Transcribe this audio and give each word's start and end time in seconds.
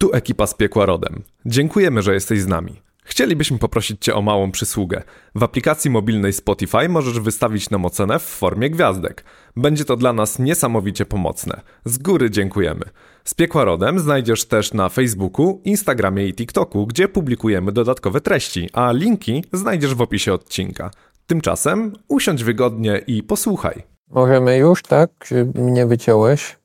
Tu 0.00 0.10
ekipa 0.12 0.46
z 0.46 0.54
Piekła 0.54 0.86
Rodem. 0.86 1.22
Dziękujemy, 1.46 2.02
że 2.02 2.14
jesteś 2.14 2.40
z 2.40 2.46
nami. 2.46 2.82
Chcielibyśmy 3.04 3.58
poprosić 3.58 4.04
Cię 4.04 4.14
o 4.14 4.22
małą 4.22 4.50
przysługę. 4.50 5.02
W 5.34 5.42
aplikacji 5.42 5.90
mobilnej 5.90 6.32
Spotify 6.32 6.88
możesz 6.88 7.20
wystawić 7.20 7.70
nam 7.70 7.84
ocenę 7.84 8.18
w 8.18 8.22
formie 8.22 8.70
gwiazdek. 8.70 9.24
Będzie 9.56 9.84
to 9.84 9.96
dla 9.96 10.12
nas 10.12 10.38
niesamowicie 10.38 11.06
pomocne. 11.06 11.60
Z 11.84 11.98
góry 11.98 12.30
dziękujemy. 12.30 12.84
Z 13.24 13.34
Piekła 13.34 13.64
Rodem 13.64 13.98
znajdziesz 13.98 14.44
też 14.44 14.72
na 14.72 14.88
Facebooku, 14.88 15.60
Instagramie 15.64 16.26
i 16.26 16.34
TikToku, 16.34 16.86
gdzie 16.86 17.08
publikujemy 17.08 17.72
dodatkowe 17.72 18.20
treści, 18.20 18.70
a 18.72 18.92
linki 18.92 19.44
znajdziesz 19.52 19.94
w 19.94 20.02
opisie 20.02 20.32
odcinka. 20.32 20.90
Tymczasem 21.26 21.92
usiądź 22.08 22.44
wygodnie 22.44 23.02
i 23.06 23.22
posłuchaj. 23.22 23.82
Możemy 24.10 24.56
już, 24.56 24.82
tak? 24.82 25.10
Czy 25.18 25.44
mnie 25.54 25.86
wyciąłeś? 25.86 26.56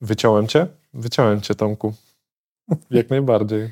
Wyciąłem 0.00 0.46
cię? 0.46 0.66
Wyciąłem 0.94 1.40
cię, 1.40 1.54
Tomku. 1.54 1.94
Jak 2.90 3.10
najbardziej. 3.10 3.70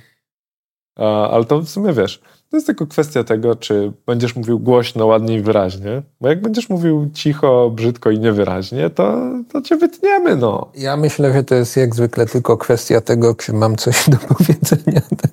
Ale 1.30 1.44
to 1.44 1.60
w 1.60 1.68
sumie 1.68 1.92
wiesz, 1.92 2.20
to 2.50 2.56
jest 2.56 2.66
tylko 2.66 2.86
kwestia 2.86 3.24
tego, 3.24 3.56
czy 3.56 3.92
będziesz 4.06 4.36
mówił 4.36 4.58
głośno, 4.58 5.06
ładnie 5.06 5.34
i 5.34 5.40
wyraźnie. 5.40 6.02
Bo 6.20 6.28
jak 6.28 6.42
będziesz 6.42 6.68
mówił 6.68 7.10
cicho, 7.14 7.70
brzydko 7.74 8.10
i 8.10 8.18
niewyraźnie, 8.18 8.90
to, 8.90 9.18
to 9.52 9.62
cię 9.62 9.76
wytniemy, 9.76 10.36
no. 10.36 10.72
Ja 10.74 10.96
myślę, 10.96 11.32
że 11.32 11.44
to 11.44 11.54
jest 11.54 11.76
jak 11.76 11.94
zwykle 11.94 12.26
tylko 12.26 12.56
kwestia 12.56 13.00
tego, 13.00 13.34
czy 13.34 13.52
mam 13.52 13.76
coś 13.76 14.08
do 14.10 14.16
powiedzenia. 14.16 15.00
Tak? 15.22 15.30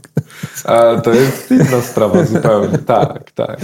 A, 0.66 1.02
to 1.02 1.14
jest 1.14 1.52
inna 1.52 1.82
sprawa 1.82 2.26
zupełnie. 2.26 2.78
Tak, 2.78 3.32
tak. 3.32 3.60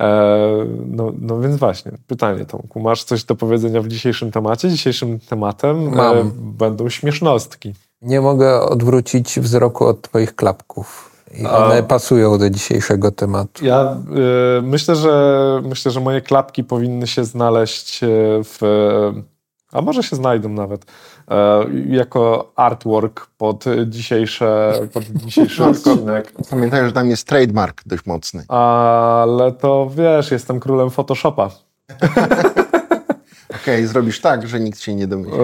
E, 0.00 0.66
no, 0.86 1.12
no 1.20 1.40
więc 1.40 1.56
właśnie, 1.56 1.92
pytanie 2.06 2.44
Tomku, 2.44 2.80
masz 2.80 3.04
coś 3.04 3.24
do 3.24 3.34
powiedzenia 3.36 3.80
w 3.80 3.88
dzisiejszym 3.88 4.30
temacie? 4.30 4.70
Dzisiejszym 4.70 5.18
tematem 5.20 5.88
e, 5.88 5.90
Mam. 5.90 6.32
będą 6.34 6.88
śmiesznostki. 6.88 7.74
Nie 8.02 8.20
mogę 8.20 8.60
odwrócić 8.60 9.40
wzroku 9.40 9.86
od 9.86 10.02
twoich 10.02 10.36
klapków. 10.36 11.10
I 11.34 11.46
A- 11.46 11.56
one 11.66 11.82
pasują 11.82 12.38
do 12.38 12.50
dzisiejszego 12.50 13.10
tematu. 13.12 13.64
Ja 13.64 13.96
y, 14.58 14.62
myślę, 14.62 14.96
że 14.96 15.62
myślę, 15.64 15.92
że 15.92 16.00
moje 16.00 16.20
klapki 16.20 16.64
powinny 16.64 17.06
się 17.06 17.24
znaleźć 17.24 18.02
e, 18.04 18.06
w. 18.44 18.58
A 19.72 19.80
może 19.82 20.02
się 20.02 20.16
znajdą 20.16 20.48
nawet. 20.48 20.84
e, 21.30 21.64
Jako 21.88 22.52
artwork 22.56 23.26
pod 23.38 23.64
dzisiejsze, 23.86 24.72
pod 24.92 25.04
dzisiejszy 25.04 25.64
odcinek. 25.70 26.32
Pamiętaj, 26.50 26.86
że 26.86 26.92
tam 26.92 27.10
jest 27.10 27.26
trademark 27.26 27.82
dość 27.86 28.06
mocny. 28.06 28.44
Ale 28.48 29.52
to 29.52 29.90
wiesz, 29.96 30.30
jestem 30.30 30.60
królem 30.60 30.90
Photoshopa. 30.90 31.50
Okej, 33.70 33.86
zrobisz 33.86 34.20
tak, 34.20 34.48
że 34.48 34.60
nikt 34.60 34.80
się 34.80 34.94
nie 34.94 35.06
domyśli. 35.06 35.34
E, 35.38 35.40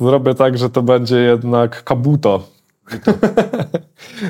Zrobię 0.00 0.34
tak, 0.34 0.58
że 0.58 0.70
to 0.70 0.82
będzie 0.82 1.16
jednak 1.16 1.84
kabuto. 1.84 2.42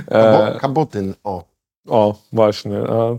E, 0.09 0.23
Kabo, 0.23 0.59
kabotyn, 0.61 1.15
o. 1.25 1.45
O, 1.89 2.15
właśnie. 2.33 2.77
E, 2.77 3.19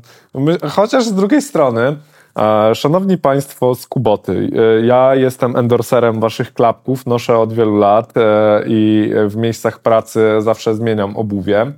chociaż 0.69 1.05
z 1.05 1.13
drugiej 1.13 1.41
strony, 1.41 1.95
e, 2.39 2.75
szanowni 2.75 3.17
Państwo 3.17 3.75
z 3.75 3.87
Kuboty, 3.87 4.49
e, 4.81 4.85
ja 4.85 5.15
jestem 5.15 5.55
endorserem 5.55 6.19
Waszych 6.19 6.53
klapków, 6.53 7.05
noszę 7.05 7.37
od 7.37 7.53
wielu 7.53 7.77
lat 7.77 8.13
e, 8.17 8.63
i 8.67 9.11
w 9.27 9.35
miejscach 9.35 9.79
pracy 9.79 10.21
zawsze 10.39 10.75
zmieniam 10.75 11.17
obuwie. 11.17 11.71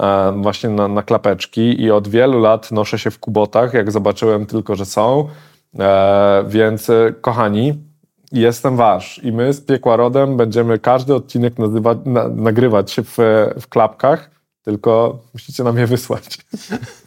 e, 0.00 0.32
Właśnie 0.42 0.70
na, 0.70 0.88
na 0.88 1.02
klapeczki 1.02 1.82
i 1.82 1.90
od 1.90 2.08
wielu 2.08 2.40
lat 2.40 2.72
noszę 2.72 2.98
się 2.98 3.10
w 3.10 3.18
kubotach, 3.18 3.74
jak 3.74 3.90
zobaczyłem 3.90 4.46
tylko, 4.46 4.76
że 4.76 4.84
są. 4.86 5.28
E, 5.78 6.44
Więc 6.48 6.90
e, 6.90 7.14
kochani, 7.20 7.84
jestem 8.32 8.76
wasz 8.76 9.20
i 9.24 9.32
my 9.32 9.52
z 9.52 9.60
Piekła 9.60 9.96
Rodem 9.96 10.36
będziemy 10.36 10.78
każdy 10.78 11.14
odcinek 11.14 11.58
nazywać, 11.58 11.98
na, 12.04 12.28
nagrywać 12.28 12.90
się 12.90 13.02
w, 13.02 13.16
w 13.60 13.68
klapkach, 13.68 14.30
tylko 14.62 15.18
musicie 15.34 15.64
nam 15.64 15.78
je 15.78 15.86
wysłać. 15.86 16.38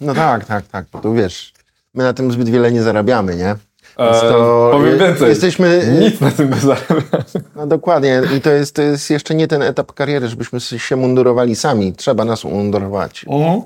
No 0.02 0.14
tak, 0.14 0.46
tak, 0.46 0.68
tak. 0.68 0.86
bo 0.92 1.00
Tu 1.00 1.14
wiesz, 1.14 1.54
my 1.94 2.04
na 2.04 2.14
tym 2.14 2.32
zbyt 2.32 2.50
wiele 2.50 2.72
nie 2.72 2.84
zarabiamy, 2.84 3.36
nie? 3.36 3.56
E, 3.98 4.22
to 4.22 4.70
powiem 4.74 5.00
więcej. 5.00 5.30
Jesteśmy. 5.30 5.98
Nic 6.00 6.22
na 6.22 6.32
tym 6.32 6.50
nie 6.50 6.56
zarabiamy. 6.56 7.24
No 7.56 7.68
dokładnie. 7.68 8.22
I 8.38 8.42
to 8.42 8.50
jest, 8.50 8.76
to 8.76 8.82
jest 8.82 9.10
jeszcze 9.10 9.36
nie 9.36 9.48
ten 9.48 9.62
etap 9.62 9.94
kariery, 9.94 10.28
żebyśmy 10.28 10.60
się 10.60 10.96
mundurowali 10.96 11.56
sami. 11.56 11.94
Trzeba 11.94 12.26
nas 12.26 12.46
umundurować. 12.46 13.26
E, 13.30 13.62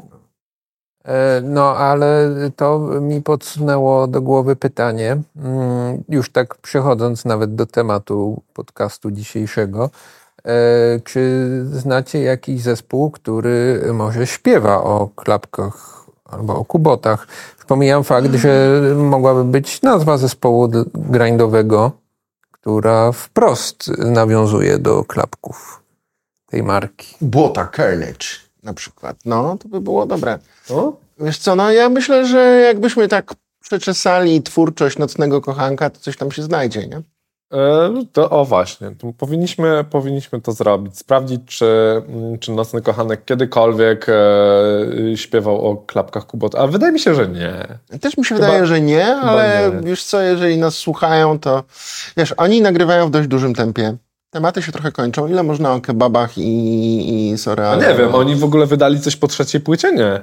No, 1.43 1.77
ale 1.77 2.29
to 2.55 2.79
mi 2.79 3.21
podsunęło 3.21 4.07
do 4.07 4.21
głowy 4.21 4.55
pytanie, 4.55 5.17
mm, 5.35 6.03
już 6.09 6.31
tak 6.31 6.55
przechodząc 6.55 7.25
nawet 7.25 7.55
do 7.55 7.65
tematu 7.65 8.41
podcastu 8.53 9.11
dzisiejszego. 9.11 9.89
e, 10.45 10.99
Czy 11.03 11.49
znacie 11.65 12.23
jakiś 12.23 12.61
zespół, 12.61 13.11
który 13.11 13.81
może 13.93 14.27
śpiewa 14.27 14.83
o 14.83 15.09
klapkach 15.15 16.05
albo 16.25 16.55
o 16.55 16.65
kubotach? 16.65 17.27
Pomijam 17.67 18.03
fakt, 18.03 18.33
że 18.35 18.81
mogłaby 18.95 19.43
być 19.43 19.81
nazwa 19.81 20.17
zespołu 20.17 20.69
grindowego, 20.93 21.91
która 22.51 23.11
wprost 23.11 23.91
nawiązuje 23.97 24.77
do 24.77 25.03
klapków 25.03 25.83
tej 26.45 26.63
marki. 26.63 27.15
Błota 27.21 27.69
Carnage 27.75 28.44
na 28.65 28.73
przykład. 28.73 29.17
No, 29.25 29.57
to 29.59 29.67
by 29.69 29.81
było 29.81 30.05
dobre. 30.05 30.39
O? 30.69 30.93
Wiesz 31.19 31.37
co, 31.37 31.55
no 31.55 31.71
ja 31.71 31.89
myślę, 31.89 32.25
że 32.25 32.39
jakbyśmy 32.67 33.07
tak 33.07 33.33
przeczesali 33.61 34.41
twórczość 34.41 34.97
Nocnego 34.97 35.41
Kochanka, 35.41 35.89
to 35.89 35.99
coś 35.99 36.17
tam 36.17 36.31
się 36.31 36.43
znajdzie, 36.43 36.87
nie? 36.87 37.01
E, 37.53 37.93
to, 38.13 38.29
o 38.29 38.45
właśnie, 38.45 38.91
to 38.97 39.13
powinniśmy, 39.17 39.83
powinniśmy 39.89 40.41
to 40.41 40.51
zrobić. 40.51 40.97
Sprawdzić, 40.97 41.41
czy, 41.45 41.65
mm, 42.07 42.39
czy 42.39 42.51
Nocny 42.51 42.81
Kochanek 42.81 43.25
kiedykolwiek 43.25 44.05
e, 44.09 45.17
śpiewał 45.17 45.65
o 45.67 45.75
klapkach 45.77 46.25
Kubota. 46.27 46.57
A 46.59 46.67
wydaje 46.67 46.91
mi 46.93 46.99
się, 46.99 47.15
że 47.15 47.27
nie. 47.27 47.67
Też 47.99 48.17
mi 48.17 48.25
się 48.25 48.35
Chyba- 48.35 48.47
wydaje, 48.47 48.65
że 48.65 48.81
nie, 48.81 49.15
ale 49.15 49.71
nie. 49.75 49.81
wiesz 49.87 50.03
co, 50.03 50.21
jeżeli 50.21 50.57
nas 50.57 50.75
słuchają, 50.75 51.39
to 51.39 51.63
wiesz, 52.17 52.33
oni 52.37 52.61
nagrywają 52.61 53.07
w 53.07 53.11
dość 53.11 53.27
dużym 53.27 53.55
tempie. 53.55 53.97
Tematy 54.35 54.61
się 54.61 54.71
trochę 54.71 54.91
kończą. 54.91 55.27
Ile 55.27 55.43
można 55.43 55.73
o 55.73 55.81
kebabach 55.81 56.37
i, 56.37 57.31
i 57.31 57.37
sorry, 57.37 57.65
A 57.65 57.75
nie 57.75 57.95
wiem, 57.97 58.15
oni 58.15 58.35
w 58.35 58.43
ogóle 58.43 58.65
wydali 58.65 58.99
coś 58.99 59.15
po 59.15 59.27
trzeciej 59.27 59.61
płycie? 59.61 59.91
Nie. 59.91 60.21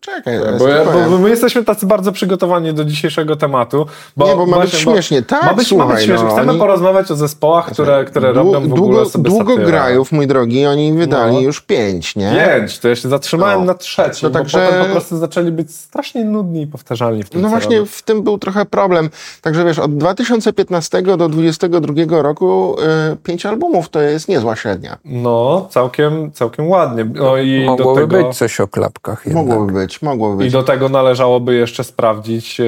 Czekaj, 0.00 0.38
Bo, 0.38 0.58
bo, 0.58 0.68
ja, 0.68 0.84
bo 1.10 1.18
my 1.18 1.30
jesteśmy 1.30 1.64
tacy 1.64 1.86
bardzo 1.86 2.12
przygotowani 2.12 2.74
do 2.74 2.84
dzisiejszego 2.84 3.36
tematu. 3.36 3.86
Bo 4.16 4.26
Nie, 4.26 4.36
bo 4.36 4.46
ma 4.46 4.58
być 4.60 4.70
właśnie, 4.70 4.84
bo- 4.84 4.92
śmiesznie. 4.92 5.22
Tak, 5.22 5.42
ma 5.42 5.54
być, 5.54 5.68
słuchaj, 5.68 5.88
ma 5.88 5.94
być 5.94 6.04
śmiesznie. 6.04 6.24
no, 6.26 6.32
Chcemy 6.32 6.50
oni- 6.50 6.60
porozmawiać 6.60 7.10
o 7.10 7.16
zespołach, 7.16 7.70
które, 7.72 8.04
które 8.04 8.32
Dłu- 8.32 8.34
robią 8.34 8.52
w 8.52 8.56
ogóle 8.56 8.76
długo, 8.76 9.06
sobie 9.06 9.30
Długo 9.30 9.44
satyrę. 9.52 9.66
grajów, 9.66 10.12
mój 10.12 10.26
drogi, 10.26 10.66
oni 10.66 10.92
wydali 10.92 11.34
No. 11.34 11.40
już 11.40 11.60
pięć, 11.60 12.16
nie? 12.16 12.32
Pięć, 12.58 12.78
to 12.78 12.88
ja 12.88 12.96
się 12.96 13.08
zatrzymałem 13.08 13.60
No. 13.60 13.64
na 13.66 13.74
trzecim, 13.74 14.26
No 14.28 14.30
bo 14.32 14.38
także- 14.38 14.66
potem 14.66 14.84
po 14.84 14.90
prostu 14.90 15.16
zaczęli 15.16 15.50
być 15.52 15.74
strasznie 15.74 16.24
nudni 16.24 16.62
i 16.62 16.66
powtarzalni 16.66 17.22
w 17.22 17.30
tym, 17.30 17.40
No 17.42 17.48
właśnie 17.48 17.76
robią. 17.78 17.90
w 17.92 18.02
tym 18.02 18.22
był 18.22 18.38
trochę 18.38 18.64
problem. 18.66 19.10
Także 19.42 19.64
wiesz, 19.64 19.78
od 19.78 19.96
2015 19.96 21.16
do 21.16 21.28
2022 21.28 22.22
roku 22.22 22.76
y, 23.12 23.16
pięć 23.16 23.46
albumów 23.46 23.88
to 23.88 24.00
jest 24.00 24.28
niezła 24.28 24.56
średnia. 24.56 24.98
No, 25.04 25.66
całkiem, 25.70 26.32
całkiem 26.32 26.68
ładnie. 26.68 27.04
No 27.14 27.36
i 27.36 27.60
do 27.64 27.70
Mogłoby 27.70 28.00
tego, 28.00 28.24
być 28.28 28.36
coś 28.36 28.60
o 28.60 28.68
klapkach 28.68 29.26
jednak. 29.26 29.46
Mogłoby 29.46 29.72
być, 29.72 29.89
mogłoby 30.02 30.36
być. 30.36 30.46
I 30.48 30.50
do 30.50 30.62
tego 30.62 30.88
należałoby 30.88 31.54
jeszcze 31.54 31.84
sprawdzić 31.84 32.60
e, 32.60 32.64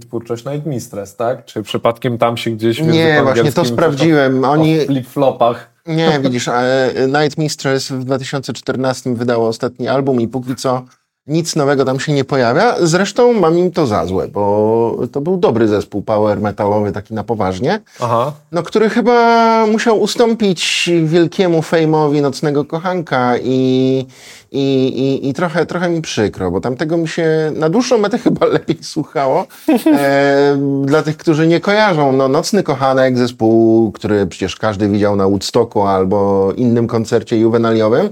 twórczość 0.00 0.44
Night 0.44 0.66
Mistress, 0.66 1.16
tak? 1.16 1.44
Czy 1.44 1.62
przypadkiem 1.62 2.18
tam 2.18 2.36
się 2.36 2.50
gdzieś... 2.50 2.80
Nie, 2.80 3.20
właśnie 3.22 3.52
to 3.52 3.64
sprawdziłem. 3.64 4.44
Oni, 4.44 4.80
O 4.80 4.84
flip-flopach. 4.84 5.54
Nie, 5.86 6.20
widzisz, 6.22 6.48
e, 6.48 6.92
Night 7.06 7.38
Mistress 7.38 7.90
w 7.90 8.04
2014 8.04 9.14
wydało 9.14 9.48
ostatni 9.48 9.88
album 9.88 10.20
i 10.20 10.28
póki 10.28 10.56
co 10.56 10.82
nic 11.26 11.56
nowego 11.56 11.84
tam 11.84 12.00
się 12.00 12.12
nie 12.12 12.24
pojawia. 12.24 12.74
Zresztą 12.80 13.32
mam 13.32 13.58
im 13.58 13.70
to 13.70 13.86
za 13.86 14.06
złe, 14.06 14.28
bo 14.28 14.96
to 15.12 15.20
był 15.20 15.36
dobry 15.36 15.68
zespół 15.68 16.02
power 16.02 16.40
metalowy, 16.40 16.92
taki 16.92 17.14
na 17.14 17.24
poważnie, 17.24 17.80
Aha. 18.00 18.32
no, 18.52 18.62
który 18.62 18.90
chyba 18.90 19.66
musiał 19.66 20.00
ustąpić 20.00 20.90
wielkiemu 21.04 21.62
fejmowi 21.62 22.22
Nocnego 22.22 22.64
Kochanka 22.64 23.34
i, 23.42 24.06
i, 24.52 24.86
i, 24.86 25.28
i 25.28 25.34
trochę, 25.34 25.66
trochę 25.66 25.88
mi 25.88 26.02
przykro, 26.02 26.50
bo 26.50 26.60
tamtego 26.60 26.96
mi 26.96 27.08
się 27.08 27.52
na 27.54 27.68
dłuższą 27.68 27.98
metę 27.98 28.18
chyba 28.26 28.46
lepiej 28.46 28.78
słuchało. 28.82 29.46
E, 29.86 30.56
dla 30.82 31.02
tych, 31.02 31.16
którzy 31.16 31.46
nie 31.46 31.60
kojarzą, 31.60 32.12
no, 32.12 32.28
Nocny 32.28 32.62
Kochanek, 32.62 33.18
zespół, 33.18 33.92
który 33.92 34.26
przecież 34.26 34.56
każdy 34.56 34.88
widział 34.88 35.16
na 35.16 35.28
Woodstocku 35.28 35.82
albo 35.82 36.52
innym 36.56 36.86
koncercie 36.86 37.38
juwenaliowym, 37.38 38.08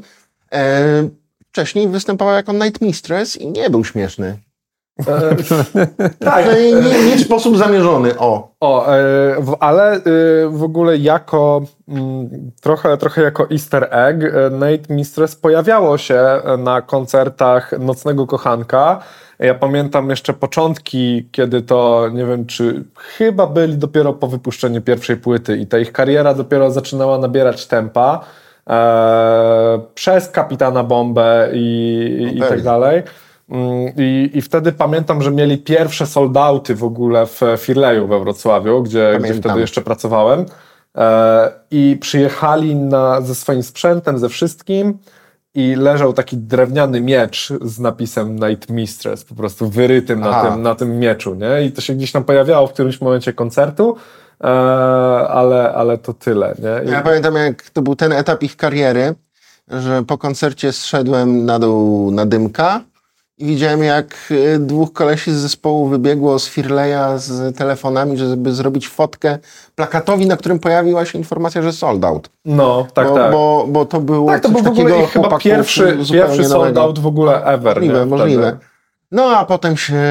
e, 0.53 1.09
wcześniej 1.55 1.89
występował 1.89 2.35
jako 2.35 2.53
Night 2.53 2.81
Mistress 2.81 3.37
i 3.37 3.51
nie 3.51 3.71
był 3.71 3.85
śmieszny. 3.85 4.39
Tak, 6.19 6.47
No, 6.47 6.53
nie, 6.81 7.05
nie 7.05 7.17
w 7.17 7.21
sposób 7.21 7.57
zamierzony, 7.57 8.19
o. 8.19 8.55
O, 8.61 8.87
e, 8.87 8.97
w, 9.41 9.57
ale 9.61 9.93
e, 9.93 10.01
w 10.49 10.63
ogóle 10.63 10.97
jako 10.97 11.63
mm, 11.89 12.51
trochę, 12.61 12.97
trochę 12.97 13.23
jako 13.23 13.51
easter 13.51 13.89
egg 13.91 14.25
e, 14.25 14.51
Nate 14.51 14.95
Mistress 14.95 15.37
pojawiało 15.37 15.99
się 15.99 16.15
e, 16.15 16.57
na 16.57 16.83
koncertach 16.83 17.73
Nocnego 17.79 18.27
Kochanka. 18.27 19.01
Ja 19.39 19.55
pamiętam 19.55 20.11
jeszcze 20.11 20.33
początki, 20.33 21.29
kiedy 21.33 21.63
to, 21.63 22.09
nie 22.13 22.27
wiem, 22.27 22.47
czy 22.47 22.85
chyba 22.97 23.47
byli 23.47 23.79
dopiero 23.79 24.13
po 24.13 24.27
wypuszczeniu 24.27 24.83
pierwszej 24.83 25.17
płyty 25.17 25.57
i 25.57 25.67
ta 25.67 25.79
ich 25.79 25.93
kariera 25.93 26.35
dopiero 26.35 26.71
zaczynała 26.71 27.19
nabierać 27.19 27.67
tempa. 27.67 28.25
E, 28.71 29.81
przez 29.95 30.29
Kapitana 30.29 30.85
Bombę 30.85 31.49
i, 31.53 32.29
i, 32.33 32.39
i 32.39 32.41
tak 32.41 32.63
dalej. 32.63 33.03
Mm, 33.51 33.93
I, 33.97 34.31
I 34.35 34.43
wtedy 34.43 34.73
pamiętam, 34.73 35.23
że 35.23 35.31
mieli 35.31 35.59
pierwsze 35.59 36.07
soldauty 36.07 36.75
w 36.75 36.85
ogóle 36.85 37.27
w 37.27 37.41
Firleju 37.59 38.07
we 38.07 38.21
Wrocławiu, 38.21 38.83
gdzie, 38.83 39.19
gdzie 39.21 39.35
wtedy 39.35 39.61
jeszcze 39.61 39.81
pracowałem. 39.81 40.47
E, 40.97 41.53
I 41.71 41.99
przyjechali 42.01 42.77
na, 42.77 43.21
ze 43.21 43.35
swoim 43.35 43.63
sprzętem, 43.63 44.19
ze 44.19 44.29
wszystkim 44.29 44.99
i 45.55 45.75
leżał 45.75 46.13
taki 46.13 46.37
drewniany 46.37 47.01
miecz 47.01 47.53
z 47.63 47.81
napisem 47.81 48.37
Night 48.37 48.71
Mistress, 48.71 49.25
po 49.25 49.35
prostu 49.35 49.69
wyrytym 49.69 50.21
na 50.21 50.43
tym, 50.43 50.63
na 50.63 50.75
tym 50.75 50.99
mieczu, 50.99 51.35
nie? 51.35 51.67
I 51.67 51.73
to 51.73 51.81
się 51.81 51.95
gdzieś 51.95 52.13
tam 52.13 52.25
pojawiało 52.25 52.67
w 52.67 52.73
którymś 52.73 53.01
momencie 53.01 53.33
koncertu, 53.33 53.97
ale, 55.29 55.73
ale 55.75 55.99
to 55.99 56.15
tyle, 56.15 56.55
nie? 56.59 56.91
I... 56.91 56.93
Ja 56.93 57.03
pamiętam, 57.03 57.35
jak 57.35 57.71
to 57.71 57.83
był 57.83 57.97
ten 57.97 58.13
etap 58.13 58.43
ich 58.43 58.57
kariery, 58.57 59.15
że 59.69 60.03
po 60.03 60.19
koncercie 60.19 60.73
zszedłem 60.73 61.47
na 61.47 61.59
dół 61.59 62.11
na 62.11 62.27
dymka 62.27 62.81
i 63.39 63.47
widziałem, 63.47 63.83
jak 63.83 64.17
y, 64.31 64.59
dwóch 64.59 64.93
kolesi 64.93 65.33
z 65.33 65.37
zespołu 65.37 65.87
wybiegło 65.89 66.39
z 66.39 66.49
Firleja 66.49 67.19
z 67.19 67.57
telefonami, 67.57 68.17
żeby 68.17 68.53
zrobić 68.53 68.89
fotkę 68.89 69.39
plakatowi, 69.75 70.27
na 70.27 70.37
którym 70.37 70.59
pojawiła 70.59 71.05
się 71.05 71.19
informacja, 71.19 71.63
że 71.63 71.73
sold 71.73 72.05
out. 72.05 72.29
No, 72.45 72.87
tak, 72.95 73.09
bo, 73.09 73.15
tak. 73.15 73.33
Bo, 73.33 73.67
bo 73.69 73.85
to 73.85 74.01
było 74.01 74.31
tak, 74.31 74.43
to 74.43 74.49
był 74.49 74.63
w 74.63 74.67
ogóle 74.67 75.07
chyba 75.07 75.39
pierwszy, 75.39 75.99
pierwszy 76.13 76.45
sold 76.45 76.79
out 76.79 76.99
w 76.99 77.07
ogóle 77.07 77.45
ever. 77.45 77.77
Możliwe, 77.77 77.99
nie? 77.99 78.07
możliwe. 78.07 78.59
No, 79.13 79.25
a 79.25 79.45
potem 79.45 79.77
się 79.77 80.03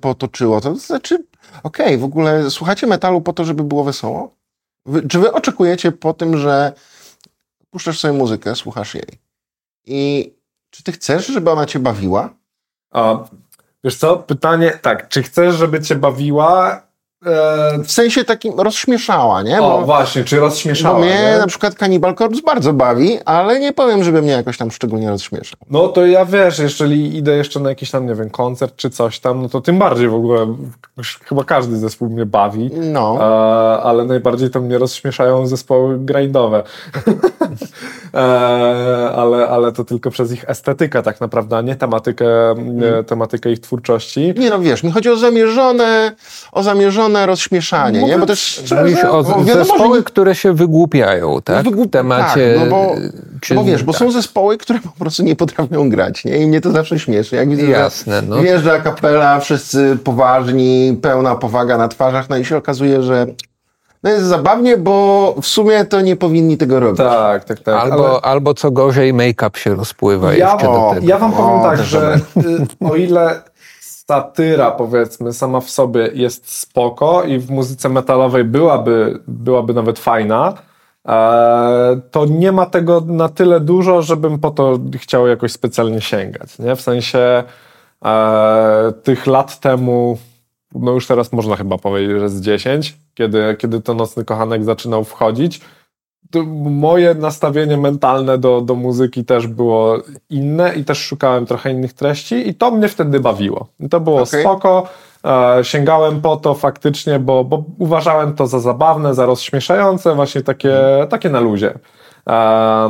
potoczyło. 0.00 0.60
To 0.60 0.74
znaczy, 0.74 1.24
okej, 1.62 1.86
okay, 1.86 1.98
w 1.98 2.04
ogóle 2.04 2.50
słuchacie 2.50 2.86
metalu 2.86 3.20
po 3.20 3.32
to, 3.32 3.44
żeby 3.44 3.64
było 3.64 3.84
wesoło? 3.84 4.34
Wy, 4.86 5.08
czy 5.08 5.18
wy 5.18 5.32
oczekujecie 5.32 5.92
po 5.92 6.14
tym, 6.14 6.38
że 6.38 6.72
puszczasz 7.70 7.98
sobie 7.98 8.14
muzykę, 8.14 8.56
słuchasz 8.56 8.94
jej 8.94 9.20
i 9.86 10.32
czy 10.70 10.82
ty 10.82 10.92
chcesz, 10.92 11.26
żeby 11.26 11.50
ona 11.50 11.66
cię 11.66 11.78
bawiła? 11.78 12.34
A, 12.90 13.18
wiesz 13.84 13.96
co, 13.96 14.16
pytanie, 14.16 14.78
tak, 14.82 15.08
czy 15.08 15.22
chcesz, 15.22 15.54
żeby 15.54 15.82
cię 15.82 15.94
bawiła? 15.96 16.82
E... 17.26 17.78
W 17.84 17.92
sensie 17.92 18.24
takim 18.24 18.60
rozśmieszała, 18.60 19.42
nie? 19.42 19.58
Bo, 19.58 19.78
o, 19.78 19.82
właśnie, 19.82 20.24
czy 20.24 20.40
rozśmieszała, 20.40 20.94
Bo 20.94 21.00
mnie 21.00 21.32
nie? 21.32 21.38
na 21.38 21.46
przykład 21.46 21.74
Cannibal 21.74 22.14
Corpse 22.14 22.42
bardzo 22.42 22.72
bawi, 22.72 23.18
ale 23.24 23.60
nie 23.60 23.72
powiem, 23.72 24.04
żeby 24.04 24.22
mnie 24.22 24.32
jakoś 24.32 24.58
tam 24.58 24.70
szczególnie 24.70 25.10
rozśmieszał. 25.10 25.58
No 25.70 25.88
to 25.88 26.06
ja 26.06 26.24
wiesz, 26.24 26.58
jeżeli 26.58 27.16
idę 27.16 27.36
jeszcze 27.36 27.60
na 27.60 27.68
jakiś 27.68 27.90
tam, 27.90 28.06
nie 28.06 28.14
wiem, 28.14 28.30
koncert 28.30 28.76
czy 28.76 28.90
coś 28.90 29.20
tam, 29.20 29.42
no 29.42 29.48
to 29.48 29.60
tym 29.60 29.78
bardziej 29.78 30.08
w 30.08 30.14
ogóle, 30.14 30.54
chyba 31.24 31.44
każdy 31.44 31.76
zespół 31.76 32.10
mnie 32.10 32.26
bawi, 32.26 32.70
no. 32.74 33.18
E, 33.20 33.82
ale 33.82 34.04
najbardziej 34.04 34.50
to 34.50 34.60
mnie 34.60 34.78
rozśmieszają 34.78 35.46
zespoły 35.46 35.98
grindowe. 35.98 36.62
e, 38.14 38.18
ale, 39.16 39.48
ale 39.48 39.72
to 39.72 39.84
tylko 39.84 40.10
przez 40.10 40.32
ich 40.32 40.50
estetykę 40.50 41.02
tak 41.02 41.20
naprawdę, 41.20 41.56
a 41.56 41.60
nie 41.60 41.76
tematykę, 41.76 42.54
hmm. 42.56 43.04
tematykę 43.04 43.52
ich 43.52 43.60
twórczości. 43.60 44.34
Nie 44.36 44.50
no, 44.50 44.58
wiesz, 44.58 44.82
mi 44.82 44.90
chodzi 44.90 45.10
o 45.10 45.16
zamierzone, 45.16 46.12
o 46.52 46.62
zamierzone 46.62 47.09
rozśmieszanie, 47.16 48.00
Mówiąc 48.00 48.16
nie? 48.16 48.20
Bo 48.20 48.26
też 48.26 48.40
szczerze, 48.40 49.10
o 49.10 49.22
no, 49.22 49.44
zespoły, 49.44 49.98
że... 49.98 50.04
które 50.04 50.34
się 50.34 50.52
wygłupiają, 50.52 51.42
tak? 51.44 51.64
Wygłup... 51.64 51.88
W 51.88 51.90
temacie... 51.90 52.54
Tak, 52.54 52.64
no 52.64 52.70
bo, 52.70 52.94
czy... 53.40 53.54
bo 53.54 53.64
wiesz, 53.64 53.82
bo 53.82 53.92
tak. 53.92 53.98
są 53.98 54.10
zespoły, 54.10 54.58
które 54.58 54.78
po 54.80 55.04
prostu 55.04 55.22
nie 55.22 55.36
potrafią 55.36 55.90
grać, 55.90 56.24
nie? 56.24 56.38
I 56.38 56.46
mnie 56.46 56.60
to 56.60 56.70
zawsze 56.72 56.98
śmieszy. 56.98 57.36
Jak 57.36 57.48
widzę, 57.48 57.62
Jasne, 57.62 58.22
no. 58.22 58.40
wjeżdża 58.42 58.78
kapela, 58.78 59.40
wszyscy 59.40 59.98
poważni, 60.04 60.98
pełna 61.02 61.34
powaga 61.34 61.78
na 61.78 61.88
twarzach, 61.88 62.28
no 62.28 62.36
i 62.36 62.44
się 62.44 62.56
okazuje, 62.56 63.02
że 63.02 63.26
no 64.02 64.10
jest 64.10 64.24
zabawnie, 64.24 64.76
bo 64.76 65.34
w 65.42 65.46
sumie 65.46 65.84
to 65.84 66.00
nie 66.00 66.16
powinni 66.16 66.58
tego 66.58 66.80
robić. 66.80 66.98
Tak, 66.98 67.44
tak, 67.44 67.60
tak. 67.60 67.74
Albo, 67.74 68.10
ale... 68.10 68.20
albo 68.20 68.54
co 68.54 68.70
gorzej, 68.70 69.14
make-up 69.14 69.58
się 69.58 69.74
rozpływa 69.74 70.34
ja, 70.34 70.52
jeszcze 70.52 70.68
o, 70.68 70.88
do 70.88 70.94
tego. 70.94 71.06
Ja 71.06 71.18
wam 71.18 71.32
powiem 71.32 71.60
o, 71.60 71.62
tak, 71.62 71.82
że 71.82 72.20
y, 72.36 72.86
o 72.90 72.96
ile 72.96 73.42
satyra 74.10 74.70
powiedzmy 74.70 75.32
sama 75.32 75.60
w 75.60 75.70
sobie 75.70 76.10
jest 76.14 76.58
spoko 76.58 77.22
i 77.22 77.38
w 77.38 77.50
muzyce 77.50 77.88
metalowej 77.88 78.44
byłaby, 78.44 79.18
byłaby 79.28 79.74
nawet 79.74 79.98
fajna, 79.98 80.54
e, 81.08 82.00
to 82.10 82.26
nie 82.26 82.52
ma 82.52 82.66
tego 82.66 83.00
na 83.06 83.28
tyle 83.28 83.60
dużo, 83.60 84.02
żebym 84.02 84.38
po 84.38 84.50
to 84.50 84.78
chciał 84.96 85.26
jakoś 85.26 85.52
specjalnie 85.52 86.00
sięgać. 86.00 86.58
Nie? 86.58 86.76
W 86.76 86.80
sensie 86.80 87.42
e, 88.04 88.92
tych 89.02 89.26
lat 89.26 89.60
temu 89.60 90.18
no 90.74 90.92
już 90.92 91.06
teraz 91.06 91.32
można 91.32 91.56
chyba 91.56 91.78
powiedzieć, 91.78 92.20
że 92.20 92.28
z 92.28 92.40
10, 92.40 92.96
kiedy, 93.14 93.56
kiedy 93.58 93.80
to 93.80 93.94
Nocny 93.94 94.24
Kochanek 94.24 94.64
zaczynał 94.64 95.04
wchodzić, 95.04 95.60
moje 96.70 97.14
nastawienie 97.14 97.76
mentalne 97.76 98.38
do, 98.38 98.60
do 98.60 98.74
muzyki 98.74 99.24
też 99.24 99.46
było 99.46 99.96
inne 100.30 100.74
i 100.74 100.84
też 100.84 100.98
szukałem 100.98 101.46
trochę 101.46 101.70
innych 101.70 101.92
treści 101.92 102.48
i 102.48 102.54
to 102.54 102.70
mnie 102.70 102.88
wtedy 102.88 103.20
bawiło. 103.20 103.66
I 103.80 103.88
to 103.88 104.00
było 104.00 104.22
okay. 104.22 104.40
spoko, 104.40 104.88
e, 105.24 105.64
sięgałem 105.64 106.20
po 106.20 106.36
to 106.36 106.54
faktycznie, 106.54 107.18
bo, 107.18 107.44
bo 107.44 107.64
uważałem 107.78 108.34
to 108.34 108.46
za 108.46 108.58
zabawne, 108.58 109.14
za 109.14 109.26
rozśmieszające, 109.26 110.14
właśnie 110.14 110.40
takie, 110.40 110.76
takie 111.08 111.30
na 111.30 111.40
luzie. 111.40 111.74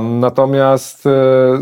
Natomiast 0.00 1.06
e, 1.06 1.10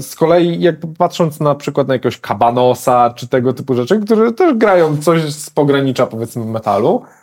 z 0.02 0.14
kolei, 0.14 0.60
jak 0.60 0.76
patrząc 0.98 1.40
na 1.40 1.54
przykład 1.54 1.88
na 1.88 1.94
jakiegoś 1.94 2.20
Kabanosa 2.20 3.14
czy 3.16 3.28
tego 3.28 3.52
typu 3.52 3.74
rzeczy, 3.74 4.00
które 4.00 4.32
też 4.32 4.54
grają 4.54 4.96
coś 4.96 5.34
z 5.34 5.50
pogranicza 5.50 6.06
powiedzmy 6.06 6.44
metalu, 6.44 7.02
e, 7.02 7.17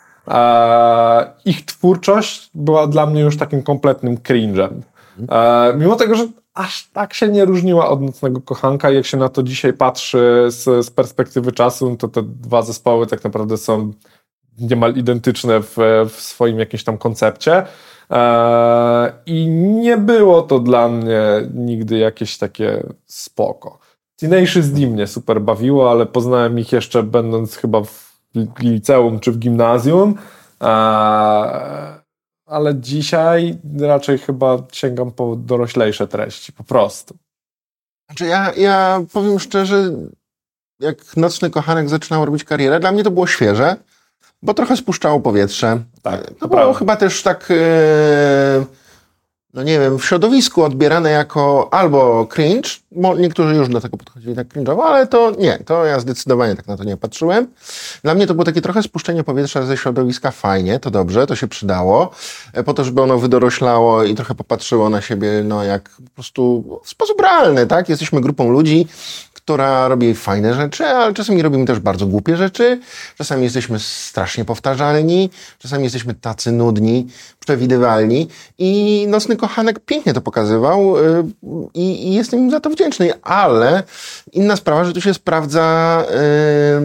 ich 1.44 1.64
twórczość 1.64 2.50
była 2.54 2.86
dla 2.86 3.06
mnie 3.06 3.20
już 3.20 3.36
takim 3.36 3.62
kompletnym 3.62 4.16
cringe'em. 4.16 4.70
Mimo 5.76 5.96
tego, 5.96 6.14
że 6.14 6.26
aż 6.54 6.90
tak 6.92 7.14
się 7.14 7.28
nie 7.28 7.44
różniła 7.44 7.88
od 7.88 8.02
Nocnego 8.02 8.40
Kochanka, 8.40 8.90
jak 8.90 9.06
się 9.06 9.16
na 9.16 9.28
to 9.28 9.42
dzisiaj 9.42 9.72
patrzy 9.72 10.44
z, 10.48 10.86
z 10.86 10.90
perspektywy 10.90 11.52
czasu, 11.52 11.96
to 11.96 12.08
te 12.08 12.22
dwa 12.22 12.62
zespoły 12.62 13.06
tak 13.06 13.24
naprawdę 13.24 13.56
są 13.56 13.92
niemal 14.58 14.94
identyczne 14.94 15.60
w, 15.60 15.76
w 16.08 16.20
swoim 16.20 16.58
jakimś 16.58 16.84
tam 16.84 16.98
koncepcie. 16.98 17.66
I 19.26 19.46
nie 19.48 19.96
było 19.96 20.42
to 20.42 20.58
dla 20.58 20.88
mnie 20.88 21.20
nigdy 21.54 21.98
jakieś 21.98 22.38
takie 22.38 22.82
spoko. 23.06 23.78
Tenacious 24.16 24.68
D 24.68 24.86
mnie 24.86 25.06
super 25.06 25.40
bawiło, 25.40 25.90
ale 25.90 26.06
poznałem 26.06 26.58
ich 26.58 26.72
jeszcze 26.72 27.02
będąc 27.02 27.56
chyba 27.56 27.80
w 27.80 28.05
liceum 28.58 29.20
czy 29.20 29.32
w 29.32 29.38
gimnazjum. 29.38 30.14
Ale 32.46 32.74
dzisiaj 32.74 33.58
raczej 33.80 34.18
chyba 34.18 34.58
sięgam 34.72 35.12
po 35.12 35.36
doroślejsze 35.36 36.08
treści, 36.08 36.52
po 36.52 36.64
prostu. 36.64 37.16
Znaczy 38.08 38.26
ja, 38.26 38.52
ja 38.56 39.02
powiem 39.12 39.38
szczerze, 39.38 39.90
jak 40.80 41.16
Nocny 41.16 41.50
Kochanek 41.50 41.88
zaczynał 41.88 42.24
robić 42.24 42.44
karierę, 42.44 42.80
dla 42.80 42.92
mnie 42.92 43.04
to 43.04 43.10
było 43.10 43.26
świeże 43.26 43.76
bo 44.42 44.54
trochę 44.54 44.76
spuszczało 44.76 45.20
powietrze. 45.20 45.78
Tak, 46.02 46.26
to 46.26 46.48
było 46.48 46.48
prawda. 46.48 46.78
chyba 46.78 46.96
też 46.96 47.22
tak, 47.22 47.48
e, 47.50 48.64
no 49.54 49.62
nie 49.62 49.80
wiem, 49.80 49.98
w 49.98 50.04
środowisku 50.04 50.64
odbierane 50.64 51.10
jako 51.10 51.68
albo 51.70 52.26
cringe, 52.26 52.70
niektórzy 53.18 53.54
już 53.54 53.68
do 53.68 53.80
tego 53.80 53.96
podchodzili 53.96 54.34
tak 54.34 54.48
cringe'owo, 54.48 54.82
ale 54.82 55.06
to 55.06 55.32
nie, 55.38 55.58
to 55.58 55.84
ja 55.84 56.00
zdecydowanie 56.00 56.56
tak 56.56 56.66
na 56.66 56.76
to 56.76 56.84
nie 56.84 56.96
patrzyłem. 56.96 57.48
Dla 58.02 58.14
mnie 58.14 58.26
to 58.26 58.34
było 58.34 58.44
takie 58.44 58.62
trochę 58.62 58.82
spuszczenie 58.82 59.24
powietrza 59.24 59.62
ze 59.62 59.76
środowiska, 59.76 60.30
fajnie, 60.30 60.80
to 60.80 60.90
dobrze, 60.90 61.26
to 61.26 61.36
się 61.36 61.48
przydało, 61.48 62.10
e, 62.52 62.62
po 62.62 62.74
to, 62.74 62.84
żeby 62.84 63.02
ono 63.02 63.18
wydoroślało 63.18 64.04
i 64.04 64.14
trochę 64.14 64.34
popatrzyło 64.34 64.90
na 64.90 65.00
siebie, 65.00 65.28
no 65.44 65.64
jak 65.64 65.90
po 65.90 66.10
prostu 66.14 66.64
w 66.84 66.88
sposób 66.88 67.20
realny, 67.20 67.66
tak? 67.66 67.88
Jesteśmy 67.88 68.20
grupą 68.20 68.50
ludzi, 68.50 68.86
która 69.46 69.88
robi 69.88 70.14
fajne 70.14 70.54
rzeczy, 70.54 70.84
ale 70.84 71.14
czasami 71.14 71.42
robimy 71.42 71.64
też 71.64 71.78
bardzo 71.78 72.06
głupie 72.06 72.36
rzeczy. 72.36 72.80
Czasami 73.18 73.44
jesteśmy 73.44 73.78
strasznie 73.78 74.44
powtarzalni, 74.44 75.30
czasami 75.58 75.84
jesteśmy 75.84 76.14
tacy 76.14 76.52
nudni, 76.52 77.06
przewidywalni. 77.40 78.28
I 78.58 79.04
Nocny 79.08 79.36
Kochanek 79.36 79.80
pięknie 79.80 80.14
to 80.14 80.20
pokazywał 80.20 80.98
y, 80.98 81.24
i, 81.74 82.08
i 82.08 82.14
jestem 82.14 82.40
im 82.40 82.50
za 82.50 82.60
to 82.60 82.70
wdzięczny. 82.70 83.22
Ale 83.22 83.82
inna 84.32 84.56
sprawa, 84.56 84.84
że 84.84 84.92
tu 84.92 85.00
się 85.00 85.14
sprawdza 85.14 86.04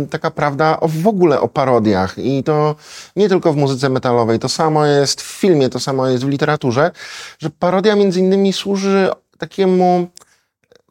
y, 0.03 0.07
taka 0.07 0.31
prawda 0.31 0.79
o, 0.79 0.87
w 0.87 1.07
ogóle 1.07 1.39
o 1.39 1.47
parodiach. 1.47 2.17
I 2.17 2.43
to 2.43 2.75
nie 3.15 3.29
tylko 3.29 3.53
w 3.53 3.55
muzyce 3.55 3.89
metalowej. 3.89 4.39
To 4.39 4.49
samo 4.49 4.85
jest 4.85 5.21
w 5.21 5.39
filmie, 5.39 5.69
to 5.69 5.79
samo 5.79 6.07
jest 6.07 6.25
w 6.25 6.29
literaturze, 6.29 6.91
że 7.39 7.49
parodia 7.49 7.95
między 7.95 8.19
innymi 8.19 8.53
służy 8.53 9.09
takiemu 9.37 10.07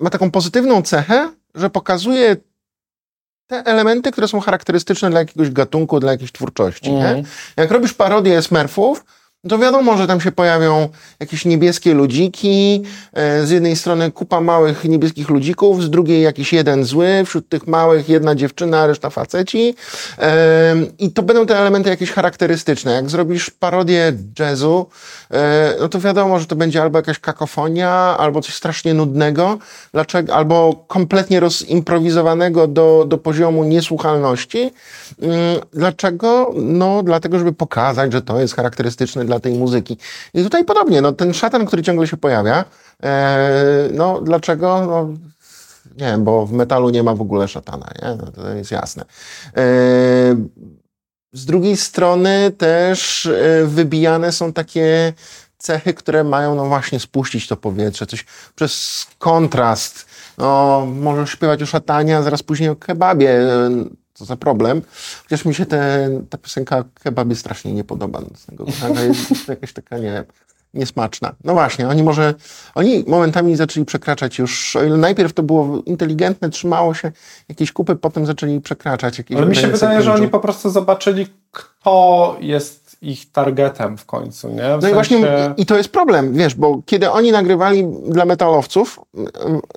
ma 0.01 0.11
taką 0.11 0.31
pozytywną 0.31 0.83
cechę, 0.83 1.31
że 1.55 1.71
pokazuje 1.71 2.37
te 3.47 3.57
elementy, 3.57 4.13
które 4.13 4.29
są 4.29 4.41
charakterystyczne 4.41 5.11
dla 5.11 5.21
jakiegoś 5.21 5.51
gatunku, 5.51 6.01
dla 6.01 6.13
jakiejś 6.13 6.33
twórczości. 6.33 6.91
Mm. 6.91 7.23
Jak 7.57 7.71
robisz 7.71 7.95
parodię 7.95 8.43
Smurfów, 8.43 9.05
to 9.49 9.59
wiadomo, 9.59 9.97
że 9.97 10.07
tam 10.07 10.21
się 10.21 10.33
pojawią 10.33 10.89
jakieś 11.21 11.45
niebieskie 11.45 11.95
ludziki, 11.95 12.83
e, 13.13 13.47
z 13.47 13.51
jednej 13.51 13.77
strony 13.77 14.11
kupa 14.11 14.41
małych 14.41 14.85
niebieskich 14.85 15.29
ludzików, 15.29 15.83
z 15.83 15.91
drugiej 15.91 16.23
jakiś 16.23 16.53
jeden 16.53 16.85
zły, 16.85 17.23
wśród 17.27 17.49
tych 17.49 17.67
małych 17.67 18.09
jedna 18.09 18.35
dziewczyna, 18.35 18.87
reszta 18.87 19.11
faceci 19.11 19.75
e, 20.19 20.77
i 20.99 21.13
to 21.13 21.23
będą 21.23 21.47
te 21.47 21.59
elementy 21.59 21.91
jakieś 21.91 22.13
charakterystyczne. 22.13 22.93
Jak 22.93 23.11
zrobisz 23.11 23.51
parodię 23.51 24.13
jazzu, 24.39 24.87
e, 25.31 25.75
no 25.81 25.89
to 25.89 26.01
wiadomo, 26.01 26.39
że 26.39 26.47
to 26.47 26.57
będzie 26.57 26.83
albo 26.83 26.99
jakaś 26.99 27.19
kakofonia, 27.19 27.91
albo 28.19 28.41
coś 28.41 28.55
strasznie 28.55 28.95
nudnego, 28.95 29.59
dlaczego, 29.93 30.35
albo 30.35 30.85
kompletnie 30.89 31.41
rozimprowizowanego 31.41 32.67
do, 32.67 33.05
do 33.09 33.19
poziomu 33.19 33.65
niesłuchalności. 33.65 34.71
Mm, 35.23 35.61
dlaczego? 35.73 36.55
No 36.57 37.03
dlatego, 37.03 37.39
żeby 37.39 37.53
pokazać, 37.53 38.13
że 38.13 38.23
to 38.23 38.41
jest 38.41 38.57
charakterystyczne 38.57 39.30
dla 39.31 39.41
tej 39.41 39.55
muzyki. 39.55 39.97
I 40.35 40.43
tutaj 40.43 40.65
podobnie, 40.65 41.01
no, 41.01 41.13
ten 41.13 41.35
szatan, 41.35 41.67
który 41.67 41.83
ciągle 41.83 42.07
się 42.07 42.17
pojawia, 42.17 42.65
e, 43.03 43.89
no 43.93 44.21
dlaczego? 44.21 44.87
No, 44.87 45.09
nie 45.97 46.07
wiem, 46.07 46.25
bo 46.25 46.47
w 46.47 46.53
metalu 46.53 46.91
nie 46.91 47.03
ma 47.03 47.15
w 47.15 47.21
ogóle 47.21 47.49
szatana, 47.49 47.87
nie? 48.03 48.09
No, 48.17 48.33
to 48.33 48.49
jest 48.49 48.71
jasne. 48.71 49.05
E, 49.57 49.63
z 51.33 51.45
drugiej 51.45 51.77
strony 51.77 52.51
też 52.59 53.27
e, 53.27 53.67
wybijane 53.67 54.33
są 54.33 54.53
takie 54.53 55.13
cechy, 55.59 55.95
które 55.95 56.25
mają 56.25 56.55
no 56.55 56.67
właśnie 56.67 57.01
spuścić 57.01 57.49
to 57.49 57.57
powietrze, 57.57 58.07
coś 58.07 58.25
przez 58.55 59.07
kontrast. 59.19 60.07
No, 60.39 60.87
możesz 60.87 61.31
śpiewać 61.31 61.63
o 61.63 61.67
szatanie, 61.67 62.17
a 62.17 62.23
zaraz 62.23 62.43
później 62.43 62.69
o 62.69 62.77
kebabie. 62.77 63.41
Co 64.21 64.25
za 64.25 64.37
problem. 64.37 64.83
Chociaż 65.23 65.45
mi 65.45 65.55
się 65.55 65.67
te, 65.67 66.11
ta 66.31 66.39
piosenka 66.39 66.85
kebabie 67.03 67.37
strasznie 67.37 67.73
nie 67.73 67.85
podoba. 67.85 68.21
Z 68.37 68.47
tego 68.47 68.65
jest 69.01 69.49
jakaś 69.49 69.73
taka, 69.73 69.99
nie 69.99 70.25
niesmaczna. 70.75 71.33
No 71.45 71.53
właśnie, 71.53 71.89
oni 71.89 72.03
może, 72.03 72.35
oni 72.75 73.05
momentami 73.07 73.57
zaczęli 73.57 73.87
przekraczać 73.87 74.39
już, 74.39 74.77
o 74.77 74.85
ile 74.85 74.97
najpierw 74.97 75.33
to 75.33 75.43
było 75.43 75.83
inteligentne, 75.87 76.51
trzymało 76.51 76.95
się 76.95 77.13
jakieś 77.49 77.73
kupy, 77.73 77.97
potem 77.97 78.27
zaczęli 78.27 78.61
przekraczać 78.61 79.19
jakieś... 79.19 79.37
Ale 79.37 79.47
mi 79.47 79.57
się 79.57 79.69
wydaje, 79.69 80.03
że 80.03 80.15
oni 80.15 80.29
po 80.29 80.41
prostu 80.41 80.71
zobaczyli, 80.71 81.27
kto 81.53 82.37
jest 82.41 82.97
ich 83.03 83.33
targetem 83.33 83.99
w 83.99 84.07
końcu, 84.07 84.49
nie? 84.49 84.57
W 84.57 84.61
no 84.61 84.81
sensie... 84.81 84.91
i 84.91 84.95
właśnie 84.95 85.55
i 85.57 85.67
to 85.67 85.77
jest 85.77 85.89
problem, 85.89 86.35
wiesz, 86.35 86.55
bo 86.55 86.83
kiedy 86.87 87.11
oni 87.11 87.33
nagrywali 87.33 87.87
dla 88.09 88.25
metalowców, 88.25 89.01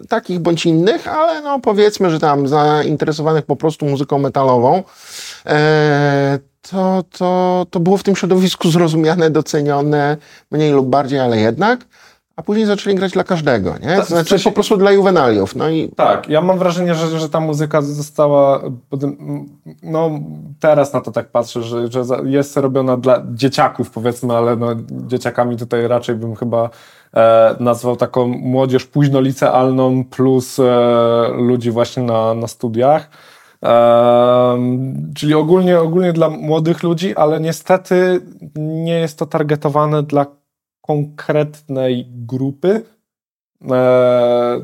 takich 0.09 0.39
bądź 0.39 0.65
innych, 0.65 1.07
ale 1.07 1.41
no 1.41 1.59
powiedzmy, 1.59 2.09
że 2.09 2.19
tam 2.19 2.47
zainteresowanych 2.47 3.45
po 3.45 3.55
prostu 3.55 3.85
muzyką 3.85 4.19
metalową, 4.19 4.83
e, 5.45 6.39
to, 6.71 7.03
to, 7.17 7.65
to 7.69 7.79
było 7.79 7.97
w 7.97 8.03
tym 8.03 8.15
środowisku 8.15 8.69
zrozumiane, 8.69 9.29
docenione, 9.29 10.17
mniej 10.51 10.71
lub 10.71 10.87
bardziej, 10.87 11.19
ale 11.19 11.37
jednak 11.37 11.85
a 12.35 12.43
później 12.43 12.65
zaczęli 12.65 12.95
grać 12.95 13.11
dla 13.11 13.23
każdego, 13.23 13.75
nie? 13.81 13.95
To 13.95 14.05
znaczy 14.05 14.39
po 14.43 14.51
prostu 14.51 14.77
dla 14.77 14.91
juwenaliów. 14.91 15.55
No 15.55 15.69
i... 15.69 15.89
Tak, 15.89 16.29
ja 16.29 16.41
mam 16.41 16.59
wrażenie, 16.59 16.95
że, 16.95 17.19
że 17.19 17.29
ta 17.29 17.39
muzyka 17.39 17.81
została, 17.81 18.61
no 19.83 20.09
teraz 20.59 20.93
na 20.93 21.01
to 21.01 21.11
tak 21.11 21.27
patrzę, 21.27 21.63
że, 21.63 21.87
że 21.87 22.03
jest 22.23 22.57
robiona 22.57 22.97
dla 22.97 23.23
dzieciaków 23.33 23.91
powiedzmy, 23.91 24.33
ale 24.33 24.55
no, 24.55 24.67
dzieciakami 24.91 25.57
tutaj 25.57 25.87
raczej 25.87 26.15
bym 26.15 26.35
chyba 26.35 26.69
e, 27.13 27.55
nazwał 27.59 27.95
taką 27.95 28.27
młodzież 28.27 28.85
późno 28.85 29.21
licealną 29.21 30.03
plus 30.03 30.59
e, 30.59 30.63
ludzi 31.37 31.71
właśnie 31.71 32.03
na, 32.03 32.33
na 32.33 32.47
studiach. 32.47 33.09
Czyli 35.15 35.33
ogólnie, 35.33 35.79
ogólnie 35.79 36.13
dla 36.13 36.29
młodych 36.29 36.83
ludzi, 36.83 37.15
ale 37.15 37.39
niestety 37.39 38.21
nie 38.55 38.99
jest 38.99 39.19
to 39.19 39.25
targetowane 39.25 40.03
dla 40.03 40.25
konkretnej 40.81 42.07
grupy, 42.09 42.81
e, 43.71 44.61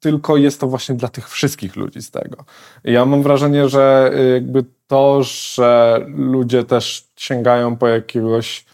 tylko 0.00 0.36
jest 0.36 0.60
to 0.60 0.66
właśnie 0.66 0.94
dla 0.94 1.08
tych 1.08 1.28
wszystkich 1.28 1.76
ludzi 1.76 2.02
z 2.02 2.10
tego. 2.10 2.44
ja 2.84 3.04
mam 3.04 3.22
wrażenie, 3.22 3.68
że 3.68 4.10
e, 4.14 4.24
jakby 4.24 4.64
to, 4.86 5.22
że 5.22 6.00
ludzie 6.08 6.64
też 6.64 7.08
sięgają 7.16 7.76
po 7.76 7.88
jakiegoś 7.88 8.64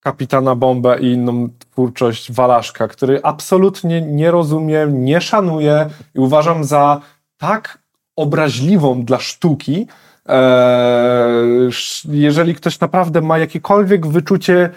kapitana 0.00 0.54
Bombę 0.54 1.00
i 1.00 1.12
inną 1.12 1.48
twórczość 1.58 2.32
Walaszka, 2.32 2.88
który 2.88 3.20
absolutnie 3.22 4.02
nie 4.02 4.30
rozumiem, 4.30 5.04
nie 5.04 5.20
szanuję 5.20 5.90
i 6.14 6.18
uważam 6.18 6.64
za 6.64 7.00
tak 7.36 7.81
obraźliwą 8.16 9.04
dla 9.04 9.18
sztuki, 9.18 9.86
e, 10.28 11.70
jeżeli 12.08 12.54
ktoś 12.54 12.80
naprawdę 12.80 13.20
ma 13.20 13.38
jakiekolwiek 13.38 14.06
wyczucie 14.06 14.70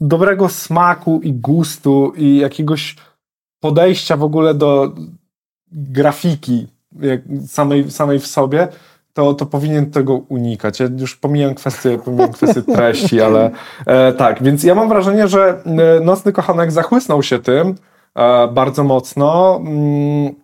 dobrego 0.00 0.48
smaku 0.48 1.20
i 1.22 1.32
gustu 1.32 2.12
i 2.16 2.36
jakiegoś 2.36 2.96
podejścia 3.60 4.16
w 4.16 4.22
ogóle 4.22 4.54
do 4.54 4.92
grafiki 5.72 6.66
samej, 7.46 7.90
samej 7.90 8.18
w 8.18 8.26
sobie, 8.26 8.68
to, 9.12 9.34
to 9.34 9.46
powinien 9.46 9.90
tego 9.90 10.14
unikać. 10.14 10.80
Ja 10.80 10.86
już 10.98 11.16
pomijam 11.16 11.54
kwestię, 11.54 11.98
pomijam 11.98 12.32
kwestię 12.32 12.62
treści, 12.74 13.20
ale 13.20 13.50
e, 13.86 14.12
tak, 14.12 14.42
więc 14.42 14.64
ja 14.64 14.74
mam 14.74 14.88
wrażenie, 14.88 15.28
że 15.28 15.62
e, 15.64 16.00
Nocny 16.00 16.32
Kochanek 16.32 16.72
zachłysnął 16.72 17.22
się 17.22 17.38
tym 17.38 17.74
e, 18.14 18.48
bardzo 18.48 18.84
mocno. 18.84 19.56
Mm, 19.56 20.41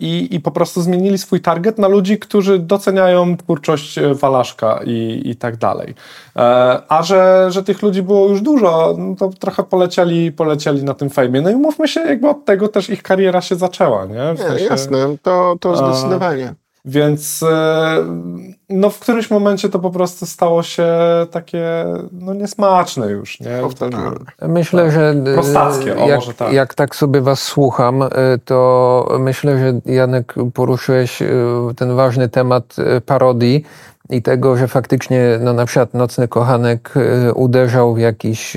I, 0.00 0.28
I 0.34 0.40
po 0.40 0.50
prostu 0.50 0.82
zmienili 0.82 1.18
swój 1.18 1.40
target 1.40 1.78
na 1.78 1.88
ludzi, 1.88 2.18
którzy 2.18 2.58
doceniają 2.58 3.36
twórczość 3.36 3.98
e, 3.98 4.14
Walaszka 4.14 4.80
i, 4.86 5.22
i 5.24 5.36
tak 5.36 5.56
dalej. 5.56 5.94
E, 6.36 6.40
a 6.88 7.02
że, 7.02 7.46
że 7.50 7.62
tych 7.62 7.82
ludzi 7.82 8.02
było 8.02 8.28
już 8.28 8.40
dużo, 8.40 8.94
no 8.98 9.14
to 9.16 9.28
trochę 9.28 9.62
polecieli, 9.62 10.32
polecieli 10.32 10.84
na 10.84 10.94
tym 10.94 11.10
fejmie. 11.10 11.40
No 11.40 11.50
i 11.50 11.56
mówmy 11.56 11.88
się, 11.88 12.00
jakby 12.00 12.28
od 12.28 12.44
tego 12.44 12.68
też 12.68 12.90
ich 12.90 13.02
kariera 13.02 13.40
się 13.40 13.56
zaczęła, 13.56 14.06
nie? 14.06 14.34
W 14.34 14.38
sensie, 14.38 14.62
nie 14.62 14.68
jasne, 14.70 15.16
to, 15.22 15.56
to 15.60 15.76
zdecydowanie. 15.76 16.54
Więc 16.88 17.42
e, 17.42 17.96
no, 18.68 18.90
w 18.90 18.98
którymś 18.98 19.30
momencie 19.30 19.68
to 19.68 19.78
po 19.78 19.90
prostu 19.90 20.26
stało 20.26 20.62
się 20.62 20.86
takie 21.30 21.84
no, 22.12 22.34
niesmaczne 22.34 23.10
już. 23.10 23.40
Nie? 23.40 23.62
Myślę, 24.42 24.90
że 24.90 25.10
e, 25.10 25.34
Prostackie, 25.34 25.96
o, 25.96 26.08
jak, 26.08 26.18
może 26.18 26.34
tak. 26.34 26.52
jak 26.52 26.74
tak 26.74 26.96
sobie 26.96 27.20
was 27.20 27.42
słucham, 27.42 28.02
e, 28.02 28.08
to 28.44 29.16
myślę, 29.18 29.58
że 29.58 29.92
Janek 29.92 30.34
poruszyłeś 30.54 31.22
ten 31.76 31.96
ważny 31.96 32.28
temat 32.28 32.76
parodii 33.06 33.64
i 34.10 34.22
tego, 34.22 34.56
że 34.56 34.68
faktycznie 34.68 35.38
no, 35.40 35.52
na 35.52 35.66
przykład 35.66 35.94
Nocny 35.94 36.28
Kochanek 36.28 36.94
uderzał 37.34 37.94
w 37.94 37.98
jakiś 37.98 38.56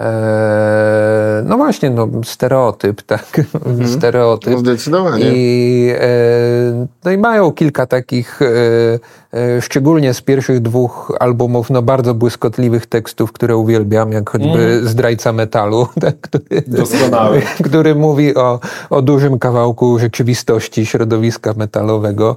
E, 0.00 1.42
no 1.44 1.56
właśnie, 1.56 1.90
no, 1.90 2.08
stereotyp, 2.24 3.02
tak? 3.12 3.40
Mhm. 3.66 3.88
stereotyp. 3.88 4.52
No 4.52 4.58
zdecydowanie. 4.58 5.24
I, 5.34 5.90
e, 5.98 6.86
no 7.04 7.10
i 7.10 7.18
mają 7.18 7.52
kilka 7.52 7.86
takich 7.86 8.42
e, 8.42 9.24
E, 9.34 9.62
szczególnie 9.62 10.14
z 10.14 10.20
pierwszych 10.20 10.60
dwóch 10.60 11.12
albumów, 11.20 11.70
no 11.70 11.82
bardzo 11.82 12.14
błyskotliwych 12.14 12.86
tekstów, 12.86 13.32
które 13.32 13.56
uwielbiam, 13.56 14.12
jak 14.12 14.30
choćby 14.30 14.48
mm. 14.48 14.88
Zdrajca 14.88 15.32
Metalu, 15.32 15.88
tak, 16.00 16.20
który, 16.20 16.62
Doskonały. 16.66 17.42
który 17.68 17.94
mówi 17.94 18.34
o, 18.34 18.60
o 18.90 19.02
dużym 19.02 19.38
kawałku 19.38 19.98
rzeczywistości 19.98 20.86
środowiska 20.86 21.54
metalowego, 21.56 22.36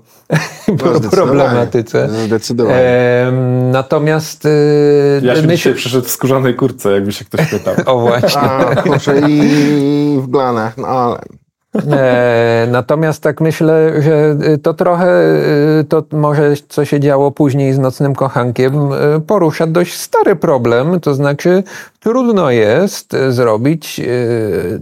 no, 0.68 1.10
problematyce. 1.12 2.10
Zdecydowanie. 2.26 2.80
E, 2.80 3.67
natomiast... 3.72 4.46
E, 4.46 4.50
ja 5.22 5.36
się 5.36 5.42
myśl... 5.42 5.74
przyszedł 5.76 6.06
w 6.06 6.12
skórzanej 6.12 6.56
kurtce, 6.56 6.92
jakby 6.92 7.12
się 7.12 7.26
ktoś 7.26 7.50
pytał. 7.50 7.76
o 7.96 8.00
właśnie. 8.00 8.42
A, 8.42 8.76
kurczę, 8.76 9.22
i 9.30 10.20
w 10.22 10.28
glanach, 10.28 10.78
no 10.78 10.88
ale... 10.88 11.20
E, 11.92 12.68
natomiast 12.72 13.24
tak 13.24 13.42
myślę, 13.42 14.02
że 14.02 14.38
y, 14.54 14.58
to 14.58 14.74
trochę 14.74 15.08
y, 15.80 15.84
to 15.84 16.04
może 16.12 16.54
co 16.70 16.86
się 16.86 17.00
działo 17.00 17.32
później 17.32 17.74
z 17.74 17.80
Nocnym 17.80 18.16
Kochankiem 18.16 18.92
y, 18.92 19.22
porusza 19.28 19.68
dość 19.68 19.94
stary 19.94 20.36
problem, 20.36 21.00
to 21.00 21.14
znaczy 21.14 21.64
trudno 22.00 22.52
jest 22.52 23.16
zrobić 23.30 24.02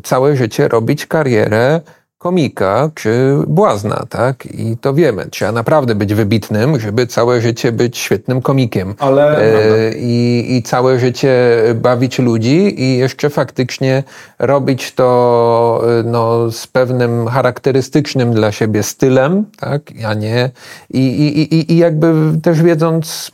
całe 0.04 0.36
życie, 0.36 0.68
robić 0.68 1.06
karierę 1.06 1.82
komika 2.26 2.90
czy 2.96 3.38
błazna, 3.48 4.06
tak? 4.10 4.46
I 4.46 4.78
to 4.78 4.94
wiemy. 4.94 5.26
Trzeba 5.26 5.52
naprawdę 5.52 5.96
być 5.96 6.14
wybitnym, 6.14 6.80
żeby 6.80 7.08
całe 7.08 7.42
życie 7.42 7.72
być 7.72 7.98
świetnym 7.98 8.42
komikiem. 8.42 8.94
Ale... 9.00 9.38
E, 9.38 9.94
i, 9.98 10.46
I 10.56 10.64
całe 10.64 11.00
życie 11.00 11.62
bawić 11.76 12.20
ludzi 12.20 12.82
i 12.82 12.98
jeszcze 12.98 13.30
faktycznie 13.30 14.04
robić 14.40 14.92
to 14.92 15.82
e, 16.00 16.04
no, 16.04 16.52
z 16.52 16.68
pewnym 16.68 17.28
charakterystycznym 17.28 18.34
dla 18.34 18.52
siebie 18.52 18.84
stylem, 18.84 19.46
tak? 19.60 19.82
A 20.08 20.14
nie... 20.14 20.50
I, 20.90 21.00
i, 21.00 21.56
i, 21.56 21.74
i 21.74 21.78
jakby 21.78 22.14
też 22.44 22.62
wiedząc, 22.62 23.32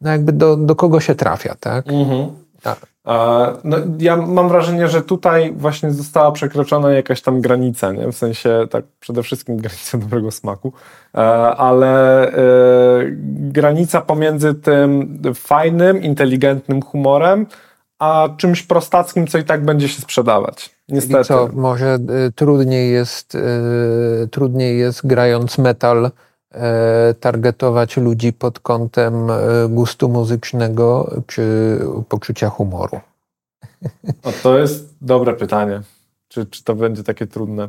no 0.00 0.10
jakby 0.10 0.32
do, 0.32 0.56
do 0.56 0.76
kogo 0.76 1.00
się 1.00 1.14
trafia, 1.14 1.54
tak? 1.60 1.88
Mhm. 1.88 2.41
Tak. 2.62 2.92
No, 3.64 3.76
ja 3.98 4.16
mam 4.16 4.48
wrażenie, 4.48 4.88
że 4.88 5.02
tutaj 5.02 5.52
właśnie 5.56 5.90
została 5.90 6.32
przekroczona 6.32 6.92
jakaś 6.92 7.22
tam 7.22 7.40
granica, 7.40 7.92
nie? 7.92 8.12
w 8.12 8.16
sensie 8.16 8.66
tak 8.70 8.84
przede 9.00 9.22
wszystkim 9.22 9.56
granica 9.56 9.98
dobrego 10.08 10.30
smaku, 10.30 10.72
e, 11.14 11.18
ale 11.56 12.28
e, 12.28 12.34
granica 13.34 14.00
pomiędzy 14.00 14.54
tym 14.54 15.18
fajnym, 15.34 16.02
inteligentnym 16.02 16.82
humorem, 16.82 17.46
a 18.02 18.28
czymś 18.36 18.62
prostackim, 18.62 19.26
co 19.26 19.38
i 19.38 19.44
tak 19.44 19.64
będzie 19.64 19.88
się 19.88 20.02
sprzedawać. 20.02 20.70
Niestety. 20.88 21.24
co, 21.24 21.48
może 21.52 21.98
y, 22.28 22.32
trudniej 22.32 22.92
jest, 22.92 23.34
y, 23.34 24.28
trudniej 24.30 24.78
jest 24.78 25.06
grając 25.06 25.58
metal 25.58 26.10
targetować 27.20 27.96
ludzi 27.96 28.32
pod 28.32 28.60
kątem 28.60 29.14
gustu 29.68 30.08
muzycznego 30.08 31.10
czy 31.26 31.78
poczucia 32.08 32.48
humoru? 32.48 33.00
O, 34.22 34.32
to 34.42 34.58
jest 34.58 34.94
dobre 35.00 35.34
pytanie. 35.34 35.80
Czy, 36.28 36.46
czy 36.46 36.64
to 36.64 36.74
będzie 36.74 37.04
takie 37.04 37.26
trudne? 37.26 37.68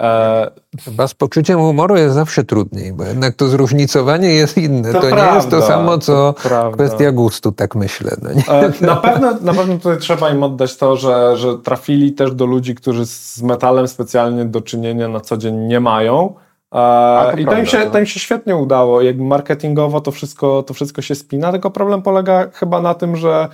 E... 0.00 0.50
Chyba 0.84 1.08
z 1.08 1.14
poczuciem 1.14 1.58
humoru 1.58 1.96
jest 1.96 2.14
zawsze 2.14 2.44
trudniej, 2.44 2.92
bo 2.92 3.04
jednak 3.04 3.34
to 3.34 3.48
zróżnicowanie 3.48 4.28
jest 4.34 4.58
inne. 4.58 4.92
To, 4.92 5.00
to 5.00 5.06
prawda, 5.06 5.30
nie 5.30 5.36
jest 5.36 5.50
to 5.50 5.62
samo, 5.62 5.98
co 5.98 6.34
to 6.42 6.70
kwestia 6.72 7.12
gustu, 7.12 7.52
tak 7.52 7.74
myślę. 7.74 8.16
No 8.22 8.30
e, 8.54 8.72
na, 8.80 8.96
pewno, 8.96 9.34
na 9.40 9.54
pewno 9.54 9.76
tutaj 9.76 9.98
trzeba 9.98 10.30
im 10.30 10.42
oddać 10.42 10.76
to, 10.76 10.96
że, 10.96 11.36
że 11.36 11.58
trafili 11.58 12.12
też 12.12 12.34
do 12.34 12.46
ludzi, 12.46 12.74
którzy 12.74 13.06
z 13.06 13.42
metalem 13.42 13.88
specjalnie 13.88 14.44
do 14.44 14.60
czynienia 14.60 15.08
na 15.08 15.20
co 15.20 15.36
dzień 15.36 15.56
nie 15.56 15.80
mają. 15.80 16.34
E, 16.74 17.40
I 17.40 17.44
to, 17.44 17.58
im 17.58 17.66
się, 17.66 17.78
no. 17.84 17.90
to 17.90 17.98
im 17.98 18.06
się 18.06 18.20
świetnie 18.20 18.56
udało. 18.56 19.02
Jakby 19.02 19.24
marketingowo 19.24 20.00
to 20.00 20.12
wszystko, 20.12 20.62
to 20.62 20.74
wszystko 20.74 21.02
się 21.02 21.14
spina, 21.14 21.52
tylko 21.52 21.70
problem 21.70 22.02
polega 22.02 22.50
chyba 22.52 22.80
na 22.80 22.94
tym, 22.94 23.16
że 23.16 23.48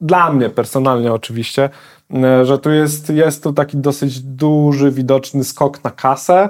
dla 0.00 0.32
mnie 0.32 0.50
personalnie 0.50 1.12
oczywiście, 1.12 1.70
e, 2.14 2.44
że 2.44 2.58
tu 2.58 2.70
jest, 2.70 3.10
jest 3.10 3.42
tu 3.42 3.52
taki 3.52 3.76
dosyć 3.76 4.20
duży, 4.20 4.90
widoczny 4.90 5.44
skok 5.44 5.84
na 5.84 5.90
kasę, 5.90 6.48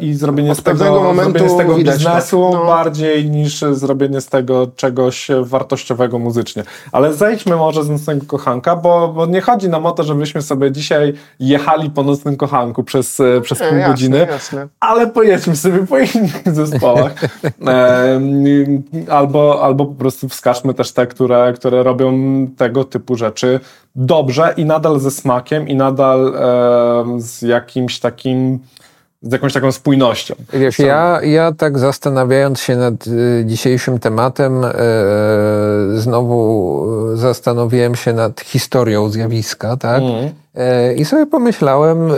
i 0.00 0.14
zrobienie 0.14 0.54
z 0.54 0.62
tego, 0.62 1.14
zrobienie 1.14 1.48
z 1.48 1.56
tego 1.56 1.74
biznesu 1.74 2.50
tak. 2.50 2.60
no. 2.60 2.66
bardziej 2.66 3.30
niż 3.30 3.60
zrobienie 3.72 4.20
z 4.20 4.26
tego 4.26 4.66
czegoś 4.76 5.28
wartościowego 5.42 6.18
muzycznie. 6.18 6.64
Ale 6.92 7.14
zejdźmy 7.14 7.56
może 7.56 7.84
z 7.84 7.90
Nocnego 7.90 8.26
Kochanka, 8.26 8.76
bo, 8.76 9.08
bo 9.08 9.26
nie 9.26 9.40
chodzi 9.40 9.68
nam 9.68 9.86
o 9.86 9.92
to, 9.92 10.02
żebyśmy 10.02 10.42
sobie 10.42 10.72
dzisiaj 10.72 11.14
jechali 11.40 11.90
po 11.90 12.02
Nocnym 12.02 12.36
Kochanku 12.36 12.84
przez, 12.84 13.20
e, 13.20 13.40
przez 13.40 13.58
pół 13.58 13.66
jasne, 13.66 13.88
godziny, 13.88 14.26
jasne. 14.30 14.68
ale 14.80 15.06
pojedźmy 15.06 15.56
sobie 15.56 15.86
po 15.86 15.98
innych 15.98 16.42
zespołach. 16.66 17.14
E, 17.66 18.20
albo, 19.10 19.62
albo 19.62 19.86
po 19.86 19.94
prostu 19.94 20.28
wskażmy 20.28 20.74
też 20.74 20.92
te, 20.92 21.06
które, 21.06 21.52
które 21.56 21.82
robią 21.82 22.12
tego 22.56 22.84
typu 22.84 23.16
rzeczy 23.16 23.60
dobrze 23.96 24.54
i 24.56 24.64
nadal 24.64 25.00
ze 25.00 25.10
smakiem 25.10 25.68
i 25.68 25.76
nadal 25.76 26.34
e, 26.36 27.20
z 27.20 27.42
jakimś 27.42 28.00
takim 28.00 28.58
z 29.24 29.32
jakąś 29.32 29.52
taką 29.52 29.72
spójnością. 29.72 30.34
Wiesz, 30.52 30.78
ja, 30.78 31.20
ja 31.22 31.52
tak 31.52 31.78
zastanawiając 31.78 32.60
się 32.60 32.76
nad 32.76 33.06
y, 33.06 33.42
dzisiejszym 33.46 33.98
tematem, 33.98 34.64
y, 34.64 34.70
znowu 36.00 36.86
zastanowiłem 37.14 37.94
się 37.94 38.12
nad 38.12 38.40
historią 38.40 39.08
zjawiska, 39.08 39.76
tak? 39.76 40.02
Mm. 40.02 40.30
I 40.96 41.04
sobie 41.04 41.26
pomyślałem, 41.26 42.12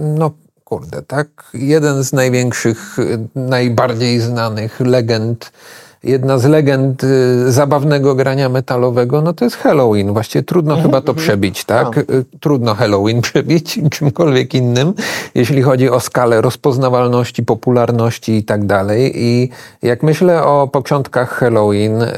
no 0.00 0.30
kurde, 0.64 1.02
tak? 1.02 1.28
Jeden 1.54 2.04
z 2.04 2.12
największych, 2.12 2.96
najbardziej 3.34 4.20
znanych 4.20 4.80
legend 4.80 5.52
jedna 6.04 6.38
z 6.38 6.44
legend 6.44 7.04
y, 7.04 7.52
zabawnego 7.52 8.14
grania 8.14 8.48
metalowego, 8.48 9.22
no 9.22 9.32
to 9.32 9.44
jest 9.44 9.56
Halloween. 9.56 10.12
Właściwie 10.12 10.42
trudno 10.42 10.74
mhm, 10.74 10.88
chyba 10.88 11.00
to 11.00 11.12
mhm. 11.12 11.26
przebić, 11.26 11.64
tak? 11.64 11.94
tak? 11.94 12.06
Trudno 12.40 12.74
Halloween 12.74 13.20
przebić 13.30 13.80
czymkolwiek 13.90 14.54
innym, 14.54 14.94
jeśli 15.34 15.62
chodzi 15.62 15.90
o 15.90 16.00
skalę 16.00 16.40
rozpoznawalności, 16.40 17.42
popularności 17.42 18.32
i 18.32 18.44
tak 18.44 18.66
dalej. 18.66 19.12
I 19.14 19.48
jak 19.82 20.02
myślę 20.02 20.42
o 20.42 20.68
początkach 20.68 21.30
Halloween, 21.30 22.02
y, 22.02 22.08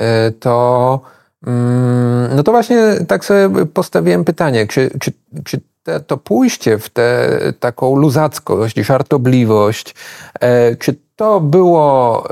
to 0.41 1.01
mm, 1.47 2.37
no 2.37 2.43
to 2.43 2.53
właśnie 2.53 2.79
tak 3.09 3.25
sobie 3.25 3.67
postawiłem 3.67 4.25
pytanie, 4.25 4.67
czy, 4.67 4.91
czy, 5.01 5.13
czy 5.45 5.61
te, 5.87 6.01
to 6.01 6.17
pójście 6.17 6.79
w 6.79 6.91
tę 6.91 7.39
taką 7.61 7.97
luzackość, 7.97 8.77
żartobliwość, 8.77 9.95
e, 10.41 10.77
czy 10.77 11.06
to 11.17 11.41
było, 11.41 12.25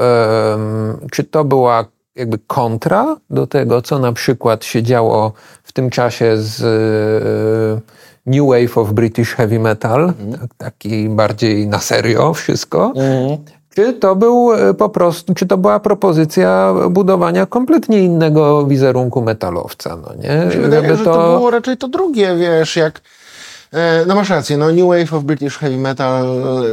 czy 1.11 1.25
to 1.25 1.45
była 1.45 1.85
jakby 2.17 2.39
kontra 2.47 3.17
do 3.31 3.47
tego, 3.47 3.83
co 3.83 3.99
na 3.99 4.13
przykład 4.13 4.65
się 4.65 4.83
działo 4.83 5.33
w 5.63 5.73
tym 5.73 5.91
czasie 5.91 6.37
z 6.37 6.63
e, 6.63 7.81
New 8.27 8.49
Wave 8.49 8.79
of 8.79 8.93
British 8.93 9.35
Heavy 9.35 9.59
Metal, 9.59 10.13
mm. 10.21 10.39
tak, 10.39 10.55
taki 10.59 11.09
bardziej 11.09 11.69
na 11.69 11.79
serio 11.79 12.35
wszystko. 12.35 12.93
Mm. 12.97 13.39
Czy 13.75 13.93
to 13.93 14.17
był 14.17 14.53
e, 14.53 14.75
po 14.75 14.89
prostu, 14.89 15.35
czy 15.35 15.47
to 15.47 15.59
była 15.59 15.81
propozycja 15.81 16.75
budowania 16.91 17.47
kompletnie 17.47 18.05
innego 18.05 18.67
wizerunku 18.67 19.23
metalowca, 19.23 19.97
no 19.97 20.15
nie? 20.15 20.61
Wydaje, 20.61 20.83
Żeby 20.83 20.97
że 20.97 21.05
to... 21.05 21.15
to 21.15 21.37
było 21.37 21.51
raczej 21.51 21.77
to 21.77 21.89
drugie, 21.89 22.37
wiesz, 22.37 22.77
jak 22.77 23.01
no 24.07 24.15
masz 24.15 24.31
rację, 24.31 24.57
no 24.57 24.73
New 24.73 24.87
Wave 24.87 25.15
of 25.15 25.25
British 25.25 25.59
Heavy 25.59 25.77
Metal 25.77 26.27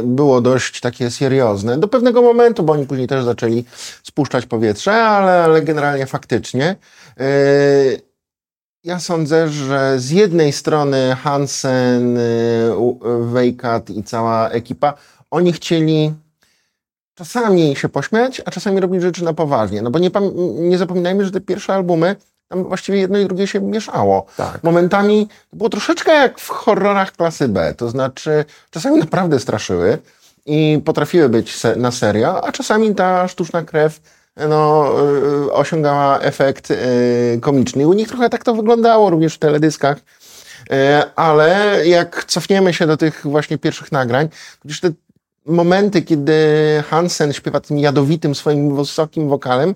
było 0.04 0.40
dość 0.40 0.80
takie 0.80 1.10
seriozne. 1.10 1.78
Do 1.78 1.88
pewnego 1.88 2.22
momentu, 2.22 2.62
bo 2.62 2.72
oni 2.72 2.86
później 2.86 3.08
też 3.08 3.24
zaczęli 3.24 3.64
spuszczać 4.02 4.46
powietrze, 4.46 4.92
ale, 4.92 5.44
ale 5.44 5.62
generalnie 5.62 6.06
faktycznie. 6.06 6.76
E, 7.20 7.26
ja 8.84 9.00
sądzę, 9.00 9.48
że 9.48 10.00
z 10.00 10.10
jednej 10.10 10.52
strony 10.52 11.16
Hansen, 11.22 12.18
Weikat 13.32 13.90
i 13.90 14.02
cała 14.04 14.48
ekipa, 14.48 14.94
oni 15.30 15.52
chcieli 15.52 16.14
czasami 17.14 17.76
się 17.76 17.88
pośmiać, 17.88 18.42
a 18.44 18.50
czasami 18.50 18.80
robić 18.80 19.02
rzeczy 19.02 19.24
na 19.24 19.32
poważnie. 19.32 19.82
No 19.82 19.90
bo 19.90 19.98
nie, 19.98 20.10
nie 20.58 20.78
zapominajmy, 20.78 21.24
że 21.24 21.30
te 21.30 21.40
pierwsze 21.40 21.74
albumy 21.74 22.16
tam 22.52 22.64
właściwie 22.64 22.98
jedno 22.98 23.18
i 23.18 23.26
drugie 23.26 23.46
się 23.46 23.60
mieszało. 23.60 24.26
Tak. 24.36 24.62
Momentami 24.62 25.28
było 25.52 25.70
troszeczkę 25.70 26.12
jak 26.12 26.38
w 26.38 26.48
horrorach 26.48 27.12
klasy 27.12 27.48
B, 27.48 27.74
to 27.76 27.90
znaczy 27.90 28.44
czasami 28.70 28.98
naprawdę 28.98 29.40
straszyły 29.40 29.98
i 30.46 30.82
potrafiły 30.84 31.28
być 31.28 31.56
se 31.56 31.76
na 31.76 31.90
serio, 31.90 32.44
a 32.44 32.52
czasami 32.52 32.94
ta 32.94 33.28
sztuczna 33.28 33.62
krew 33.62 34.00
no, 34.48 34.92
y, 35.46 35.52
osiągała 35.52 36.20
efekt 36.20 36.70
y, 36.70 36.76
komiczny. 37.40 37.88
U 37.88 37.92
nich 37.92 38.08
trochę 38.08 38.30
tak 38.30 38.44
to 38.44 38.54
wyglądało 38.54 39.10
również 39.10 39.34
w 39.34 39.38
teledyskach. 39.38 39.98
Y, 39.98 40.74
ale 41.16 41.78
jak 41.86 42.24
cofniemy 42.24 42.74
się 42.74 42.86
do 42.86 42.96
tych 42.96 43.20
właśnie 43.24 43.58
pierwszych 43.58 43.92
nagrań, 43.92 44.28
to 44.28 44.68
już 44.68 44.80
te 44.80 44.90
momenty, 45.46 46.02
kiedy 46.02 46.34
Hansen 46.90 47.32
śpiewa 47.32 47.60
tym 47.60 47.78
jadowitym 47.78 48.34
swoim 48.34 48.76
wysokim 48.76 49.28
wokalem, 49.28 49.74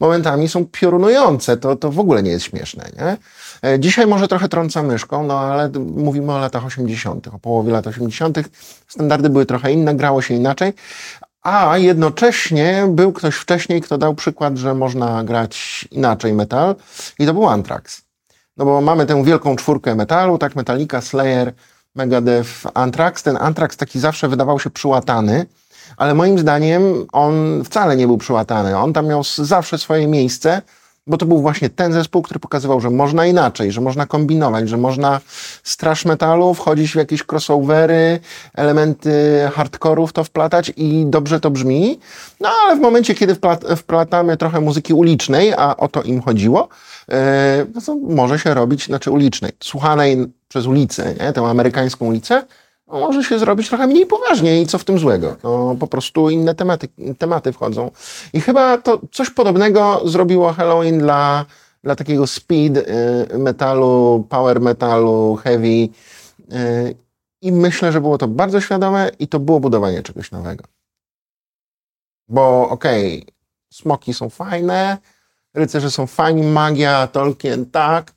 momentami 0.00 0.48
są 0.48 0.66
piorunujące. 0.66 1.56
To, 1.56 1.76
to 1.76 1.90
w 1.90 1.98
ogóle 1.98 2.22
nie 2.22 2.30
jest 2.30 2.44
śmieszne. 2.44 2.90
Nie? 2.96 3.16
E, 3.70 3.80
dzisiaj 3.80 4.06
może 4.06 4.28
trochę 4.28 4.48
trąca 4.48 4.82
myszką, 4.82 5.26
no 5.26 5.40
ale 5.40 5.70
mówimy 5.78 6.32
o 6.32 6.38
latach 6.38 6.66
80., 6.66 7.28
o 7.28 7.38
połowie 7.38 7.72
lat 7.72 7.86
80. 7.86 8.38
Standardy 8.88 9.30
były 9.30 9.46
trochę 9.46 9.72
inne, 9.72 9.94
grało 9.94 10.22
się 10.22 10.34
inaczej. 10.34 10.72
A 11.42 11.78
jednocześnie 11.78 12.86
był 12.88 13.12
ktoś 13.12 13.34
wcześniej, 13.34 13.80
kto 13.80 13.98
dał 13.98 14.14
przykład, 14.14 14.56
że 14.56 14.74
można 14.74 15.24
grać 15.24 15.88
inaczej 15.90 16.32
metal 16.32 16.74
i 17.18 17.26
to 17.26 17.34
był 17.34 17.48
Anthrax. 17.48 18.02
No 18.56 18.64
bo 18.64 18.80
mamy 18.80 19.06
tę 19.06 19.24
wielką 19.24 19.56
czwórkę 19.56 19.94
metalu, 19.94 20.38
tak, 20.38 20.56
Metallica, 20.56 21.00
Slayer, 21.00 21.52
Megadeth, 21.94 22.50
Anthrax. 22.74 23.22
Ten 23.22 23.36
Anthrax 23.36 23.76
taki 23.76 24.00
zawsze 24.00 24.28
wydawał 24.28 24.60
się 24.60 24.70
przyłatany, 24.70 25.46
ale 25.96 26.14
moim 26.14 26.38
zdaniem 26.38 27.06
on 27.12 27.64
wcale 27.64 27.96
nie 27.96 28.06
był 28.06 28.18
przyłatany. 28.18 28.76
On 28.76 28.92
tam 28.92 29.06
miał 29.06 29.22
zawsze 29.36 29.78
swoje 29.78 30.06
miejsce, 30.06 30.62
bo 31.08 31.16
to 31.16 31.26
był 31.26 31.40
właśnie 31.40 31.70
ten 31.70 31.92
zespół, 31.92 32.22
który 32.22 32.40
pokazywał, 32.40 32.80
że 32.80 32.90
można 32.90 33.26
inaczej, 33.26 33.72
że 33.72 33.80
można 33.80 34.06
kombinować, 34.06 34.68
że 34.68 34.76
można 34.76 35.20
strasz 35.62 36.04
metalu 36.04 36.54
wchodzić 36.54 36.92
w 36.92 36.94
jakieś 36.94 37.24
crossovery, 37.32 38.20
elementy 38.54 39.12
hardcore'u 39.56 40.06
w 40.06 40.12
to 40.12 40.24
wplatać 40.24 40.72
i 40.76 41.04
dobrze 41.06 41.40
to 41.40 41.50
brzmi. 41.50 42.00
No 42.40 42.48
ale 42.62 42.76
w 42.76 42.80
momencie, 42.80 43.14
kiedy 43.14 43.36
wplatamy 43.76 44.36
trochę 44.36 44.60
muzyki 44.60 44.94
ulicznej, 44.94 45.52
a 45.52 45.76
o 45.76 45.88
to 45.88 46.02
im 46.02 46.22
chodziło, 46.22 46.68
no 47.74 47.80
to 47.80 47.96
może 47.96 48.38
się 48.38 48.54
robić, 48.54 48.86
znaczy 48.86 49.10
ulicznej, 49.10 49.52
słuchanej 49.62 50.26
przez 50.48 50.66
ulicę, 50.66 51.14
nie? 51.20 51.32
tę 51.32 51.40
amerykańską 51.40 52.06
ulicę, 52.06 52.44
no, 52.88 53.00
może 53.00 53.24
się 53.24 53.38
zrobić 53.38 53.68
trochę 53.68 53.86
mniej 53.86 54.06
poważnie 54.06 54.62
i 54.62 54.66
co 54.66 54.78
w 54.78 54.84
tym 54.84 54.98
złego. 54.98 55.36
No, 55.42 55.76
po 55.80 55.86
prostu 55.86 56.30
inne 56.30 56.54
tematy, 56.54 56.88
tematy 57.18 57.52
wchodzą. 57.52 57.90
I 58.32 58.40
chyba 58.40 58.78
to 58.78 59.00
coś 59.12 59.30
podobnego 59.30 60.02
zrobiło 60.04 60.52
Halloween 60.52 60.98
dla, 60.98 61.44
dla 61.84 61.96
takiego 61.96 62.26
speed 62.26 62.76
y, 62.76 63.38
metalu, 63.38 64.26
power 64.28 64.60
metalu, 64.60 65.38
heavy. 65.44 65.66
Y, 65.66 65.88
I 67.42 67.52
myślę, 67.52 67.92
że 67.92 68.00
było 68.00 68.18
to 68.18 68.28
bardzo 68.28 68.60
świadome 68.60 69.10
i 69.18 69.28
to 69.28 69.38
było 69.38 69.60
budowanie 69.60 70.02
czegoś 70.02 70.30
nowego. 70.30 70.64
Bo 72.28 72.68
okej, 72.68 73.22
okay, 73.22 73.34
smoki 73.72 74.14
są 74.14 74.30
fajne, 74.30 74.98
rycerze 75.54 75.90
są 75.90 76.06
fajni, 76.06 76.42
magia, 76.42 77.06
Tolkien 77.06 77.66
tak, 77.66 78.12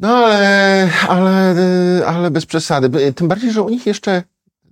No 0.00 0.08
ale, 0.08 0.90
ale, 1.08 1.54
ale 2.06 2.30
bez 2.30 2.46
przesady. 2.46 3.12
Tym 3.12 3.28
bardziej, 3.28 3.52
że 3.52 3.62
u 3.62 3.68
nich 3.68 3.86
jeszcze, 3.86 4.22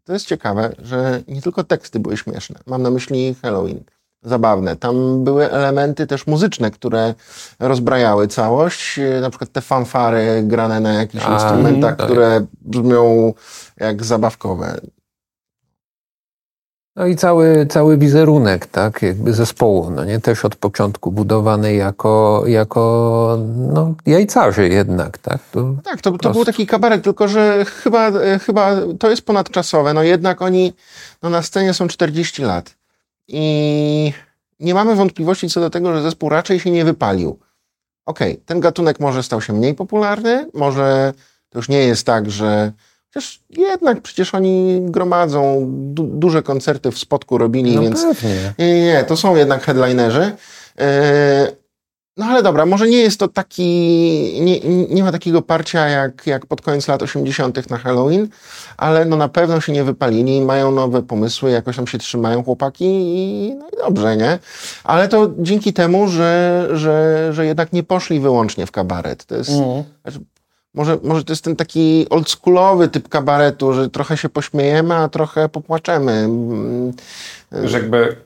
to 0.04 0.12
jest 0.12 0.26
ciekawe, 0.26 0.72
że 0.78 1.22
nie 1.28 1.42
tylko 1.42 1.64
teksty 1.64 2.00
były 2.00 2.16
śmieszne. 2.16 2.60
Mam 2.66 2.82
na 2.82 2.90
myśli 2.90 3.36
Halloween. 3.42 3.80
Zabawne. 4.22 4.76
Tam 4.76 5.24
były 5.24 5.50
elementy 5.50 6.06
też 6.06 6.26
muzyczne, 6.26 6.70
które 6.70 7.14
rozbrajały 7.58 8.28
całość. 8.28 9.00
Na 9.20 9.30
przykład 9.30 9.52
te 9.52 9.60
fanfary 9.60 10.42
grane 10.42 10.80
na 10.80 10.92
jakichś 10.92 11.24
A, 11.26 11.34
instrumentach, 11.34 11.96
tak. 11.96 12.06
które 12.06 12.46
brzmią 12.60 13.34
jak 13.76 14.04
zabawkowe. 14.04 14.80
No 16.96 17.06
i 17.06 17.16
cały, 17.16 17.66
cały 17.66 17.98
wizerunek, 17.98 18.66
tak, 18.66 19.02
jakby 19.02 19.32
zespołu, 19.32 19.90
no 19.90 20.04
nie, 20.04 20.20
też 20.20 20.44
od 20.44 20.56
początku 20.56 21.12
budowany 21.12 21.74
jako, 21.74 22.42
jako 22.46 23.38
no, 23.56 23.94
jajcarzy 24.06 24.68
jednak, 24.68 25.18
tak. 25.18 25.38
To 25.52 25.74
tak, 25.84 26.00
to, 26.00 26.12
to 26.12 26.30
był 26.30 26.44
taki 26.44 26.66
kabaret, 26.66 27.04
tylko 27.04 27.28
że 27.28 27.64
chyba, 27.64 28.10
chyba 28.46 28.76
to 28.98 29.10
jest 29.10 29.22
ponadczasowe, 29.22 29.94
no 29.94 30.02
jednak 30.02 30.42
oni 30.42 30.72
no, 31.22 31.30
na 31.30 31.42
scenie 31.42 31.74
są 31.74 31.88
40 31.88 32.42
lat 32.42 32.76
i 33.28 34.12
nie 34.60 34.74
mamy 34.74 34.94
wątpliwości 34.94 35.48
co 35.48 35.60
do 35.60 35.70
tego, 35.70 35.94
że 35.94 36.02
zespół 36.02 36.28
raczej 36.28 36.60
się 36.60 36.70
nie 36.70 36.84
wypalił. 36.84 37.38
Okej, 38.06 38.32
okay, 38.32 38.44
ten 38.46 38.60
gatunek 38.60 39.00
może 39.00 39.22
stał 39.22 39.40
się 39.40 39.52
mniej 39.52 39.74
popularny, 39.74 40.50
może 40.54 41.12
to 41.48 41.58
już 41.58 41.68
nie 41.68 41.78
jest 41.78 42.06
tak, 42.06 42.30
że 42.30 42.72
Chociaż 43.16 43.40
jednak 43.50 44.00
przecież 44.00 44.34
oni 44.34 44.80
gromadzą 44.82 45.66
du 45.68 46.06
duże 46.06 46.42
koncerty 46.42 46.90
w 46.90 46.98
spotku 46.98 47.38
robili, 47.38 47.74
no 47.74 47.82
więc. 47.82 48.02
Pewnie. 48.04 48.52
Nie, 48.58 48.84
nie, 48.84 49.04
to 49.04 49.16
są 49.16 49.36
jednak 49.36 49.62
headlinerzy. 49.62 50.32
E, 50.80 51.52
no 52.16 52.26
ale 52.26 52.42
dobra, 52.42 52.66
może 52.66 52.88
nie 52.88 52.98
jest 52.98 53.20
to 53.20 53.28
taki, 53.28 53.62
nie, 54.40 54.60
nie 54.88 55.02
ma 55.02 55.12
takiego 55.12 55.42
parcia 55.42 55.88
jak, 55.88 56.26
jak 56.26 56.46
pod 56.46 56.62
koniec 56.62 56.88
lat 56.88 57.02
80. 57.02 57.70
na 57.70 57.78
Halloween, 57.78 58.28
ale 58.76 59.04
no 59.04 59.16
na 59.16 59.28
pewno 59.28 59.60
się 59.60 59.72
nie 59.72 59.84
wypalili, 59.84 60.40
mają 60.40 60.70
nowe 60.70 61.02
pomysły, 61.02 61.50
jakoś 61.50 61.76
tam 61.76 61.86
się 61.86 61.98
trzymają 61.98 62.44
chłopaki 62.44 62.84
i, 62.84 63.54
no 63.58 63.68
i 63.68 63.76
dobrze, 63.76 64.16
nie? 64.16 64.38
Ale 64.84 65.08
to 65.08 65.30
dzięki 65.38 65.72
temu, 65.72 66.08
że, 66.08 66.68
że, 66.72 67.28
że 67.32 67.46
jednak 67.46 67.72
nie 67.72 67.82
poszli 67.82 68.20
wyłącznie 68.20 68.66
w 68.66 68.72
kabaret. 68.72 69.24
To 69.24 69.36
jest, 69.36 69.50
mm. 69.50 69.84
Może, 70.76 70.98
może 71.02 71.24
to 71.24 71.32
jest 71.32 71.44
ten 71.44 71.56
taki 71.56 72.06
oldschoolowy 72.10 72.88
typ 72.88 73.08
kabaretu, 73.08 73.72
że 73.72 73.90
trochę 73.90 74.16
się 74.16 74.28
pośmiejemy, 74.28 74.94
a 74.94 75.08
trochę 75.08 75.48
popłaczemy. 75.48 76.28
Że 77.64 77.78
jakby 77.78 78.16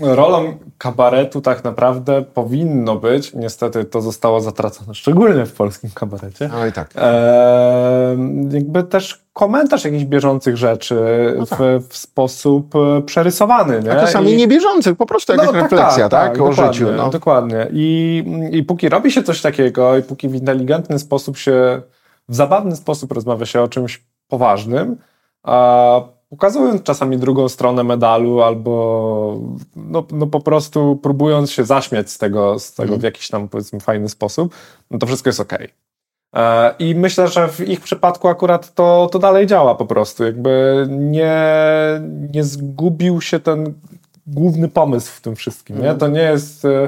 rolą 0.00 0.58
kabaretu 0.78 1.40
tak 1.40 1.64
naprawdę 1.64 2.22
powinno 2.22 2.96
być, 2.96 3.34
niestety 3.34 3.84
to 3.84 4.00
zostało 4.00 4.40
zatracone, 4.40 4.94
szczególnie 4.94 5.46
w 5.46 5.52
polskim 5.52 5.90
kabarecie. 5.94 6.50
No 6.52 6.66
i 6.66 6.72
tak. 6.72 6.90
E, 6.96 8.16
jakby 8.50 8.82
też 8.82 9.24
komentarz 9.32 9.84
jakichś 9.84 10.04
bieżących 10.04 10.56
rzeczy 10.56 10.96
no 11.38 11.46
tak. 11.46 11.58
w, 11.58 11.88
w, 11.88 11.96
sposób 11.96 12.74
e, 12.76 13.02
przerysowany. 13.02 13.80
Nie? 13.82 13.92
A 13.92 14.00
czasami 14.00 14.32
I, 14.32 14.36
niebieżących, 14.36 14.96
po 14.96 15.06
prostu 15.06 15.34
no, 15.36 15.46
tak, 15.46 15.54
refleksja, 15.54 16.08
tak, 16.08 16.10
tak, 16.10 16.32
tak 16.32 16.40
o 16.42 16.52
życiu. 16.52 16.86
No. 16.96 17.10
Dokładnie. 17.10 17.66
I, 17.72 18.24
I 18.52 18.62
póki 18.62 18.88
robi 18.88 19.12
się 19.12 19.22
coś 19.22 19.40
takiego 19.40 19.98
i 19.98 20.02
póki 20.02 20.28
w 20.28 20.34
inteligentny 20.34 20.98
sposób 20.98 21.36
się 21.36 21.82
w 22.28 22.34
zabawny 22.34 22.76
sposób 22.76 23.12
rozmawia 23.12 23.46
się 23.46 23.62
o 23.62 23.68
czymś 23.68 24.04
poważnym, 24.28 24.96
a 25.42 26.00
pokazując 26.30 26.82
czasami 26.82 27.16
drugą 27.16 27.48
stronę 27.48 27.84
medalu 27.84 28.42
albo 28.42 29.40
no, 29.76 30.06
no 30.12 30.26
po 30.26 30.40
prostu 30.40 30.96
próbując 30.96 31.50
się 31.50 31.64
zaśmiać 31.64 32.10
z 32.10 32.18
tego, 32.18 32.58
z 32.58 32.74
tego 32.74 32.88
mm. 32.88 33.00
w 33.00 33.02
jakiś 33.02 33.28
tam 33.28 33.48
powiedzmy 33.48 33.80
fajny 33.80 34.08
sposób, 34.08 34.54
no 34.90 34.98
to 34.98 35.06
wszystko 35.06 35.28
jest 35.28 35.40
okej. 35.40 35.58
Okay. 35.58 35.88
E, 36.34 36.74
I 36.78 36.94
myślę, 36.94 37.28
że 37.28 37.48
w 37.48 37.60
ich 37.60 37.80
przypadku 37.80 38.28
akurat 38.28 38.74
to, 38.74 39.08
to 39.12 39.18
dalej 39.18 39.46
działa 39.46 39.74
po 39.74 39.86
prostu. 39.86 40.24
Jakby 40.24 40.86
nie, 40.90 41.42
nie 42.34 42.44
zgubił 42.44 43.20
się 43.20 43.40
ten 43.40 43.74
główny 44.26 44.68
pomysł 44.68 45.12
w 45.12 45.20
tym 45.20 45.36
wszystkim. 45.36 45.76
Nie? 45.76 45.90
Mhm. 45.90 45.98
To 45.98 46.08
nie 46.08 46.22
jest 46.22 46.64
e, 46.64 46.86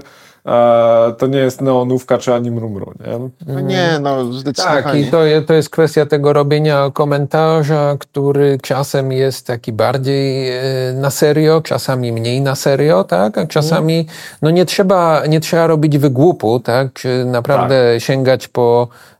to 1.18 1.26
nie 1.26 1.38
jest 1.38 1.61
neonówka 1.61 2.18
czy 2.18 2.35
ani 2.35 2.50
mrumru, 2.50 2.92
nie? 3.07 3.31
No 3.55 3.61
nie, 3.61 3.98
no 4.00 4.33
zdecydowanie. 4.33 4.83
Tak, 4.83 4.94
i 4.94 5.05
to, 5.05 5.18
to 5.46 5.55
jest 5.55 5.70
kwestia 5.70 6.07
tego 6.07 6.33
robienia 6.33 6.90
komentarza, 6.92 7.96
który 7.98 8.59
czasem 8.62 9.12
jest 9.12 9.46
taki 9.46 9.72
bardziej 9.72 10.50
e, 10.50 10.62
na 10.94 11.11
serio, 11.11 11.61
czasami 11.61 12.12
mniej 12.12 12.40
na 12.40 12.55
serio, 12.55 13.05
tak? 13.05 13.38
A 13.38 13.46
czasami, 13.46 14.07
no 14.42 14.50
nie 14.50 14.64
trzeba, 14.64 15.26
nie 15.26 15.40
trzeba 15.40 15.66
robić 15.66 15.98
wygłupu, 15.98 16.61
tak? 16.61 16.92
Czy 16.92 17.24
naprawdę 17.24 17.92
tak. 17.94 18.03
sięgać 18.03 18.48
po 18.48 18.88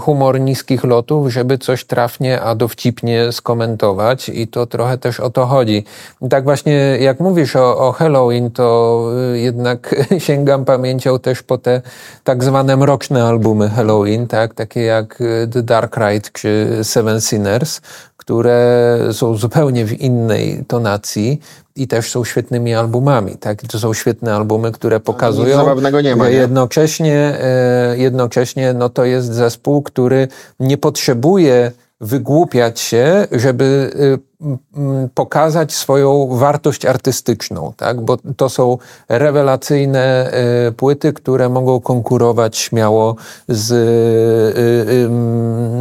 humor 0.00 0.40
niskich 0.40 0.84
lotów, 0.84 1.32
żeby 1.32 1.58
coś 1.58 1.84
trafnie, 1.84 2.40
a 2.40 2.54
dowcipnie 2.54 3.32
skomentować 3.32 4.28
i 4.28 4.48
to 4.48 4.66
trochę 4.66 4.98
też 4.98 5.20
o 5.20 5.30
to 5.30 5.46
chodzi. 5.46 5.84
tak 6.30 6.44
właśnie 6.44 6.98
jak 7.00 7.20
mówisz 7.20 7.56
o, 7.56 7.88
o 7.88 7.92
Halloween, 7.92 8.50
to 8.50 9.02
e, 9.34 9.38
jednak 9.38 9.94
sięgam 10.18 10.64
pamięcią 10.64 11.18
też 11.18 11.42
po 11.42 11.58
te 11.58 11.82
tak 12.24 12.44
zwane 12.44 12.76
mroczne 12.76 13.24
albumy 13.24 13.68
Halloween, 13.68 14.26
tak? 14.26 14.54
takie 14.54 14.82
jak 14.82 15.20
e, 15.20 15.46
The 15.46 15.62
Dark 15.62 15.96
Ride 15.96 16.28
czy 16.32 16.80
Seven 16.82 17.20
Sinners, 17.20 17.80
które 18.28 18.98
są 19.12 19.36
zupełnie 19.36 19.84
w 19.84 20.00
innej 20.00 20.64
tonacji 20.66 21.40
i 21.76 21.88
też 21.88 22.10
są 22.10 22.24
świetnymi 22.24 22.74
albumami. 22.74 23.36
Tak? 23.36 23.62
To 23.62 23.78
są 23.78 23.94
świetne 23.94 24.34
albumy, 24.34 24.72
które 24.72 25.00
pokazują, 25.00 25.48
nie 26.02 26.16
ma, 26.16 26.24
że 26.24 26.32
jednocześnie, 26.32 27.38
e, 27.40 27.98
jednocześnie 27.98 28.72
no 28.72 28.88
to 28.88 29.04
jest 29.04 29.32
zespół, 29.32 29.82
który 29.82 30.28
nie 30.60 30.78
potrzebuje 30.78 31.72
wygłupiać 32.00 32.80
się, 32.80 33.26
żeby 33.32 33.90
y, 34.24 34.27
pokazać 35.14 35.72
swoją 35.72 36.28
wartość 36.30 36.84
artystyczną, 36.84 37.72
tak? 37.76 38.00
bo 38.00 38.16
to 38.36 38.48
są 38.48 38.78
rewelacyjne 39.08 40.32
y, 40.68 40.72
płyty, 40.72 41.12
które 41.12 41.48
mogą 41.48 41.80
konkurować 41.80 42.56
śmiało 42.56 43.16
z, 43.48 43.70
y, 43.70 45.08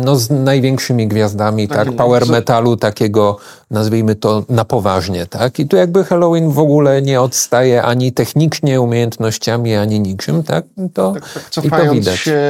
no, 0.05 0.15
z 0.15 0.29
największymi 0.29 1.07
gwiazdami 1.07 1.67
tak, 1.67 1.85
tak 1.85 1.95
power 1.95 2.27
metalu 2.27 2.77
takiego, 2.77 3.37
nazwijmy 3.71 4.15
to 4.15 4.43
na 4.49 4.65
poważnie. 4.65 5.25
Tak? 5.25 5.59
I 5.59 5.67
tu 5.67 5.75
jakby 5.75 6.03
Halloween 6.03 6.51
w 6.51 6.59
ogóle 6.59 7.01
nie 7.01 7.21
odstaje 7.21 7.83
ani 7.83 8.11
technicznie, 8.11 8.81
umiejętnościami, 8.81 9.75
ani 9.75 9.99
niczym. 9.99 10.43
Tak? 10.43 10.65
To, 10.93 11.11
tak, 11.11 11.33
tak. 11.33 11.49
Cofając, 11.49 11.85
i 11.85 11.87
to 11.87 11.93
widać. 11.93 12.19
Się, 12.19 12.41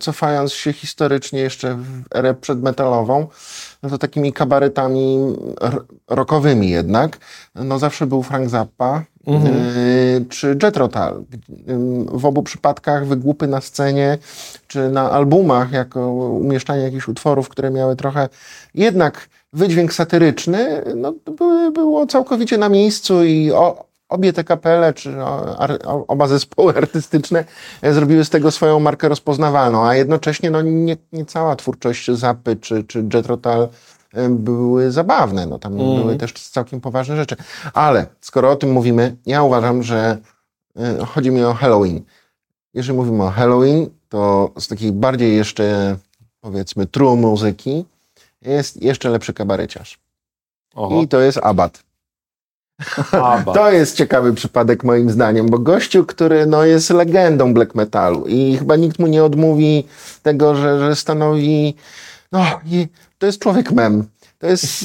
cofając 0.00 0.52
się 0.52 0.72
historycznie 0.72 1.40
jeszcze 1.40 1.74
w 1.74 2.02
erę 2.14 2.34
przedmetalową, 2.34 3.26
no 3.84 3.90
to 3.90 3.98
takimi 3.98 4.32
kabaretami 4.32 5.34
rockowymi 6.08 6.70
jednak, 6.70 7.18
no 7.54 7.78
zawsze 7.78 8.06
był 8.06 8.22
Frank 8.22 8.48
Zappa 8.48 9.04
mhm. 9.26 9.54
y, 9.56 10.24
czy 10.28 10.58
Jet 10.62 10.76
Rotal. 10.76 11.24
W 12.12 12.26
obu 12.26 12.42
przypadkach 12.42 13.06
wygłupy 13.06 13.46
na 13.46 13.60
scenie 13.60 14.18
czy 14.66 14.90
na 14.90 15.10
albumach, 15.10 15.72
jako 15.72 16.12
umieszczanie 16.12 16.82
jakichś 16.82 17.08
utworów, 17.08 17.48
które 17.48 17.70
miały 17.70 17.96
trochę 17.96 18.28
jednak 18.74 19.28
wydźwięk 19.52 19.92
satyryczny, 19.92 20.82
no, 20.96 21.14
było 21.72 22.06
całkowicie 22.06 22.58
na 22.58 22.68
miejscu 22.68 23.24
i 23.24 23.52
o, 23.52 23.84
obie 24.14 24.32
te 24.32 24.44
kapele, 24.44 24.92
czy 24.92 25.16
oba 26.08 26.26
zespoły 26.26 26.76
artystyczne 26.82 27.44
e, 27.82 27.94
zrobiły 27.94 28.24
z 28.24 28.30
tego 28.30 28.50
swoją 28.50 28.80
markę 28.80 29.08
rozpoznawalną, 29.08 29.86
a 29.86 29.94
jednocześnie 29.94 30.50
no, 30.50 30.62
nie, 30.62 30.96
nie 31.12 31.24
cała 31.24 31.56
twórczość 31.56 32.10
Zapy 32.10 32.56
czy, 32.56 32.84
czy 32.84 33.04
Jet 33.14 33.26
Rotal 33.26 33.68
e, 34.14 34.28
były 34.28 34.90
zabawne. 34.90 35.46
No, 35.46 35.58
tam 35.58 35.80
mm. 35.80 36.02
były 36.02 36.16
też 36.16 36.32
całkiem 36.32 36.80
poważne 36.80 37.16
rzeczy. 37.16 37.36
Ale 37.74 38.06
skoro 38.20 38.50
o 38.50 38.56
tym 38.56 38.72
mówimy, 38.72 39.16
ja 39.26 39.42
uważam, 39.42 39.82
że 39.82 40.18
e, 40.76 41.04
chodzi 41.06 41.30
mi 41.30 41.44
o 41.44 41.54
Halloween. 41.54 42.04
Jeżeli 42.74 42.98
mówimy 42.98 43.24
o 43.24 43.30
Halloween, 43.30 43.90
to 44.08 44.50
z 44.58 44.68
takiej 44.68 44.92
bardziej 44.92 45.36
jeszcze 45.36 45.96
powiedzmy 46.40 46.86
true 46.86 47.16
muzyki 47.16 47.84
jest 48.42 48.82
jeszcze 48.82 49.10
lepszy 49.10 49.32
kabareciarz. 49.32 49.98
Oho. 50.74 51.02
I 51.02 51.08
to 51.08 51.20
jest 51.20 51.38
Abad. 51.42 51.82
to 53.54 53.70
jest 53.72 53.96
ciekawy 53.96 54.34
przypadek 54.34 54.84
moim 54.84 55.10
zdaniem, 55.10 55.46
bo 55.46 55.58
gościu, 55.58 56.06
który 56.06 56.46
no, 56.46 56.64
jest 56.64 56.90
legendą 56.90 57.54
black 57.54 57.74
metalu 57.74 58.24
i 58.26 58.56
chyba 58.58 58.76
nikt 58.76 58.98
mu 58.98 59.06
nie 59.06 59.24
odmówi 59.24 59.86
tego, 60.22 60.54
że, 60.54 60.78
że 60.78 60.96
stanowi, 60.96 61.76
no, 62.32 62.44
to 63.18 63.26
jest 63.26 63.38
człowiek 63.38 63.72
mem. 63.72 64.04
To 64.44 64.48
jest, 64.48 64.84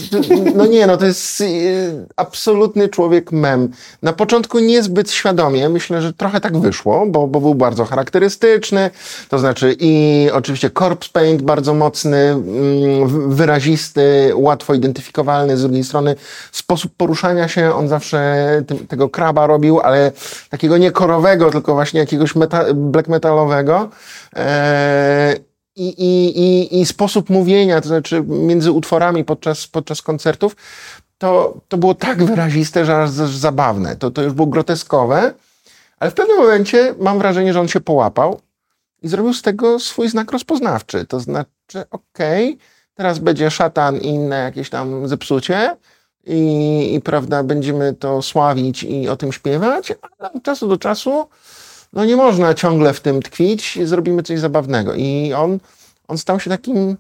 no 0.56 0.66
nie, 0.66 0.88
no 0.88 0.98
to 0.98 1.06
jest 1.06 1.42
y, 1.42 2.08
absolutny 2.16 2.90
człowiek 2.90 3.32
mem. 3.32 3.70
Na 4.02 4.14
początku 4.14 4.60
niezbyt 4.60 5.12
świadomie, 5.12 5.70
myślę, 5.70 6.02
że 6.02 6.14
trochę 6.14 6.42
tak 6.42 6.58
wyszło, 6.58 7.06
bo, 7.06 7.28
bo 7.28 7.40
był 7.40 7.56
bardzo 7.56 7.86
charakterystyczny, 7.86 8.90
to 9.30 9.40
znaczy 9.40 9.76
i 9.80 10.28
oczywiście 10.34 10.70
corpse 10.70 11.10
paint 11.14 11.42
bardzo 11.42 11.74
mocny, 11.74 12.18
mm, 12.18 13.36
wyrazisty, 13.36 14.32
łatwo 14.36 14.74
identyfikowalny, 14.74 15.58
z 15.58 15.62
drugiej 15.62 15.84
strony 15.84 16.16
sposób 16.52 16.92
poruszania 16.98 17.48
się, 17.48 17.74
on 17.74 17.88
zawsze 17.88 18.46
tego 18.88 19.10
kraba 19.10 19.48
robił, 19.48 19.80
ale 19.80 20.12
takiego 20.50 20.78
nie 20.78 20.92
korowego, 20.92 21.52
tylko 21.52 21.74
właśnie 21.74 22.00
jakiegoś 22.00 22.36
meta, 22.36 22.66
black 22.74 23.08
metalowego. 23.08 23.90
Eee, 24.36 25.49
i, 25.80 25.88
i, 26.40 26.80
i, 26.80 26.86
sposób 26.86 27.30
mówienia, 27.30 27.82
to 27.82 27.88
znaczy 27.88 28.24
między 28.28 28.72
utworami 28.72 29.24
podczas, 29.24 29.68
podczas 29.68 30.02
koncertów, 30.02 30.56
to, 31.18 31.58
to 31.68 31.78
było 31.78 31.96
tak 31.96 32.24
wyraziste, 32.24 32.86
że 32.86 32.98
aż 32.98 33.10
zabawne. 33.10 33.96
To, 33.96 34.12
to 34.12 34.22
już 34.22 34.34
było 34.34 34.48
groteskowe, 34.48 35.34
ale 36.00 36.12
w 36.12 36.14
pewnym 36.14 36.38
momencie 36.38 36.96
mam 37.00 37.18
wrażenie, 37.18 37.54
że 37.54 37.60
on 37.60 37.68
się 37.68 37.82
połapał 37.82 38.40
i 39.02 39.08
zrobił 39.08 39.34
z 39.34 39.42
tego 39.42 39.80
swój 39.80 40.10
znak 40.10 40.32
rozpoznawczy. 40.32 41.06
To 41.06 41.20
znaczy, 41.20 41.50
okej, 41.92 42.54
okay, 42.54 42.58
teraz 42.94 43.20
będzie 43.20 43.52
szatan 43.52 43.98
i 43.98 44.08
inne 44.08 44.38
jakieś 44.38 44.70
tam 44.70 45.08
zepsucie 45.08 45.76
i, 46.26 46.94
i 46.96 47.02
prawda, 47.02 47.44
będziemy 47.44 47.94
to 47.94 48.22
sławić 48.22 48.84
i 48.84 49.10
o 49.10 49.16
tym 49.16 49.32
śpiewać, 49.32 49.94
ale 50.02 50.32
od 50.32 50.44
czasu 50.44 50.68
do 50.68 50.78
czasu 50.78 51.30
no 51.94 52.06
nie 52.06 52.16
można 52.16 52.54
ciągle 52.54 52.94
w 52.94 53.02
tym 53.02 53.22
tkwić, 53.22 53.80
zrobimy 53.84 54.24
coś 54.24 54.40
zabawnego. 54.40 54.94
I 54.94 55.34
on, 55.34 55.60
on 56.08 56.18
stał 56.18 56.40
się 56.40 56.50
takim, 56.50 56.98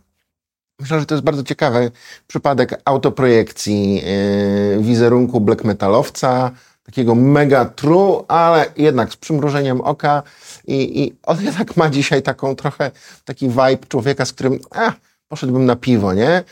myślę, 0.80 0.99
że 0.99 1.06
to 1.06 1.15
jest 1.15 1.25
bardzo 1.25 1.43
ciekawy 1.43 1.91
przypadek 2.28 2.82
autoprojekcji 2.86 3.95
yy, 3.95 4.84
wizerunku 4.84 5.41
black 5.41 5.63
metalowca, 5.63 6.52
takiego 6.84 7.15
mega 7.15 7.65
true, 7.65 8.25
ale 8.28 8.65
jednak 8.78 9.13
z 9.13 9.17
przymrużeniem 9.17 9.82
oka 9.82 10.23
i, 10.67 11.04
i 11.04 11.15
on 11.23 11.43
jednak 11.45 11.78
ma 11.78 11.89
dzisiaj 11.89 12.21
taką 12.23 12.56
trochę 12.56 12.91
taki 13.25 13.49
vibe 13.49 13.88
człowieka, 13.88 14.25
z 14.25 14.34
którym 14.34 14.60
a, 14.71 14.93
poszedłbym 15.28 15.65
na 15.65 15.75
piwo, 15.75 16.13
nie? 16.13 16.43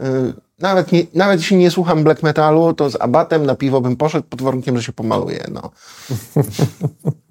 Yy, 0.00 0.34
nawet, 0.58 0.92
nie, 0.92 1.06
nawet 1.14 1.40
jeśli 1.40 1.56
nie 1.56 1.70
słucham 1.70 2.04
black 2.04 2.22
metalu, 2.22 2.74
to 2.74 2.90
z 2.90 3.00
abatem 3.00 3.46
na 3.46 3.54
piwo 3.54 3.80
bym 3.80 3.96
poszedł 3.96 4.26
pod 4.28 4.42
warunkiem, 4.42 4.76
że 4.76 4.82
się 4.82 4.92
pomaluję, 4.92 5.44
no. 5.52 5.70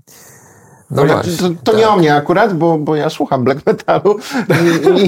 No 0.91 1.05
ja, 1.05 1.13
właśnie, 1.13 1.33
to, 1.37 1.49
to 1.63 1.71
tak. 1.71 1.77
nie 1.77 1.89
o 1.89 1.97
mnie 1.97 2.15
akurat, 2.15 2.57
bo, 2.57 2.77
bo 2.77 2.95
ja 2.95 3.09
słucham 3.09 3.43
black 3.43 3.65
metalu 3.65 4.19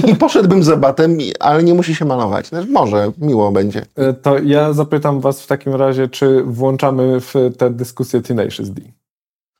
i, 0.06 0.10
i, 0.10 0.16
poszedłbym 0.16 0.62
za 0.62 0.76
batem, 0.76 1.18
ale 1.40 1.62
nie 1.62 1.74
musi 1.74 1.94
się 1.94 2.04
malować. 2.04 2.46
Znaczy, 2.46 2.68
może, 2.70 3.12
miło 3.18 3.52
będzie. 3.52 3.86
E, 3.96 4.12
to 4.12 4.38
ja 4.38 4.72
zapytam 4.72 5.20
was 5.20 5.42
w 5.42 5.46
takim 5.46 5.74
razie, 5.74 6.08
czy 6.08 6.42
włączamy 6.42 7.20
w 7.20 7.34
tę 7.58 7.70
dyskusję 7.70 8.20
Tenacious 8.20 8.70
D? 8.70 8.82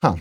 Ha. 0.03 0.15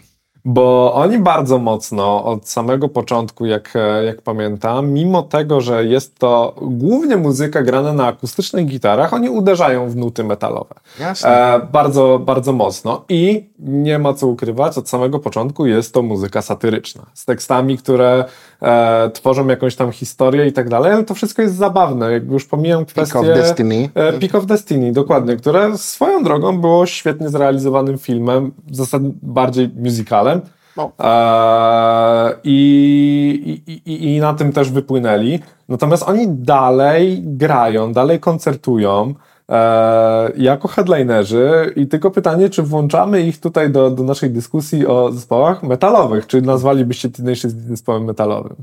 Bo 0.46 0.94
oni 0.94 1.18
bardzo 1.18 1.58
mocno 1.58 2.26
od 2.26 2.50
samego 2.50 2.90
początku, 2.90 3.46
jak, 3.46 3.74
jak 4.06 4.22
pamiętam, 4.22 4.90
mimo 4.92 5.24
tego, 5.24 5.62
że 5.62 5.86
jest 5.86 6.20
to 6.20 6.56
głównie 6.62 7.18
muzyka 7.18 7.62
grana 7.62 7.94
na 7.94 8.08
akustycznych 8.08 8.66
gitarach, 8.66 9.14
oni 9.14 9.30
uderzają 9.30 9.90
w 9.90 9.96
nuty 9.96 10.24
metalowe. 10.24 10.76
Jasne. 11.00 11.56
E, 11.56 11.60
bardzo, 11.72 12.20
bardzo 12.20 12.54
mocno. 12.54 13.06
I 13.10 13.49
nie 13.60 14.00
ma 14.00 14.14
co 14.14 14.28
ukrywać, 14.28 14.78
od 14.78 14.90
samego 14.90 15.20
początku 15.20 15.66
jest 15.66 15.94
to 15.94 16.02
muzyka 16.02 16.42
satyryczna. 16.42 17.06
Z 17.14 17.26
tekstami, 17.26 17.78
które 17.78 18.26
e, 18.62 19.10
tworzą 19.10 19.48
jakąś 19.48 19.76
tam 19.76 19.92
historię 19.92 20.48
i 20.48 20.54
tak 20.54 20.70
dalej, 20.70 20.92
ale 20.92 21.04
to 21.04 21.14
wszystko 21.14 21.42
jest 21.42 21.56
zabawne. 21.56 22.12
Jakby 22.12 22.34
już 22.34 22.46
pomijam 22.46 22.86
kwestię... 22.86 23.14
Peak 23.14 23.30
of 23.30 23.38
Destiny. 23.38 23.90
E, 23.96 24.14
Peak 24.14 24.36
of 24.36 24.46
Destiny, 24.46 24.92
dokładnie, 24.92 25.36
które 25.36 25.78
swoją 25.78 26.24
drogą 26.24 26.62
było 26.62 26.86
świetnie 26.86 27.30
zrealizowanym 27.30 27.98
filmem, 27.98 28.52
w 28.68 28.76
zasadzie 28.76 29.10
bardziej 29.22 29.70
musicalem. 29.76 30.42
No. 30.78 30.92
E, 31.00 32.34
i, 32.44 33.62
i, 33.86 34.16
I 34.16 34.20
na 34.20 34.34
tym 34.34 34.54
też 34.54 34.72
wypłynęli. 34.72 35.40
Natomiast 35.70 36.04
oni 36.04 36.28
dalej 36.28 37.22
grają, 37.24 37.94
dalej 37.94 38.20
koncertują 38.20 39.14
e, 39.50 40.32
jako 40.36 40.68
headlinerzy 40.68 41.74
i 41.76 41.88
tylko 41.88 42.12
pytanie, 42.12 42.50
czy 42.50 42.64
włączamy 42.64 43.22
ich 43.22 43.40
tutaj 43.40 43.70
do, 43.70 43.92
do 43.92 44.04
naszej 44.04 44.32
dyskusji 44.32 44.88
o 44.88 45.12
zespołach 45.12 45.64
metalowych, 45.64 46.28
czy 46.28 46.42
nazwalibyście 46.42 47.10
Tenacious 47.10 47.52
zespołem 47.52 48.04
metalowym? 48.04 48.56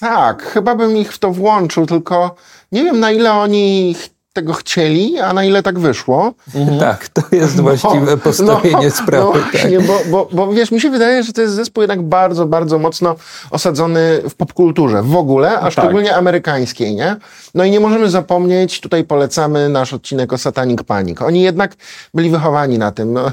Tak, 0.00 0.42
chyba 0.42 0.74
bym 0.74 0.96
ich 0.96 1.12
w 1.12 1.18
to 1.18 1.30
włączył, 1.30 1.86
tylko 1.86 2.34
nie 2.72 2.84
wiem 2.84 3.00
na 3.00 3.10
ile 3.10 3.32
oni 3.32 3.94
tego 4.38 4.52
chcieli, 4.52 5.18
a 5.18 5.32
na 5.32 5.44
ile 5.44 5.62
tak 5.62 5.78
wyszło. 5.78 6.32
Mhm. 6.54 6.78
Tak, 6.78 7.08
to 7.08 7.22
jest 7.32 7.56
no, 7.56 7.62
właściwe 7.62 8.16
postawienie 8.16 8.84
no, 8.84 8.90
sprawy. 8.90 9.24
No 9.24 9.32
właśnie, 9.32 9.78
tak. 9.78 9.86
bo, 9.86 10.00
bo, 10.10 10.28
bo 10.32 10.52
wiesz, 10.52 10.70
mi 10.70 10.80
się 10.80 10.90
wydaje, 10.90 11.22
że 11.22 11.32
to 11.32 11.40
jest 11.40 11.54
zespół 11.54 11.82
jednak 11.82 12.02
bardzo, 12.02 12.46
bardzo 12.46 12.78
mocno 12.78 13.16
osadzony 13.50 14.22
w 14.30 14.34
popkulturze 14.34 15.02
w 15.02 15.16
ogóle, 15.16 15.58
a 15.58 15.60
tak. 15.60 15.72
szczególnie 15.72 16.16
amerykańskiej, 16.16 16.94
nie? 16.94 17.16
No 17.54 17.64
i 17.64 17.70
nie 17.70 17.80
możemy 17.80 18.10
zapomnieć, 18.10 18.80
tutaj 18.80 19.04
polecamy 19.04 19.68
nasz 19.68 19.92
odcinek 19.92 20.32
o 20.32 20.38
Satanic 20.38 20.82
Panic. 20.82 21.22
Oni 21.22 21.42
jednak 21.42 21.74
byli 22.14 22.30
wychowani 22.30 22.78
na 22.78 22.92
tym. 22.92 23.12
No. 23.12 23.30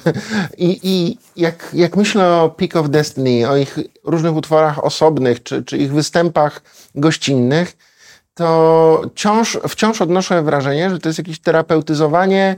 I, 0.58 0.80
i 0.84 1.18
jak, 1.36 1.70
jak 1.74 1.96
myślę 1.96 2.34
o 2.34 2.50
Peak 2.50 2.76
of 2.76 2.90
Destiny, 2.90 3.50
o 3.50 3.58
ich 3.58 3.80
różnych 4.04 4.36
utworach 4.36 4.84
osobnych, 4.84 5.44
czy, 5.44 5.64
czy 5.64 5.78
ich 5.78 5.94
występach 5.94 6.62
gościnnych, 6.96 7.78
to 8.36 9.02
wciąż, 9.16 9.58
wciąż 9.68 10.02
odnoszę 10.02 10.44
wrażenie, 10.44 10.90
że 10.90 11.00
to 11.00 11.10
jest 11.10 11.20
jakieś 11.20 11.40
terapeutyzowanie 11.40 12.56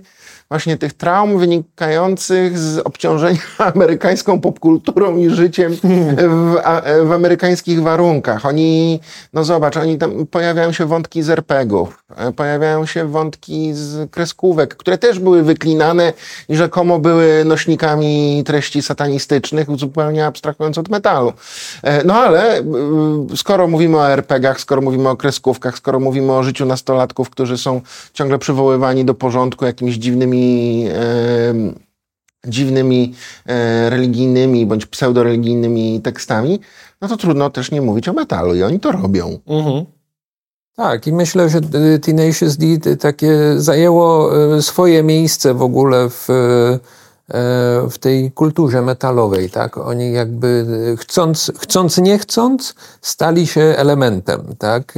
właśnie 0.50 0.78
tych 0.78 0.94
traum 0.94 1.40
wynikających 1.40 2.60
z 2.60 2.78
obciążenia 2.78 3.40
amerykańską 3.76 4.42
popkulturą 4.42 5.18
i 5.18 5.30
życiem 5.30 5.78
w, 6.18 6.56
w 7.04 7.12
amerykańskich 7.12 7.82
warunkach. 7.82 8.46
Oni, 8.46 9.00
no 9.34 9.44
zobacz, 9.44 9.78
oni 9.78 9.98
tam 9.98 10.26
pojawiają 10.26 10.72
się 10.72 10.86
wątki 10.86 11.24
z 11.24 11.30
RPGów, 11.30 12.04
pojawiają 12.36 12.86
się 12.86 13.08
wątki 13.08 13.74
z 13.74 14.12
kreskówek, 14.12 14.76
które 14.76 14.98
też 14.98 15.20
były 15.20 15.44
wyklinane 15.44 16.14
i 16.50 16.56
rzekomo 16.56 17.00
były 17.00 17.46
nośnikami 17.46 18.44
treści 18.46 18.82
satanistycznych, 18.82 19.68
zupełnie 19.76 20.26
abstrahując 20.26 20.78
od 20.78 20.90
metalu. 20.90 21.34
E, 21.84 22.04
no 22.04 22.14
ale 22.14 22.60
y, 22.60 22.64
skoro 23.36 23.68
mówimy 23.68 23.98
o 23.98 24.10
RPGach, 24.10 24.60
skoro 24.60 24.82
mówimy 24.82 25.10
o 25.10 25.16
kreskówkach, 25.16 25.78
skoro 25.78 26.00
mówimy 26.00 26.32
o 26.32 26.44
życiu 26.44 26.66
nastolatków, 26.66 27.30
którzy 27.30 27.58
są 27.58 27.82
ciągle 28.14 28.40
przywoływani 28.40 29.06
do 29.06 29.14
porządku 29.14 29.66
jakimiś 29.66 29.96
dziwnymi 29.96 30.37
dziwnymi, 30.38 30.88
e, 32.45 32.50
dziwnymi 32.50 33.13
e, 33.45 33.89
religijnymi 33.89 34.65
bądź 34.65 34.86
pseudoreligijnymi 34.86 36.02
tekstami, 36.02 36.60
no 37.02 37.08
to 37.08 37.17
trudno 37.17 37.50
też 37.50 37.71
nie 37.71 37.82
mówić 37.82 38.08
o 38.08 38.13
metalu 38.13 38.56
i 38.56 38.63
oni 38.63 38.80
to 38.80 38.91
robią. 38.91 39.39
Mhm. 39.47 39.86
Tak, 40.76 41.08
i 41.08 41.13
myślę, 41.13 41.50
że 41.50 41.62
Tenacious 42.02 42.58
D 42.58 42.95
takie 42.97 43.54
zajęło 43.58 44.38
e, 44.56 44.62
swoje 44.62 45.04
miejsce 45.04 45.54
w 45.54 45.62
ogóle 45.62 46.10
w 46.10 46.28
w 47.90 47.98
tej 48.00 48.32
kulturze 48.32 48.82
metalowej, 48.82 49.50
tak? 49.50 49.78
Oni 49.78 50.12
jakby 50.12 50.66
chcąc, 51.00 51.52
chcąc 51.60 51.98
nie 51.98 52.20
chcąc 52.20 52.76
stali 53.02 53.48
się 53.48 53.62
elementem, 53.62 54.56
tak? 54.58 54.94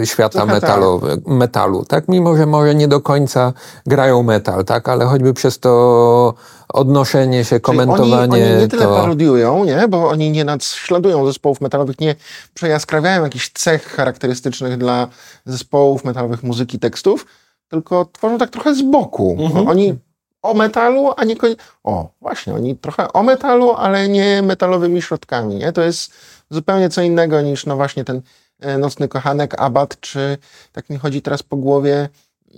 E, 0.00 0.06
świata 0.06 0.38
tak. 0.38 0.48
metalowy, 0.48 1.22
metalu, 1.26 1.84
tak? 1.84 2.08
Mimo, 2.08 2.36
że 2.36 2.46
może 2.46 2.74
nie 2.74 2.88
do 2.88 3.00
końca 3.00 3.52
grają 3.86 4.22
metal, 4.22 4.64
tak? 4.64 4.88
Ale 4.88 5.04
choćby 5.04 5.34
przez 5.34 5.58
to 5.58 6.34
odnoszenie 6.68 7.44
się, 7.44 7.60
komentowanie. 7.60 8.32
Oni, 8.32 8.42
oni 8.42 8.60
nie 8.60 8.68
tyle 8.68 8.82
to... 8.82 8.96
parodiują, 8.96 9.64
nie? 9.64 9.88
Bo 9.88 10.08
oni 10.08 10.30
nie 10.30 10.44
nadśladują 10.44 11.26
zespołów 11.26 11.60
metalowych, 11.60 12.00
nie 12.00 12.14
przejaskrawiają 12.54 13.22
jakichś 13.22 13.50
cech 13.52 13.86
charakterystycznych 13.86 14.78
dla 14.78 15.08
zespołów 15.46 16.04
metalowych 16.04 16.42
muzyki, 16.42 16.78
tekstów, 16.78 17.26
tylko 17.68 18.04
tworzą 18.12 18.38
tak 18.38 18.50
trochę 18.50 18.74
z 18.74 18.82
boku. 18.82 19.36
Mhm. 19.40 19.68
Oni 19.68 19.98
o 20.44 20.54
metalu, 20.54 21.12
a 21.16 21.24
nie 21.24 21.36
O, 21.84 22.08
właśnie, 22.20 22.54
oni 22.54 22.76
trochę 22.76 23.12
o 23.12 23.22
metalu, 23.22 23.72
ale 23.72 24.08
nie 24.08 24.42
metalowymi 24.42 25.02
środkami, 25.02 25.54
nie? 25.54 25.72
To 25.72 25.82
jest 25.82 26.12
zupełnie 26.50 26.88
co 26.88 27.02
innego 27.02 27.40
niż, 27.40 27.66
no 27.66 27.76
właśnie, 27.76 28.04
ten 28.04 28.22
e, 28.60 28.78
Nocny 28.78 29.08
Kochanek, 29.08 29.60
Abat, 29.60 30.00
czy 30.00 30.38
tak 30.72 30.90
mi 30.90 30.98
chodzi 30.98 31.22
teraz 31.22 31.42
po 31.42 31.56
głowie 31.56 32.08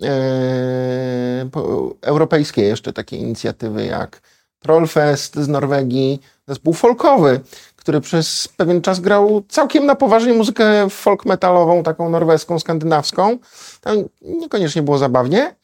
e, 0.02 1.48
po, 1.52 1.90
europejskie 2.02 2.62
jeszcze 2.62 2.92
takie 2.92 3.16
inicjatywy 3.16 3.86
jak 3.86 4.20
Trollfest 4.58 5.36
z 5.36 5.48
Norwegii, 5.48 6.20
zespół 6.48 6.74
folkowy, 6.74 7.40
który 7.76 8.00
przez 8.00 8.48
pewien 8.56 8.82
czas 8.82 9.00
grał 9.00 9.42
całkiem 9.48 9.86
na 9.86 9.94
poważnie 9.94 10.32
muzykę 10.32 10.90
folk 10.90 11.24
metalową, 11.24 11.82
taką 11.82 12.10
norweską, 12.10 12.58
skandynawską. 12.58 13.38
Tam 13.80 13.96
niekoniecznie 14.22 14.82
było 14.82 14.98
zabawnie, 14.98 15.54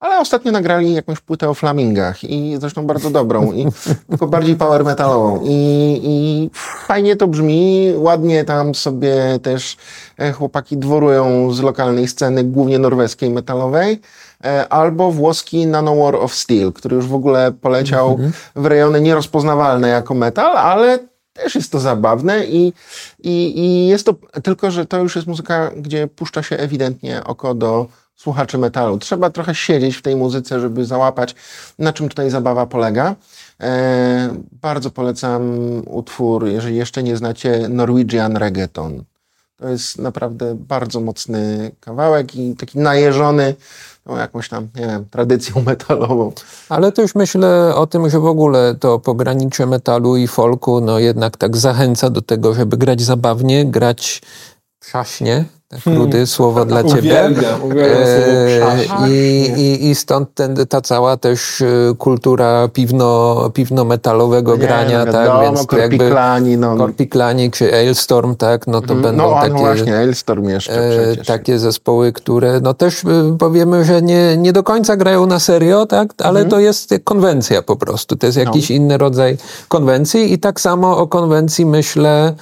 ale 0.00 0.18
ostatnio 0.18 0.52
nagrali 0.52 0.94
jakąś 0.94 1.20
płytę 1.20 1.48
o 1.48 1.54
flamingach 1.54 2.24
i 2.24 2.56
zresztą 2.60 2.86
bardzo 2.86 3.10
dobrą, 3.10 3.52
i 3.52 3.66
tylko 4.10 4.26
bardziej 4.26 4.56
power 4.56 4.84
metalową. 4.84 5.40
I, 5.44 6.00
I 6.04 6.50
fajnie 6.86 7.16
to 7.16 7.26
brzmi, 7.26 7.92
ładnie 7.96 8.44
tam 8.44 8.74
sobie 8.74 9.38
też 9.42 9.76
e, 10.18 10.32
chłopaki 10.32 10.76
dworują 10.76 11.52
z 11.52 11.60
lokalnej 11.60 12.08
sceny, 12.08 12.44
głównie 12.44 12.78
norweskiej 12.78 13.30
metalowej 13.30 14.00
e, 14.44 14.68
albo 14.68 15.12
włoski 15.12 15.66
Nanowar 15.66 16.16
of 16.16 16.34
Steel, 16.34 16.72
który 16.72 16.96
już 16.96 17.06
w 17.06 17.14
ogóle 17.14 17.52
poleciał 17.52 18.10
mhm. 18.10 18.32
w 18.56 18.66
rejony 18.66 19.00
nierozpoznawalne 19.00 19.88
jako 19.88 20.14
metal, 20.14 20.56
ale 20.56 20.98
też 21.32 21.54
jest 21.54 21.72
to 21.72 21.80
zabawne 21.80 22.44
i, 22.44 22.72
i, 23.18 23.58
i 23.58 23.86
jest 23.86 24.06
to 24.06 24.14
tylko, 24.42 24.70
że 24.70 24.86
to 24.86 24.98
już 24.98 25.16
jest 25.16 25.28
muzyka, 25.28 25.70
gdzie 25.76 26.06
puszcza 26.06 26.42
się 26.42 26.56
ewidentnie 26.56 27.24
oko 27.24 27.54
do 27.54 27.86
słuchaczy 28.22 28.58
metalu. 28.58 28.98
Trzeba 28.98 29.30
trochę 29.30 29.54
siedzieć 29.54 29.96
w 29.96 30.02
tej 30.02 30.16
muzyce, 30.16 30.60
żeby 30.60 30.84
załapać, 30.84 31.34
na 31.78 31.92
czym 31.92 32.08
tutaj 32.08 32.30
zabawa 32.30 32.66
polega. 32.66 33.14
E, 33.60 34.34
bardzo 34.62 34.90
polecam 34.90 35.42
utwór, 35.86 36.46
jeżeli 36.46 36.76
jeszcze 36.76 37.02
nie 37.02 37.16
znacie, 37.16 37.68
Norwegian 37.68 38.36
Reggaeton. 38.36 39.04
To 39.56 39.68
jest 39.68 39.98
naprawdę 39.98 40.54
bardzo 40.54 41.00
mocny 41.00 41.70
kawałek 41.80 42.34
i 42.34 42.56
taki 42.56 42.78
najeżony 42.78 43.54
no, 44.06 44.16
jakąś 44.16 44.48
tam, 44.48 44.68
nie 44.74 44.86
wiem, 44.86 45.04
tradycją 45.10 45.62
metalową. 45.66 46.32
Ale 46.68 46.92
też 46.92 47.14
myślę 47.14 47.74
o 47.74 47.86
tym, 47.86 48.10
że 48.10 48.20
w 48.20 48.26
ogóle 48.26 48.74
to 48.80 48.98
pogranicze 48.98 49.66
metalu 49.66 50.16
i 50.16 50.28
folku, 50.28 50.80
no 50.80 50.98
jednak 50.98 51.36
tak 51.36 51.56
zachęca 51.56 52.10
do 52.10 52.22
tego, 52.22 52.54
żeby 52.54 52.76
grać 52.76 53.02
zabawnie, 53.02 53.66
grać 53.66 54.22
przaśnie, 54.80 55.44
rudy 55.86 56.10
hmm. 56.12 56.26
słowo 56.26 56.64
dla 56.64 56.82
ciebie. 56.84 56.98
Uwielbiam, 56.98 57.62
uwielbiam 57.62 58.02
e, 59.04 59.08
I, 59.10 59.44
i, 59.56 59.88
I 59.90 59.94
stąd 59.94 60.34
ten, 60.34 60.56
ta 60.68 60.80
cała 60.80 61.16
też 61.16 61.60
e, 61.62 61.66
kultura 61.98 62.68
piwno, 62.68 63.34
piwno-metalowego 63.54 64.52
Nie, 64.52 64.58
grania, 64.58 65.04
no, 65.04 65.12
tak? 65.12 65.26
wiadomo, 65.26 65.40
Więc 65.42 65.66
Korpiklani, 65.66 66.56
no. 66.56 66.76
Korpiklani 66.76 67.50
czy 67.50 67.74
Ailstorm, 67.74 68.36
tak? 68.36 68.66
No 68.66 68.80
to 68.80 68.94
Mhm. 68.94 69.02
będą 69.02 69.30
no, 69.30 69.36
a 69.36 69.40
takie... 69.40 69.52
no 69.52 69.58
właśnie, 69.58 69.96
Ailstorm 69.96 70.48
jeszcze 70.48 70.72
E, 70.72 70.90
przecież. 71.06 71.26
takie 71.26 71.58
zespoły, 71.58 72.12
które 72.12 72.60
no 72.60 72.74
też 72.74 73.02
powiemy, 73.38 73.84
że 73.84 74.02
nie, 74.02 74.36
nie 74.36 74.52
do 74.52 74.62
końca 74.62 74.96
grają 74.96 75.26
na 75.26 75.38
serio, 75.38 75.86
tak? 75.86 76.08
ale 76.18 76.40
Mhm. 76.40 76.48
to 76.50 76.60
jest 76.60 76.94
konwencja 77.04 77.62
po 77.62 77.76
prostu. 77.76 78.16
To 78.16 78.26
jest 78.26 78.38
No. 78.38 78.44
jakiś 78.44 78.70
inny 78.70 78.98
rodzaj 78.98 79.36
konwencji 79.68 80.32
i 80.32 80.38
tak 80.38 80.60
samo 80.60 80.98
o 80.98 81.06
konwencji 81.06 81.66
myślę 81.66 82.34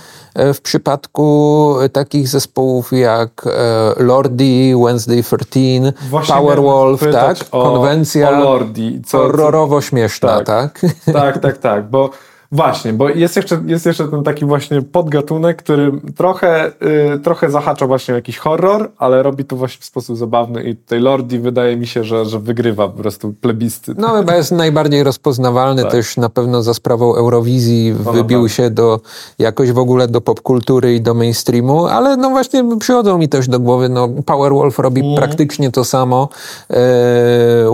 w 0.54 0.60
przypadku 0.60 1.74
takich 1.92 2.28
zespołów 2.28 2.92
jak 2.92 3.30
e, 3.46 4.02
Lordi, 4.02 4.74
Wednesday 4.84 5.22
13, 5.22 5.92
Właśnie 6.10 6.34
Powerwolf, 6.34 7.00
tak? 7.12 7.36
o- 7.50 7.62
Konwencja 7.62 8.28
o 8.28 8.32
Lordi. 8.44 9.02
Co- 9.06 9.10
co- 9.10 9.18
horrorowo 9.18 9.80
śmieszna, 9.80 10.40
tak? 10.44 10.80
Tak, 11.12 11.38
tak, 11.38 11.58
tak, 11.58 11.90
bo 11.90 12.10
właśnie, 12.52 12.92
bo 12.92 13.08
jest 13.08 13.36
jeszcze, 13.36 13.62
jest 13.66 13.86
jeszcze 13.86 14.08
ten 14.08 14.22
taki 14.22 14.44
właśnie 14.44 14.82
podgatunek, 14.82 15.56
który 15.62 15.92
trochę, 16.16 16.66
y, 17.14 17.18
trochę 17.18 17.50
zahacza 17.50 17.86
właśnie 17.86 18.14
jakiś 18.14 18.38
horror, 18.38 18.90
ale 18.98 19.22
robi 19.22 19.44
to 19.44 19.56
właśnie 19.56 19.80
w 19.80 19.84
sposób 19.84 20.16
zabawny 20.16 20.62
i 20.62 20.76
tutaj 20.76 21.00
Lordi 21.00 21.38
wydaje 21.38 21.76
mi 21.76 21.86
się, 21.86 22.04
że, 22.04 22.26
że 22.26 22.38
wygrywa 22.38 22.88
po 22.88 22.98
prostu 22.98 23.34
plebiscyt. 23.40 23.98
No 23.98 24.08
chyba 24.08 24.34
jest 24.36 24.52
najbardziej 24.52 25.02
rozpoznawalny 25.02 25.82
Tak. 25.82 25.90
też 25.92 26.16
na 26.16 26.28
pewno 26.28 26.62
za 26.62 26.74
sprawą 26.74 27.14
Eurowizji 27.14 27.94
na 28.04 28.12
wybił 28.12 28.38
pewno. 28.38 28.48
się 28.48 28.70
do 28.70 29.00
jakoś 29.38 29.72
w 29.72 29.78
ogóle 29.78 30.08
do 30.08 30.20
popkultury 30.20 30.94
i 30.94 31.00
do 31.00 31.14
mainstreamu, 31.14 31.86
ale 31.86 32.16
no 32.16 32.30
właśnie 32.30 32.64
przychodzą 32.80 33.18
mi 33.18 33.28
też 33.28 33.48
do 33.48 33.60
głowy, 33.60 33.88
no 33.88 34.08
Powerwolf 34.26 34.78
robi 34.78 35.00
Mhm. 35.00 35.16
praktycznie 35.16 35.70
to 35.70 35.84
samo. 35.84 36.28
E, 36.70 36.76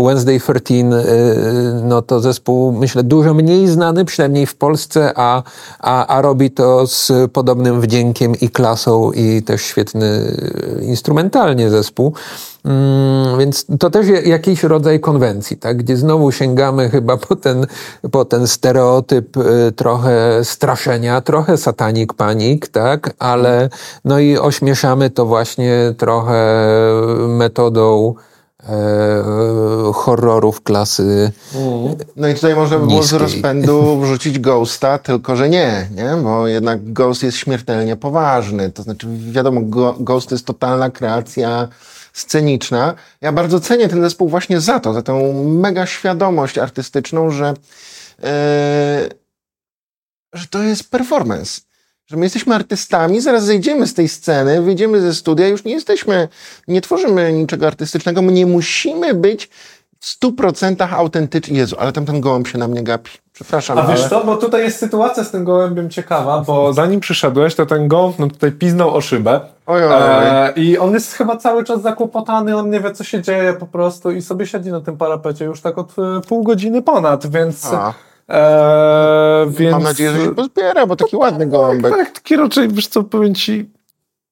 Wednesday 0.07 0.41
13 0.41 0.75
e, 0.75 0.85
no 1.85 2.03
to 2.03 2.21
zespół 2.21 2.73
myślę 2.73 3.03
dużo 3.03 3.35
mniej 3.35 3.67
znany, 3.69 4.05
przynajmniej 4.05 4.47
w 4.47 4.55
Polsce, 4.64 5.12
a, 5.16 5.42
a, 5.81 6.07
a 6.07 6.22
robi 6.22 6.50
to 6.50 6.87
z 6.87 7.12
podobnym 7.33 7.81
wdziękiem 7.81 8.35
i 8.40 8.48
klasą 8.48 9.12
i 9.12 9.42
też 9.42 9.62
świetny 9.62 10.07
e, 10.07 10.85
instrumentalnie 10.85 11.70
zespół. 11.70 12.14
Mm, 12.64 13.38
więc 13.38 13.66
to 13.79 13.90
też 13.90 14.07
jakiś 14.24 14.62
rodzaj 14.62 15.00
konwencji, 15.00 15.57
tak? 15.57 15.77
gdzie 15.77 15.96
znowu 15.96 16.33
sięgamy 16.33 16.90
chyba 16.90 17.16
po 17.16 17.37
ten, 17.37 17.66
po 18.11 18.24
ten 18.24 18.46
stereotyp 18.46 19.37
y, 19.37 19.72
trochę 19.72 20.44
straszenia, 20.44 21.20
trochę 21.20 21.57
satanik 21.57 22.14
panik, 22.14 22.68
tak? 22.68 23.14
ale 23.18 23.68
no 24.05 24.18
i 24.18 24.38
ośmieszamy 24.38 25.11
to 25.11 25.27
właśnie 25.27 25.94
trochę 25.98 26.66
metodą 27.29 28.14
e, 28.68 29.92
horrorów 29.94 30.62
klasy 30.62 31.33
No 32.16 32.29
i 32.29 32.35
tutaj 32.35 32.55
można 32.55 32.79
by 32.79 32.87
było 32.87 33.03
z 33.03 33.12
rozpędu 33.12 33.96
wrzucić 34.00 34.38
Ghosta, 34.38 34.98
tylko 34.98 35.37
że 35.37 35.48
nie, 35.48 35.88
nie? 35.94 36.22
Bo 36.22 36.48
jednak 36.48 36.92
Ghost 36.92 37.22
jest 37.22 37.38
śmiertelnie 37.38 37.96
poważny. 37.96 38.70
To 38.70 38.83
znaczy, 38.83 39.07
wiadomo, 39.31 39.61
Go- 39.61 39.96
Ghost 40.00 40.29
to 40.29 40.35
jest 40.35 40.46
totalna 40.46 40.90
kreacja 40.90 41.68
sceniczna. 42.12 42.94
Ja 43.20 43.33
bardzo 43.33 43.61
cenię 43.61 43.88
ten 43.88 44.00
zespół 44.00 44.29
właśnie 44.29 44.61
za 44.61 44.81
to, 44.81 44.94
za 44.94 45.03
tę 45.03 45.33
mega 45.44 45.87
świadomość 45.87 46.59
artystyczną, 46.59 47.31
że, 47.31 47.55
e, 48.22 49.09
że 50.33 50.46
to 50.46 50.62
jest 50.62 50.90
performance. 50.90 51.61
Że 52.07 52.17
my 52.17 52.25
jesteśmy 52.25 52.55
artystami, 52.55 53.21
zaraz 53.21 53.45
zejdziemy 53.45 53.87
z 53.87 53.95
tej 53.95 54.09
sceny, 54.09 54.62
wyjdziemy 54.62 55.01
ze 55.01 55.14
studia, 55.14 55.49
już 55.49 55.64
nie 55.64 55.73
jesteśmy, 55.73 56.29
nie 56.69 56.81
tworzymy 56.81 57.33
niczego 57.33 57.67
artystycznego, 57.67 58.23
my 58.23 58.33
nie 58.33 58.47
musimy 58.47 59.14
być 59.14 59.51
w 60.01 60.07
stu 60.07 60.33
procentach 60.33 60.93
autentyczni. 60.93 61.59
Jezu, 61.59 61.77
ale 61.79 61.93
tam 61.93 62.07
ten 62.07 62.21
gołąb 62.21 62.49
się 62.49 62.59
na 62.59 62.69
mnie 62.69 62.83
gapi. 62.83 63.11
Przepraszam, 63.33 63.79
A 63.79 63.83
wiesz 63.83 64.01
ale... 64.01 64.11
co, 64.11 64.25
bo 64.25 64.37
tutaj 64.37 64.62
jest 64.62 64.79
sytuacja 64.79 65.25
z 65.25 65.31
tym 65.31 65.45
gołębiem 65.45 65.90
ciekawa, 65.90 66.40
bo 66.40 66.73
zanim 66.73 67.01
przyszedłeś, 67.01 67.55
to 67.55 67.67
ten 67.67 67.88
gołąb 67.88 68.19
no 68.19 68.29
tutaj 68.29 68.53
piznął 68.53 68.95
o 68.95 69.01
szybę. 69.01 69.40
Oj, 69.67 69.85
oj, 69.85 69.93
oj. 69.93 70.27
E, 70.27 70.53
I 70.57 70.79
on 70.79 70.95
jest 70.95 71.12
chyba 71.12 71.37
cały 71.37 71.64
czas 71.64 71.83
zakłopotany, 71.83 72.57
on 72.57 72.71
nie 72.71 72.81
wie, 72.81 72.93
co 72.93 73.05
się 73.05 73.23
dzieje 73.23 73.53
po 73.53 73.67
prostu 73.67 74.11
i 74.11 74.23
sobie 74.23 74.47
siedzi 74.47 74.71
na 74.71 74.81
tym 74.81 74.97
parapecie 74.97 75.45
już 75.45 75.61
tak 75.61 75.79
od 75.79 75.90
e, 75.99 76.21
pół 76.29 76.43
godziny 76.43 76.83
ponad, 76.83 77.27
więc... 77.27 77.73
A, 77.73 77.95
E, 78.31 79.47
więc 79.51 79.73
Mam 79.73 79.83
nadzieję, 79.83 80.13
że 80.13 80.25
się 80.25 80.35
pozbiera, 80.35 80.87
bo 80.87 80.97
taki 80.97 81.17
ładny 81.17 81.47
gołąbek. 81.47 81.97
Tak, 81.97 82.11
taki 82.11 82.37
raczej, 82.37 82.69
wiesz 82.69 82.87
co, 82.87 83.05
powiem 83.05 83.35
ci, 83.35 83.71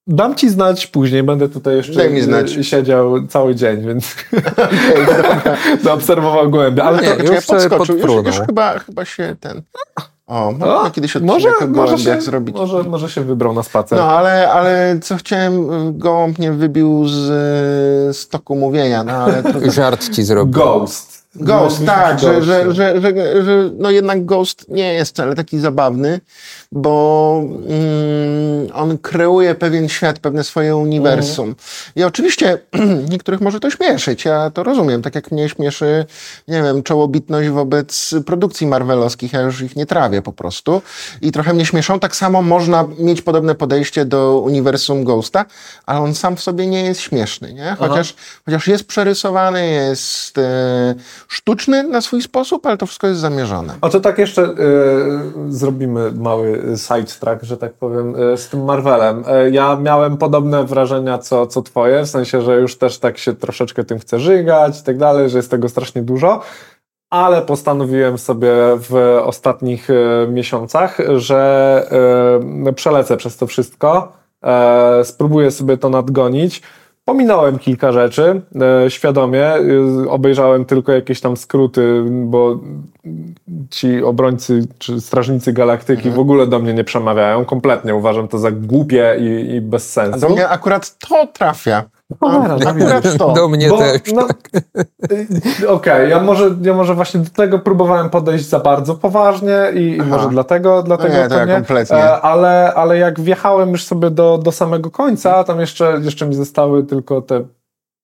dam 0.06 0.34
ci 0.34 0.48
znać 0.50 0.86
później, 0.86 1.22
będę 1.22 1.48
tutaj 1.48 1.76
jeszcze 1.76 1.92
Daj 1.92 2.10
mi 2.10 2.20
znać. 2.20 2.58
siedział 2.62 3.26
cały 3.26 3.54
dzień, 3.54 3.86
więc 3.86 4.14
zaobserwował 5.84 6.50
gołębia. 6.50 6.84
Ale 6.84 7.02
Nie, 7.02 7.08
to, 7.16 7.32
już 7.34 7.46
podskoczył, 7.46 7.98
już, 7.98 8.26
już 8.26 8.40
chyba, 8.46 8.78
chyba 8.78 9.04
się 9.04 9.36
ten... 9.40 9.62
O, 10.26 10.90
kiedyś 10.92 11.14
może, 11.14 11.48
może, 11.68 11.98
się, 11.98 12.20
zrobić. 12.20 12.56
może, 12.56 12.82
może 12.82 13.10
się 13.10 13.20
wybrał 13.20 13.52
na 13.54 13.62
spacer. 13.62 13.98
No, 13.98 14.04
ale, 14.04 14.52
ale 14.52 14.98
co 15.02 15.16
chciałem, 15.16 15.68
gołąb 15.98 16.38
mnie 16.38 16.52
wybił 16.52 17.08
z, 17.08 17.16
z 18.16 18.28
toku 18.28 18.56
mówienia, 18.56 19.04
no 19.04 19.12
ale 19.12 19.42
to... 19.42 19.70
żart 19.70 20.08
ci 20.08 20.22
zrobił. 20.22 20.52
Ghost. 20.52 21.21
Ghost, 21.34 21.80
No, 21.80 21.86
tak, 21.86 22.20
że, 22.20 22.34
Ghost. 22.34 22.46
że, 22.46 23.00
że, 23.00 23.00
że, 23.44 23.70
no 23.78 23.90
jednak 23.90 24.24
Ghost 24.24 24.68
nie 24.68 24.94
jest 24.94 25.12
wcale 25.12 25.34
taki 25.34 25.58
zabawny, 25.58 26.20
bo 26.72 27.44
mm, 27.68 28.68
on 28.74 28.98
kreuje 28.98 29.54
pewien 29.54 29.88
świat, 29.88 30.18
pewne 30.18 30.44
swoje 30.44 30.76
uniwersum. 30.76 31.54
I 31.96 32.04
oczywiście 32.04 32.58
niektórych 33.12 33.40
może 33.40 33.60
to 33.60 33.70
śmieszyć, 33.70 34.24
ja 34.24 34.50
to 34.50 34.62
rozumiem, 34.62 35.02
tak 35.02 35.14
jak 35.14 35.30
mnie 35.30 35.48
śmieszy, 35.48 36.04
nie 36.48 36.62
wiem, 36.62 36.82
czołobitność 36.82 37.48
wobec 37.48 38.14
produkcji 38.26 38.66
marvelowskich, 38.66 39.32
ja 39.32 39.40
już 39.40 39.60
ich 39.60 39.76
nie 39.76 39.86
trawię 39.86 40.22
po 40.22 40.32
prostu 40.32 40.82
i 41.20 41.32
trochę 41.32 41.54
mnie 41.54 41.66
śmieszą. 41.66 42.00
Tak 42.00 42.16
samo 42.16 42.42
można 42.42 42.84
mieć 42.98 43.22
podobne 43.22 43.54
podejście 43.54 44.04
do 44.04 44.38
uniwersum 44.38 45.04
Ghosta, 45.04 45.44
ale 45.86 46.00
on 46.00 46.14
sam 46.14 46.36
w 46.36 46.40
sobie 46.40 46.66
nie 46.66 46.84
jest 46.84 47.00
śmieszny, 47.00 47.54
nie? 47.54 47.76
Chociaż, 47.78 48.14
chociaż 48.44 48.68
jest 48.68 48.84
przerysowany, 48.84 49.70
jest 49.70 50.38
e, 50.38 50.94
sztuczny 51.32 51.82
na 51.82 52.00
swój 52.00 52.22
sposób, 52.22 52.66
ale 52.66 52.76
to 52.76 52.86
wszystko 52.86 53.06
jest 53.06 53.20
zamierzone. 53.20 53.74
A 53.80 53.88
to 53.88 54.00
tak 54.00 54.18
jeszcze 54.18 54.42
e, 54.42 54.54
zrobimy 55.48 56.12
mały 56.12 56.62
sidetrack, 56.76 57.42
że 57.42 57.56
tak 57.56 57.72
powiem, 57.72 58.14
e, 58.32 58.36
z 58.36 58.48
tym 58.48 58.64
Marvelem. 58.64 59.24
E, 59.26 59.50
ja 59.50 59.76
miałem 59.76 60.16
podobne 60.16 60.64
wrażenia 60.64 61.18
co, 61.18 61.46
co 61.46 61.62
twoje, 61.62 62.04
w 62.04 62.08
sensie, 62.08 62.42
że 62.42 62.60
już 62.60 62.78
też 62.78 62.98
tak 62.98 63.18
się 63.18 63.34
troszeczkę 63.34 63.84
tym 63.84 63.98
chcę 63.98 64.20
żygać 64.20 64.80
i 64.80 64.84
tak 64.84 64.98
dalej, 64.98 65.30
że 65.30 65.38
jest 65.38 65.50
tego 65.50 65.68
strasznie 65.68 66.02
dużo. 66.02 66.40
Ale 67.10 67.42
postanowiłem 67.42 68.18
sobie 68.18 68.52
w 68.76 69.20
ostatnich 69.24 69.88
miesiącach, 70.28 70.98
że 71.16 71.86
przelecę 72.74 73.16
przez 73.16 73.36
to 73.36 73.46
wszystko, 73.46 74.12
spróbuję 75.02 75.50
sobie 75.50 75.76
to 75.76 75.88
nadgonić. 75.88 76.62
Pominąłem 77.04 77.58
kilka 77.58 77.92
rzeczy 77.92 78.42
e, 78.84 78.90
świadomie. 78.90 79.56
Y, 80.04 80.10
obejrzałem 80.10 80.64
tylko 80.64 80.92
jakieś 80.92 81.20
tam 81.20 81.36
skróty, 81.36 82.04
bo 82.08 82.60
ci 83.70 84.02
obrońcy 84.02 84.68
czy 84.78 85.00
strażnicy 85.00 85.52
galaktyki 85.52 86.10
w 86.10 86.18
ogóle 86.18 86.46
do 86.46 86.58
mnie 86.58 86.74
nie 86.74 86.84
przemawiają. 86.84 87.44
Kompletnie 87.44 87.94
uważam 87.94 88.28
to 88.28 88.38
za 88.38 88.50
głupie 88.50 89.16
i, 89.20 89.54
i 89.54 89.60
bez 89.60 89.98
A 89.98 90.02
sensu. 90.02 90.20
do 90.20 90.28
mnie 90.28 90.48
akurat 90.48 90.98
to 91.08 91.26
trafia. 91.26 91.84
Cholera, 92.20 92.56
no 92.64 92.70
akurat 92.70 93.18
to. 93.18 93.32
Do 93.32 93.48
mnie 93.48 93.68
Bo, 93.68 93.78
też. 93.78 94.00
no, 94.14 94.26
y, 95.62 95.68
Okej, 95.68 96.10
ja, 96.10 96.20
może, 96.20 96.50
ja 96.62 96.74
może 96.74 96.94
właśnie 96.94 97.20
do 97.20 97.30
tego 97.30 97.58
próbowałem 97.58 98.10
podejść 98.10 98.48
za 98.48 98.60
bardzo 98.60 98.94
poważnie 98.94 99.58
i, 99.74 99.96
i 99.96 100.02
może 100.02 100.28
dlatego, 100.28 100.82
dlatego 100.82 101.14
nie, 101.14 101.28
to 101.28 101.34
ja 101.38 101.44
nie. 101.44 101.54
kompletnie. 101.54 101.96
E, 101.96 102.20
ale, 102.20 102.72
ale 102.74 102.98
jak 102.98 103.20
wjechałem 103.20 103.70
już 103.70 103.84
sobie 103.84 104.10
do, 104.10 104.38
do 104.38 104.52
samego 104.52 104.90
końca, 104.90 105.44
tam 105.44 105.60
jeszcze, 105.60 106.00
jeszcze 106.02 106.26
mi 106.26 106.34
zostały 106.34 106.84
tylko 106.84 107.22
te 107.22 107.44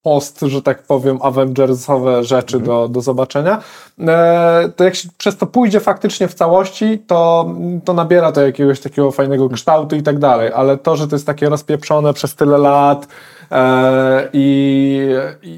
post, 0.02 0.40
że 0.40 0.62
tak 0.62 0.82
powiem, 0.82 1.18
Avengersowe 1.22 2.24
rzeczy 2.24 2.56
Mhm. 2.56 2.64
do, 2.76 2.88
do 2.88 3.00
zobaczenia, 3.00 3.58
e, 4.00 4.68
to 4.76 4.84
jak 4.84 4.94
się 4.94 5.08
przez 5.18 5.36
to 5.36 5.46
pójdzie 5.46 5.80
faktycznie 5.80 6.28
w 6.28 6.34
całości, 6.34 6.98
to, 7.06 7.50
to 7.84 7.92
nabiera 7.94 8.32
to 8.32 8.40
jakiegoś 8.46 8.80
takiego 8.80 9.10
fajnego 9.10 9.48
kształtu 9.48 9.96
i 9.96 10.02
tak 10.02 10.18
dalej, 10.18 10.52
ale 10.54 10.76
to, 10.76 10.96
że 10.96 11.08
to 11.08 11.14
jest 11.16 11.26
takie 11.26 11.48
rozpieprzone 11.48 12.12
przez 12.14 12.34
tyle 12.34 12.58
lat, 12.58 13.06
i, 14.32 15.08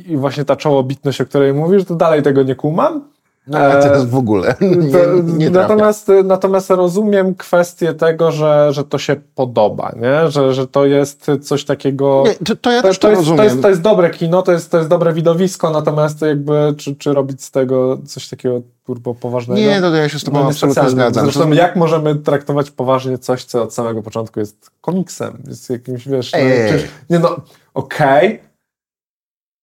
I 0.09 0.17
właśnie 0.17 0.45
ta 0.45 0.57
czołobitność, 0.57 1.21
o 1.21 1.27
której 1.27 1.55
mówisz, 1.55 1.85
to 1.85 1.95
dalej 1.95 2.23
tego 2.23 2.43
nie 2.43 2.55
kumam. 2.55 3.03
No, 3.47 3.59
a 3.59 3.83
teraz 3.83 4.07
w 4.07 4.15
ogóle. 4.15 4.55
Nie, 4.61 5.33
nie 5.37 5.51
natomiast, 5.51 6.13
natomiast 6.25 6.71
rozumiem 6.71 7.35
kwestię 7.35 7.95
tego, 7.95 8.33
że, 8.33 8.69
że 8.73 8.85
to 8.85 8.99
się 8.99 9.17
podoba, 9.35 9.93
nie? 9.97 10.31
Że, 10.31 10.55
że 10.55 10.67
to 10.67 10.87
jest 10.87 11.27
coś 11.43 11.65
takiego. 11.65 12.25
Nie, 12.27 12.35
to, 12.35 12.57
to 12.57 12.71
ja 12.71 12.83
to, 12.83 12.89
też 12.89 12.99
to, 12.99 13.03
to 13.03 13.11
jest, 13.11 13.21
rozumiem. 13.21 13.39
To 13.39 13.45
jest, 13.45 13.63
to 13.63 13.69
jest 13.69 13.81
dobre 13.81 14.11
kino, 14.11 14.43
to 14.43 14.53
jest, 14.53 14.71
to 14.71 14.77
jest 14.77 14.91
dobre 14.91 15.13
widowisko, 15.13 15.71
natomiast 15.71 16.23
jakby, 16.23 16.75
czy, 16.77 16.97
czy 16.97 17.15
robić 17.15 17.45
z 17.45 17.51
tego 17.51 17.99
coś 18.07 18.29
takiego 18.29 18.61
turbo 18.87 19.15
poważnego? 19.15 19.61
Nie, 19.61 19.81
to 19.81 19.97
ja 19.97 20.09
się 20.09 20.19
z 20.19 20.25
Tobą 20.25 20.41
No, 20.41 20.49
absolutnie 20.49 20.91
zgadzam. 20.91 21.25
Zresztą, 21.25 21.51
jak 21.53 21.77
możemy 21.77 22.15
traktować 22.15 22.71
poważnie 22.71 23.19
coś, 23.19 23.45
co 23.45 23.63
od 23.63 23.75
samego 23.75 24.03
początku 24.03 24.41
jest 24.41 24.71
komiksem? 24.81 25.43
Jest 25.49 25.71
jakimś, 25.71 26.09
wiesz, 26.09 26.33
no, 26.33 26.39
przecież- 26.39 26.91
nie 27.11 27.19
no, 27.19 27.37
okej, 27.75 28.41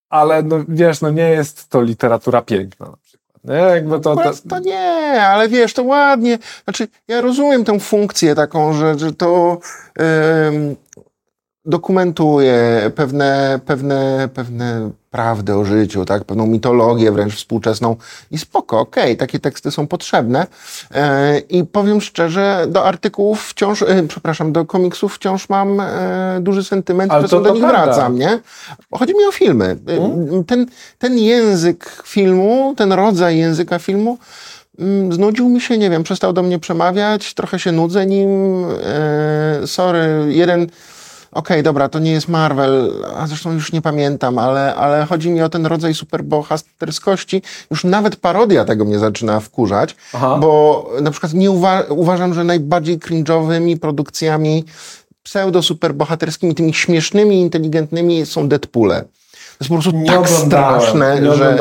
ale 0.09 0.43
no, 0.43 0.55
wiesz, 0.67 1.01
no 1.01 1.09
nie 1.09 1.30
jest 1.30 1.69
to 1.69 1.82
literatura 1.82 2.41
piękna. 2.41 2.93
Nie? 3.47 3.55
Jakby 3.55 3.99
to, 3.99 4.15
to, 4.15 4.31
to 4.49 4.59
nie, 4.59 5.21
ale 5.21 5.49
wiesz, 5.49 5.73
to 5.73 5.83
ładnie. 5.83 6.39
Znaczy, 6.63 6.87
ja 7.07 7.21
rozumiem 7.21 7.63
tę 7.63 7.79
funkcję 7.79 8.35
taką, 8.35 8.73
że, 8.73 8.99
że 8.99 9.13
to 9.13 9.57
em, 9.99 10.75
dokumentuje 11.65 12.91
pewne, 12.95 13.59
pewne, 13.65 14.29
pewne 14.33 14.91
prawdy 15.18 15.55
o 15.55 15.65
życiu, 15.65 16.05
tak? 16.05 16.24
pewną 16.24 16.45
mitologię 16.47 17.11
wręcz 17.11 17.36
współczesną 17.36 17.95
i 18.32 18.38
spoko, 18.38 18.80
okej, 18.80 19.18
takie 19.18 19.39
teksty 19.39 19.72
są 19.72 19.88
potrzebne. 19.88 20.47
E, 20.91 21.39
I 21.39 21.63
powiem 21.63 22.01
szczerze, 22.01 22.65
do 22.70 22.86
artykułów 22.86 23.43
wciąż, 23.49 23.82
e, 23.82 24.03
przepraszam, 24.07 24.51
do 24.51 24.65
komiksów 24.65 25.15
wciąż 25.15 25.49
mam 25.49 25.80
e, 25.80 26.38
duży 26.41 26.63
sentyment, 26.63 27.11
Ale 27.11 27.28
do 27.28 27.53
nich 27.53 27.63
prawda. 27.63 27.84
wracam, 27.86 28.20
nie? 28.20 28.39
Chodzi 28.91 29.13
mi 29.15 29.26
o 29.26 29.32
filmy. 29.32 29.65
E, 29.88 30.43
Ten, 30.47 30.65
ten 30.97 31.18
język 31.18 32.03
filmu, 32.05 32.74
ten 32.78 32.93
rodzaj 32.93 33.38
języka 33.38 33.80
filmu 33.80 34.18
mm, 34.80 35.13
znudził 35.13 35.49
mi 35.49 35.61
się, 35.61 35.78
nie 35.78 35.89
wiem, 35.89 36.03
przestał 36.03 36.34
do 36.34 36.43
mnie 36.43 36.59
przemawiać, 36.59 37.34
trochę 37.34 37.59
się 37.59 37.72
nudzę 37.72 38.05
nim. 38.05 38.30
Sorry, 39.65 40.07
jeden. 40.28 40.68
Okej, 41.38 41.63
dobra, 41.63 41.89
to 41.89 41.99
nie 41.99 42.11
jest 42.11 42.27
Marvel, 42.27 42.91
a 43.17 43.27
zresztą 43.27 43.53
już 43.53 43.71
nie 43.71 43.81
pamiętam, 43.81 44.38
ale, 44.38 44.75
ale 44.75 45.05
chodzi 45.05 45.29
mi 45.29 45.41
o 45.41 45.49
ten 45.49 45.65
rodzaj 45.65 45.93
superbohaterskości. 45.93 47.41
Już 47.71 47.83
nawet 47.83 48.15
parodia 48.15 48.65
tego 48.65 48.85
mnie 48.85 48.99
zaczyna 48.99 49.39
wkurzać, 49.39 49.95
Aha. 50.13 50.38
bo 50.41 50.89
na 51.01 51.11
przykład 51.11 51.33
nie 51.33 51.51
uwa- 51.51 51.83
uważam, 51.89 52.33
że 52.33 52.43
najbardziej 52.43 52.99
cringe'owymi 52.99 53.79
produkcjami 53.79 54.63
pseudo-superbohaterskimi, 55.23 56.53
tymi 56.55 56.73
śmiesznymi, 56.73 57.39
inteligentnymi 57.41 58.25
są 58.25 58.49
Deadpoole. 58.49 59.03
To 59.58 59.64
jest 59.64 59.70
po 59.70 59.76
prostu 59.82 59.91
Nie 59.99 60.12
tak 60.12 60.30
straszne, 60.30 61.22
nie 61.22 61.34
że 61.34 61.58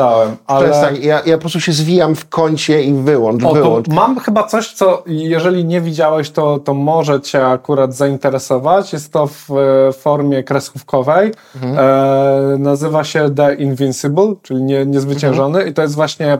ale- 0.47 0.63
przestań, 0.67 0.97
ja, 1.01 1.21
ja 1.25 1.35
po 1.37 1.41
prostu 1.41 1.59
się 1.61 1.71
zwijam 1.71 2.15
w 2.15 2.29
kącie 2.29 2.83
i 2.83 2.93
wyłącz, 2.93 3.43
O, 3.43 3.53
wyłącz. 3.53 3.87
mam 3.87 4.19
chyba 4.19 4.43
coś, 4.43 4.73
co 4.73 5.03
jeżeli 5.05 5.65
nie 5.65 5.81
widziałeś, 5.81 6.29
to, 6.29 6.59
to 6.59 6.73
może 6.73 7.21
cię 7.21 7.47
akurat 7.47 7.93
zainteresować. 7.93 8.93
Jest 8.93 9.13
to 9.13 9.27
w 9.27 9.47
e, 9.89 9.93
formie 9.93 10.43
kreskówkowej. 10.43 11.31
Mhm. 11.55 11.75
E, 11.79 12.57
nazywa 12.57 13.03
się 13.03 13.35
The 13.35 13.53
Invincible, 13.55 14.33
czyli 14.43 14.63
nie, 14.63 14.85
niezwyciężony 14.85 15.47
Mhm. 15.57 15.67
i 15.71 15.73
to 15.73 15.81
jest 15.81 15.95
właśnie 15.95 16.33
e, 16.33 16.39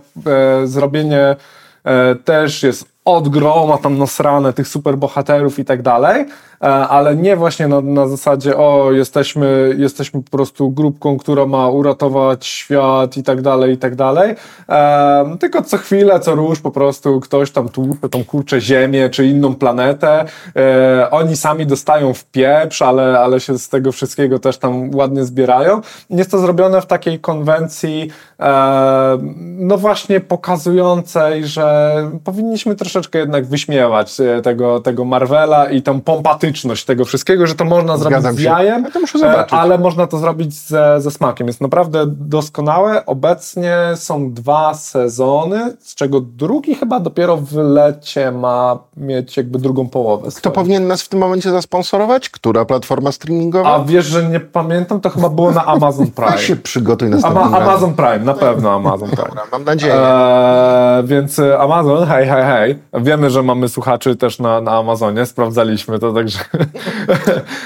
zrobienie 0.68 1.36
e, 1.84 2.16
też 2.16 2.64
jest 2.64 2.86
od 3.06 3.30
groma 3.30 3.78
tam 3.78 3.98
nasrane 3.98 4.54
tych 4.54 4.68
superbohaterów 4.68 5.60
i 5.60 5.66
tak 5.66 5.82
dalej, 5.82 6.26
ale 6.60 7.16
nie 7.16 7.36
właśnie 7.36 7.68
na, 7.68 7.82
na 7.82 8.08
zasadzie 8.08 8.58
o 8.58 8.92
jesteśmy, 8.92 9.76
jesteśmy 9.78 10.24
po 10.24 10.32
prostu 10.32 10.72
grupką, 10.72 11.18
która 11.18 11.46
ma 11.46 11.70
uratować 11.70 12.46
świat 12.46 13.18
i 13.18 13.24
tak 13.24 13.42
dalej, 13.42 13.74
i 13.74 13.78
tak 13.78 13.96
dalej, 13.96 14.36
e, 14.70 15.38
tylko 15.40 15.62
co 15.62 15.78
chwilę, 15.78 16.20
co 16.20 16.36
róż 16.36 16.60
po 16.60 16.72
prostu 16.72 17.20
ktoś 17.20 17.52
tam 17.52 17.70
tłucze 17.70 18.10
tą 18.10 18.26
kurczę 18.26 18.62
ziemię 18.62 19.10
czy 19.10 19.26
inną 19.26 19.56
planetę, 19.56 20.26
e, 20.56 21.08
oni 21.12 21.36
sami 21.36 21.66
dostają 21.66 22.14
w 22.14 22.26
pieprz, 22.26 22.82
ale, 22.82 23.20
ale 23.20 23.40
się 23.40 23.58
z 23.58 23.70
tego 23.70 23.92
wszystkiego 23.92 24.40
też 24.40 24.58
tam 24.58 24.96
ładnie 24.96 25.26
zbierają. 25.26 25.82
Jest 26.10 26.32
to 26.32 26.40
zrobione 26.40 26.82
w 26.82 26.86
takiej 26.86 27.20
konwencji 27.20 28.12
e, 28.40 29.18
no 29.58 29.78
właśnie 29.78 30.20
pokazującej, 30.20 31.46
że 31.46 31.96
powinniśmy 32.24 32.76
troszeczkę 32.76 33.20
jednak 33.20 33.46
wyśmiewać 33.46 34.20
e, 34.20 34.42
tego, 34.42 34.80
tego 34.80 35.06
Marvela 35.06 35.70
i 35.70 35.82
tą 35.82 36.02
pompatyczność 36.02 36.47
tego 36.86 37.06
wszystkiego, 37.06 37.48
że 37.48 37.56
to 37.56 37.66
można 37.66 37.98
zrobić 37.98 38.22
z 38.26 38.38
się. 38.38 38.44
jajem, 38.44 38.86
Ja 39.22 39.28
e, 39.28 39.54
ale 39.54 39.78
można 39.78 40.08
to 40.08 40.18
zrobić 40.18 40.54
ze, 40.54 41.02
ze 41.02 41.12
smakiem. 41.12 41.48
Jest 41.48 41.62
naprawdę 41.62 42.04
doskonałe. 42.08 43.06
Obecnie 43.06 43.78
są 43.96 44.34
dwa 44.34 44.74
sezony, 44.74 45.78
z 45.80 45.96
czego 45.96 46.22
drugi 46.22 46.76
chyba 46.76 47.00
dopiero 47.00 47.38
w 47.38 47.54
lecie 47.56 48.32
ma 48.32 48.80
mieć 48.98 49.38
jakby 49.38 49.60
drugą 49.60 49.90
połowę. 49.90 50.30
Kto 50.38 50.52
powinien 50.52 50.88
nas 50.88 51.02
w 51.02 51.10
tym 51.10 51.20
momencie 51.20 51.52
zasponsorować? 51.52 52.30
Która 52.30 52.66
platforma 52.66 53.12
streamingowa? 53.12 53.76
A 53.76 53.80
wiesz, 53.84 54.06
że 54.06 54.24
nie 54.30 54.40
pamiętam, 54.40 55.02
to 55.02 55.10
chyba 55.10 55.30
było 55.30 55.52
na 55.52 55.66
Amazon 55.66 56.08
A 56.26 56.38
się 56.38 56.46
Prime. 56.48 56.62
przygotuj 56.62 57.10
następnym 57.10 57.44
Ama. 57.44 57.58
Amazon 57.58 57.94
Prime, 57.94 58.20
na 58.20 58.34
pewno 58.34 58.76
Amazon 58.76 59.10
Prime. 59.10 59.28
Dobra, 59.28 59.44
mam 59.52 59.64
nadzieję. 59.64 59.94
Eee, 59.96 61.08
więc 61.08 61.40
Amazon, 61.60 62.06
hej, 62.08 62.28
hej, 62.28 62.44
hej. 62.44 62.80
Wiemy, 62.94 63.30
że 63.30 63.44
mamy 63.44 63.70
słuchaczy 63.70 64.16
też 64.16 64.40
na, 64.40 64.62
na 64.62 64.72
Amazonie, 64.78 65.26
sprawdzaliśmy 65.26 66.00
to, 66.00 66.14
także. 66.14 66.37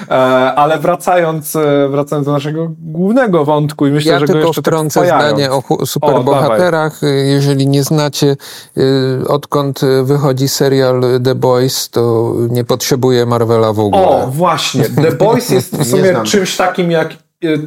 Eee, 0.09 0.17
ale 0.61 0.80
wracając, 0.80 1.55
e, 1.55 1.89
wracając 1.89 2.26
do 2.26 2.32
naszego 2.32 2.67
głównego 2.80 3.45
wątku 3.45 3.88
i 3.88 3.91
myślę, 3.91 4.11
Ja 4.11 4.19
że 4.19 4.26
go 4.26 4.34
tylko 4.34 4.47
jeszcze 4.47 4.61
tak 4.61 4.74
wtrącę 4.74 4.99
wpajając. 4.99 5.38
zdanie 5.38 5.51
o 5.51 5.86
superbohaterach. 5.86 7.01
Jeżeli 7.26 7.67
nie 7.67 7.84
znacie, 7.84 8.36
y, 8.78 9.28
odkąd 9.28 9.82
wychodzi 10.03 10.47
serial 10.47 11.01
The 11.24 11.36
Boys, 11.36 11.89
to 11.89 12.34
nie 12.49 12.63
potrzebuje 12.63 13.26
Marvela 13.26 13.74
w 13.74 13.80
ogóle. 13.80 14.03
O, 14.03 14.28
właśnie. 14.28 14.84
The 14.84 15.11
Boys 15.11 15.49
jest 15.49 15.78
w 15.78 15.86
sumie 15.91 16.15
czymś 16.24 16.57
takim 16.57 16.91
jak 16.91 17.11
e, 17.11 17.15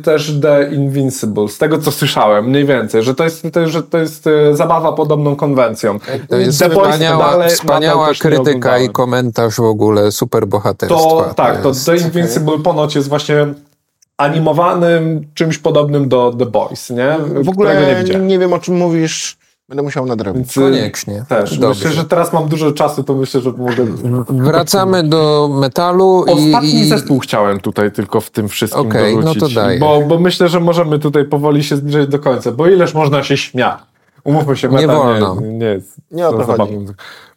też 0.02 0.32
The 0.42 0.68
Invincible, 0.72 1.48
z 1.48 1.58
tego 1.58 1.78
co 1.78 1.92
słyszałem, 1.92 2.44
mniej 2.50 2.64
więcej, 2.64 3.02
że 3.02 3.14
to 3.14 3.24
jest, 3.24 3.46
to, 3.52 3.68
że 3.68 3.82
to 3.82 3.98
jest 3.98 4.26
e, 4.26 4.56
zabawa 4.56 4.92
podobną 4.92 5.36
konwencją. 5.36 5.98
To 6.28 6.36
jest 6.36 6.58
The 6.58 6.68
Boys 6.68 6.88
wspaniała, 6.92 7.30
dalej- 7.30 7.50
wspaniała 7.50 8.08
krytyka 8.20 8.78
i 8.78 8.88
komentarz 8.88 9.54
w 9.54 9.60
ogóle 9.60 10.12
superbohaterstwa. 10.12 10.98
To, 10.98 11.34
tak, 11.36 11.62
to 11.62 11.68
jest- 11.68 11.86
The 11.86 11.96
Invincible 11.96 12.58
ponoć 12.58 12.94
jest 12.94 13.08
właśnie 13.08 13.46
animowanym 14.18 15.26
czymś 15.34 15.58
podobnym 15.58 16.08
do 16.08 16.34
The 16.38 16.46
Boys, 16.46 16.90
nie? 16.90 17.16
w 17.42 17.48
ogóle 17.48 18.04
nie 18.04 18.18
nie, 18.20 18.38
wiem, 18.38 18.52
o 18.52 18.58
czym 18.58 18.76
mówisz. 18.76 19.36
Będę 19.68 19.82
musiał 19.82 20.06
nadrobić. 20.06 20.58
E, 20.58 20.60
Koniecznie. 20.60 21.24
Też. 21.28 21.58
Dobrze. 21.58 21.84
Myślę, 21.84 22.02
że 22.02 22.08
teraz 22.08 22.32
mam 22.32 22.48
dużo 22.48 22.72
czasu, 22.72 23.04
to 23.04 23.14
myślę, 23.14 23.40
że 23.40 23.52
mogę... 23.52 23.84
Wracamy 24.28 25.02
do 25.02 25.48
metalu 25.60 26.24
Ostatni 26.28 26.80
i, 26.80 26.88
zespół 26.88 27.18
chciałem 27.18 27.60
tutaj 27.60 27.92
tylko 27.92 28.20
w 28.20 28.30
tym 28.30 28.48
wszystkim 28.48 28.86
Okej, 28.86 29.16
no 29.16 29.22
to 29.22 29.26
dorzucić. 29.26 29.54
daję. 29.54 29.78
Bo, 29.78 30.00
bo 30.00 30.18
myślę, 30.18 30.48
że 30.48 30.60
możemy 30.60 30.98
tutaj 30.98 31.24
powoli 31.24 31.64
się 31.64 31.76
zbliżać 31.76 32.08
do 32.08 32.18
końca, 32.18 32.52
bo 32.52 32.66
ileż 32.68 32.94
można 32.94 33.22
się 33.22 33.36
śmiać. 33.36 33.78
Umówmy 34.24 34.56
się, 34.56 34.68
Nie 34.68 34.74
metal 34.74 34.96
wolno. 34.96 35.40
Nie, 35.40 35.48
nie 35.48 35.66
jest 35.66 35.96
Nie 36.10 36.28
o 36.28 36.32
to 36.32 36.44
zabawną. 36.44 36.84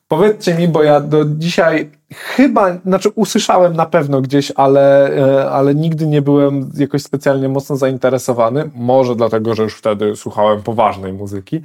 Powiedzcie 0.07 0.53
mi, 0.53 0.67
bo 0.67 0.83
ja 0.83 0.99
do 0.99 1.25
dzisiaj 1.25 1.89
chyba, 2.13 2.77
znaczy 2.85 3.09
usłyszałem 3.15 3.75
na 3.75 3.85
pewno 3.85 4.21
gdzieś, 4.21 4.51
ale, 4.55 5.15
e, 5.17 5.49
ale 5.51 5.75
nigdy 5.75 6.07
nie 6.07 6.21
byłem 6.21 6.71
jakoś 6.77 7.03
specjalnie 7.03 7.49
mocno 7.49 7.75
zainteresowany. 7.75 8.69
Może 8.75 9.15
dlatego, 9.15 9.55
że 9.55 9.63
już 9.63 9.75
wtedy 9.75 10.15
słuchałem 10.15 10.63
poważnej 10.63 11.13
muzyki. 11.13 11.61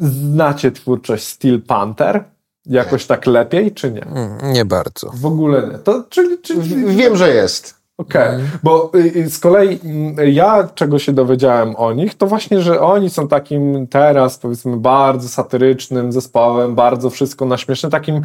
Znacie 0.00 0.72
twórczość 0.72 1.26
Steel 1.26 1.62
Panther? 1.62 2.24
Jakoś 2.66 3.06
tak 3.06 3.26
lepiej, 3.26 3.72
czy 3.72 3.92
nie? 3.92 4.06
Mm, 4.06 4.52
nie 4.52 4.64
bardzo. 4.64 5.10
W 5.14 5.26
ogóle 5.26 5.68
nie. 5.72 5.78
To, 5.78 6.04
czyli, 6.08 6.38
czyli, 6.38 6.96
Wiem, 6.96 7.16
że 7.16 7.34
jest. 7.34 7.80
Okej, 7.98 8.38
bo 8.62 8.90
y, 8.94 8.98
y, 8.98 9.30
z 9.30 9.38
kolei 9.38 9.80
mm, 9.84 10.16
ja 10.32 10.68
czego 10.74 10.98
się 10.98 11.12
dowiedziałem 11.12 11.76
o 11.76 11.92
nich, 11.92 12.14
to 12.14 12.26
właśnie, 12.26 12.62
że 12.62 12.80
oni 12.80 13.10
są 13.10 13.28
takim 13.28 13.86
teraz 13.86 14.38
powiedzmy 14.38 14.76
bardzo 14.76 15.28
satyrycznym 15.28 16.12
zespołem, 16.12 16.74
bardzo 16.74 17.10
wszystko 17.10 17.44
na 17.44 17.56
śmieszne, 17.56 17.90
takim 17.90 18.22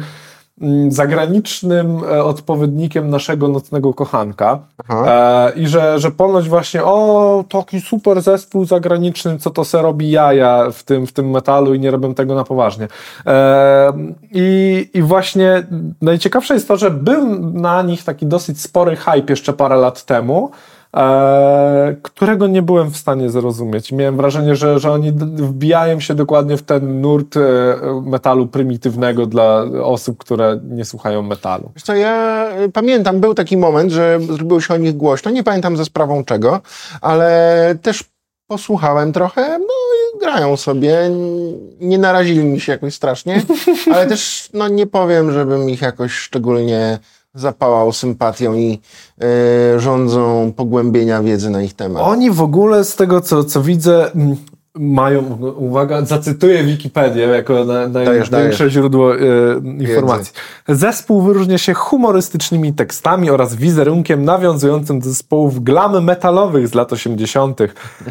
zagranicznym 0.88 2.04
e, 2.04 2.24
odpowiednikiem 2.24 3.10
naszego 3.10 3.48
nocnego 3.48 3.94
kochanka. 3.94 4.58
E, 4.90 5.52
I 5.56 5.66
że, 5.66 5.98
że 5.98 6.10
ponoć 6.10 6.48
właśnie, 6.48 6.84
o, 6.84 7.44
taki 7.48 7.80
super 7.80 8.22
zespół 8.22 8.64
zagraniczny, 8.64 9.38
co 9.38 9.50
to 9.50 9.64
se 9.64 9.82
robi 9.82 10.10
jaja 10.10 10.70
w 10.70 10.82
tym, 10.82 11.06
w 11.06 11.12
tym 11.12 11.30
metalu 11.30 11.74
i 11.74 11.80
nie 11.80 11.90
robią 11.90 12.14
tego 12.14 12.34
na 12.34 12.44
poważnie. 12.44 12.88
E, 13.26 13.92
i, 14.32 14.90
I 14.94 15.02
właśnie 15.02 15.66
najciekawsze 16.02 16.54
jest 16.54 16.68
to, 16.68 16.76
że 16.76 16.90
był 16.90 17.52
na 17.52 17.82
nich 17.82 18.04
taki 18.04 18.26
dosyć 18.26 18.60
spory 18.60 18.96
hype 18.96 19.26
jeszcze 19.28 19.52
parę 19.52 19.76
lat 19.76 20.04
temu, 20.04 20.50
którego 22.02 22.46
nie 22.46 22.62
byłem 22.62 22.90
w 22.90 22.96
stanie 22.96 23.30
zrozumieć. 23.30 23.92
Miałem 23.92 24.16
wrażenie, 24.16 24.56
że, 24.56 24.78
że 24.78 24.92
oni 24.92 25.12
wbijają 25.12 26.00
się 26.00 26.14
dokładnie 26.14 26.56
w 26.56 26.62
ten 26.62 27.00
nurt 27.00 27.36
e, 27.36 27.40
metalu 28.04 28.46
prymitywnego 28.46 29.26
dla 29.26 29.64
osób, 29.82 30.18
które 30.18 30.60
nie 30.64 30.84
słuchają 30.84 31.22
metalu. 31.22 31.70
Wiesz 31.74 31.82
co, 31.82 31.94
ja 31.94 32.46
y, 32.64 32.68
pamiętam, 32.68 33.20
był 33.20 33.34
taki 33.34 33.56
moment, 33.56 33.92
że 33.92 34.18
zrobiło 34.20 34.60
się 34.60 34.74
o 34.74 34.76
nich 34.76 34.96
głośno, 34.96 35.30
nie 35.30 35.44
pamiętam 35.44 35.76
za 35.76 35.84
sprawą 35.84 36.24
czego, 36.24 36.60
ale 37.00 37.74
też 37.82 38.04
posłuchałem 38.46 39.12
trochę, 39.12 39.58
no 39.58 39.64
i 39.66 40.18
grają 40.20 40.56
sobie, 40.56 41.10
nie 41.80 41.98
narazili 41.98 42.44
mi 42.44 42.60
się 42.60 42.72
jakoś 42.72 42.94
strasznie, 42.94 43.42
ale 43.94 44.06
też 44.06 44.50
no, 44.52 44.68
nie 44.68 44.86
powiem, 44.86 45.32
żebym 45.32 45.70
ich 45.70 45.82
jakoś 45.82 46.12
szczególnie 46.12 46.98
zapałał 47.36 47.92
sympatią 47.92 48.54
i 48.54 48.80
y, 49.76 49.80
rządzą 49.80 50.52
pogłębienia 50.56 51.22
wiedzy 51.22 51.50
na 51.50 51.62
ich 51.62 51.74
temat. 51.74 52.02
Oni 52.02 52.30
w 52.30 52.42
ogóle 52.42 52.84
z 52.84 52.96
tego, 52.96 53.20
co, 53.20 53.44
co 53.44 53.62
widzę, 53.62 54.10
mają, 54.78 55.22
uwaga, 55.56 56.04
zacytuję 56.04 56.64
Wikipedię 56.64 57.22
jako 57.26 57.64
na, 57.64 57.88
największe 57.88 58.30
dajesz. 58.30 58.62
źródło 58.68 59.14
e, 59.14 59.18
informacji. 59.78 60.32
Zespół 60.68 61.22
wyróżnia 61.22 61.58
się 61.58 61.74
humorystycznymi 61.74 62.72
tekstami 62.72 63.30
oraz 63.30 63.54
wizerunkiem 63.54 64.24
nawiązującym 64.24 65.00
do 65.00 65.08
zespołów 65.08 65.64
glam 65.64 66.04
metalowych 66.04 66.68
z 66.68 66.74
lat 66.74 66.92
80. 66.92 67.60
E, 67.60 67.66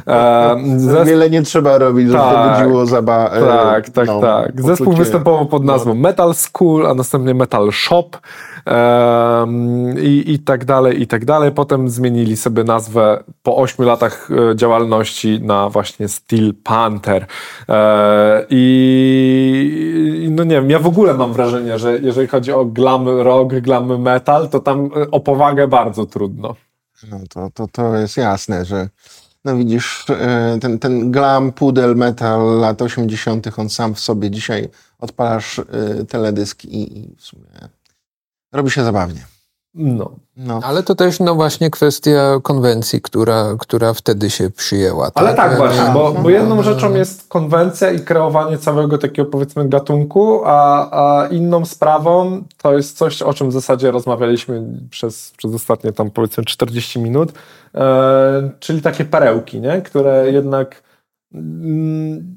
zesp... 0.78 1.06
Wiele 1.06 1.30
nie 1.30 1.42
trzeba 1.42 1.78
robić, 1.78 2.08
żeby 2.08 2.20
tak, 2.20 2.58
to 2.58 2.64
budziło 2.64 2.86
zaba... 2.86 3.30
E, 3.30 3.42
tak, 3.42 3.90
tak, 3.90 4.08
no, 4.08 4.22
tak. 4.22 4.62
Zespół 4.62 4.94
występował 4.94 5.46
pod 5.46 5.66
nazwą 5.66 5.94
no. 5.94 6.02
Metal 6.02 6.34
School, 6.34 6.88
a 6.88 6.94
następnie 6.94 7.34
Metal 7.34 7.72
Shop 7.72 8.10
i, 10.02 10.24
i 10.28 10.40
tak 10.40 10.66
dalej, 10.66 11.02
i 11.02 11.08
tak 11.08 11.26
dalej. 11.26 11.52
Potem 11.52 11.90
zmienili 11.90 12.38
sobie 12.38 12.64
nazwę 12.64 13.24
po 13.44 13.58
ośmiu 13.58 13.86
latach 13.86 14.30
e, 14.52 14.56
działalności 14.56 15.42
na 15.42 15.70
właśnie 15.70 16.08
Steel 16.08 16.54
Panther. 16.64 17.26
E, 17.70 18.46
I 18.50 20.28
no 20.32 20.44
nie 20.44 20.56
wiem, 20.56 20.70
ja 20.70 20.80
w 20.80 20.88
ogóle 20.88 21.14
mam 21.14 21.34
wrażenie, 21.34 21.80
że 21.80 22.00
jeżeli 22.00 22.28
chodzi 22.28 22.52
o 22.52 22.66
glam 22.66 23.08
rock, 23.08 23.54
glam 23.54 24.02
metal, 24.02 24.50
to 24.50 24.60
tam 24.60 24.86
e, 24.86 25.12
o 25.12 25.20
powagę 25.20 25.68
bardzo 25.68 26.06
trudno. 26.06 26.56
No 27.12 27.20
to, 27.30 27.50
to, 27.54 27.68
to 27.72 27.96
jest 27.96 28.18
jasne, 28.18 28.66
że 28.66 28.90
no 29.46 29.58
widzisz, 29.58 30.06
ten, 30.62 30.80
ten 30.80 31.12
glam, 31.12 31.52
pudel, 31.52 31.96
metal 31.96 32.60
lat 32.60 32.82
80., 32.82 33.48
on 33.58 33.70
sam 33.70 33.96
w 33.96 34.00
sobie 34.00 34.32
dzisiaj 34.32 34.70
odpalasz 35.00 35.62
teledysk 36.10 36.66
i, 36.66 37.00
i 37.00 37.16
w 37.18 37.22
sumie 37.22 37.46
robi 38.56 38.72
się 38.72 38.84
zabawnie. 38.84 39.26
No. 39.76 40.12
no. 40.38 40.60
Ale 40.64 40.84
to 40.84 40.96
też 40.96 41.20
no 41.20 41.36
właśnie 41.36 41.70
kwestia 41.70 42.40
konwencji, 42.44 43.02
która, 43.02 43.56
która 43.60 43.94
wtedy 43.94 44.30
się 44.30 44.50
przyjęła. 44.50 45.12
Tak? 45.12 45.24
Ale 45.24 45.36
tak 45.36 45.58
właśnie, 45.58 45.84
bo, 45.94 46.12
bo 46.12 46.30
jedną 46.30 46.64
rzeczą 46.64 46.94
jest 46.94 47.28
konwencja 47.28 47.92
i 47.92 48.00
kreowanie 48.00 48.58
całego 48.58 48.98
takiego 48.98 49.30
powiedzmy 49.30 49.70
gatunku, 49.70 50.42
a, 50.46 50.90
a 50.92 51.28
inną 51.28 51.66
sprawą 51.66 52.44
to 52.62 52.74
jest 52.74 52.98
coś, 52.98 53.22
o 53.22 53.34
czym 53.34 53.50
w 53.50 53.54
zasadzie 53.54 53.92
rozmawialiśmy 53.92 54.64
przez, 54.90 55.34
przez 55.38 55.54
ostatnie 55.54 55.92
tam 55.92 56.12
powiedzmy 56.12 56.44
40 56.44 57.00
minut, 57.00 57.34
e, 57.76 58.50
czyli 58.60 58.82
takie 58.82 59.06
perełki, 59.06 59.62
nie? 59.62 59.82
które 59.82 60.32
jednak 60.32 60.84
mm, 61.34 62.36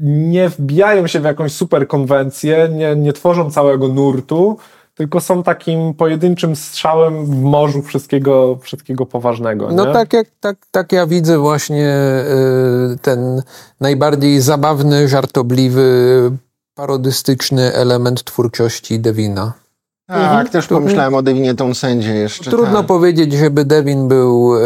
nie 0.00 0.48
wbijają 0.48 1.06
się 1.06 1.20
w 1.20 1.24
jakąś 1.24 1.52
super 1.52 1.88
konwencję, 1.88 2.68
nie, 2.72 2.96
nie 2.96 3.12
tworzą 3.12 3.50
całego 3.50 3.88
nurtu, 3.88 4.58
tylko 4.98 5.20
są 5.20 5.42
takim 5.42 5.94
pojedynczym 5.94 6.56
strzałem 6.56 7.26
w 7.26 7.40
morzu 7.40 7.82
wszystkiego, 7.82 8.58
wszystkiego 8.62 9.06
poważnego. 9.06 9.70
No 9.72 9.92
tak, 9.92 10.12
jak, 10.12 10.26
tak, 10.40 10.56
tak 10.70 10.92
ja 10.92 11.06
widzę 11.06 11.38
właśnie 11.38 11.92
y, 12.94 12.98
ten 13.02 13.42
najbardziej 13.80 14.40
zabawny, 14.40 15.08
żartobliwy, 15.08 16.30
parodystyczny 16.74 17.74
element 17.74 18.24
twórczości 18.24 19.00
Devina. 19.00 19.52
Tak, 20.08 20.16
mhm. 20.16 20.48
też 20.48 20.66
pomyślałem 20.66 21.14
o 21.14 21.22
Devinie 21.22 21.54
Townsendzie 21.54 22.14
jeszcze. 22.14 22.50
Trudno 22.50 22.78
tak. 22.78 22.86
powiedzieć, 22.86 23.32
żeby 23.32 23.64
Devin 23.64 24.08
był 24.08 24.56
e, 24.56 24.58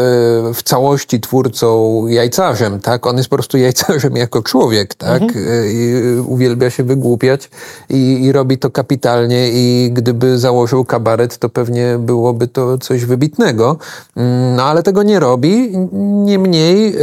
w 0.53 0.63
całości 0.63 1.19
twórcą 1.19 2.07
jajcarzem, 2.07 2.79
tak? 2.79 3.07
On 3.07 3.17
jest 3.17 3.29
po 3.29 3.35
prostu 3.35 3.57
jajcarzem 3.57 4.15
jako 4.15 4.41
człowiek, 4.41 4.95
tak? 4.95 5.21
Mhm. 5.21 5.45
E, 5.47 5.73
I 5.73 6.01
uwielbia 6.27 6.69
się 6.69 6.83
wygłupiać 6.83 7.49
i, 7.89 8.23
i 8.23 8.31
robi 8.31 8.57
to 8.57 8.69
kapitalnie 8.69 9.49
i 9.51 9.91
gdyby 9.93 10.39
założył 10.39 10.85
kabaret, 10.85 11.37
to 11.37 11.49
pewnie 11.49 11.97
byłoby 11.99 12.47
to 12.47 12.77
coś 12.77 13.05
wybitnego. 13.05 13.77
Mm, 14.15 14.55
no 14.55 14.63
ale 14.63 14.83
tego 14.83 15.03
nie 15.03 15.19
robi. 15.19 15.77
Niemniej 16.25 16.95
e, 16.95 16.99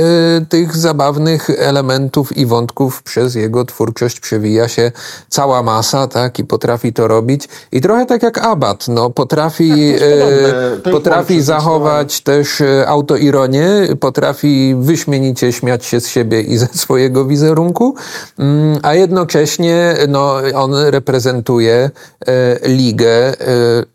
tych 0.49 0.77
zabawnych 0.77 1.51
elementów 1.59 2.37
i 2.37 2.47
wątków 2.47 3.03
przez 3.03 3.35
jego 3.35 3.65
twórczość 3.65 4.21
przewija 4.21 4.69
się 4.69 4.93
cała 5.29 5.63
masa, 5.63 6.07
tak? 6.07 6.39
I 6.39 6.45
potrafi 6.45 6.93
to 6.93 7.09
robić. 7.09 7.49
I 7.73 7.81
trochę 7.81 8.07
tak 8.07 8.23
jak 8.23 8.30
jak 8.37 8.45
Abat, 8.45 8.89
no, 8.89 9.11
potrafi, 9.11 9.95
tak, 9.95 10.89
e, 10.89 10.93
potrafi 10.93 11.43
zachować 11.43 12.21
też 12.21 12.61
e, 12.61 12.89
autoironię, 12.89 13.69
potrafi 14.01 14.75
wyśmienicie 14.79 15.53
śmiać 15.53 15.85
się 15.85 16.01
z 16.01 16.09
siebie 16.09 16.41
i 16.41 16.57
ze 16.57 16.67
swojego 16.83 17.25
wizerunku, 17.25 17.95
mm, 18.39 18.79
a 18.83 18.95
jednocześnie 18.95 19.95
no, 20.09 20.35
on 20.55 20.75
reprezentuje 20.75 21.91
e, 22.27 22.69
ligę 22.69 23.35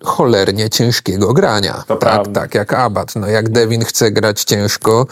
cholernie 0.04 0.70
ciężkiego 0.70 1.34
grania. 1.34 1.84
To 1.88 1.96
tak, 1.96 2.28
tak 2.28 2.56
jak 2.56 2.74
Abat. 2.74 3.16
No, 3.16 3.28
jak 3.28 3.50
Devin 3.50 3.86
chce 3.86 4.12
grać 4.12 4.44
ciężko, 4.44 5.08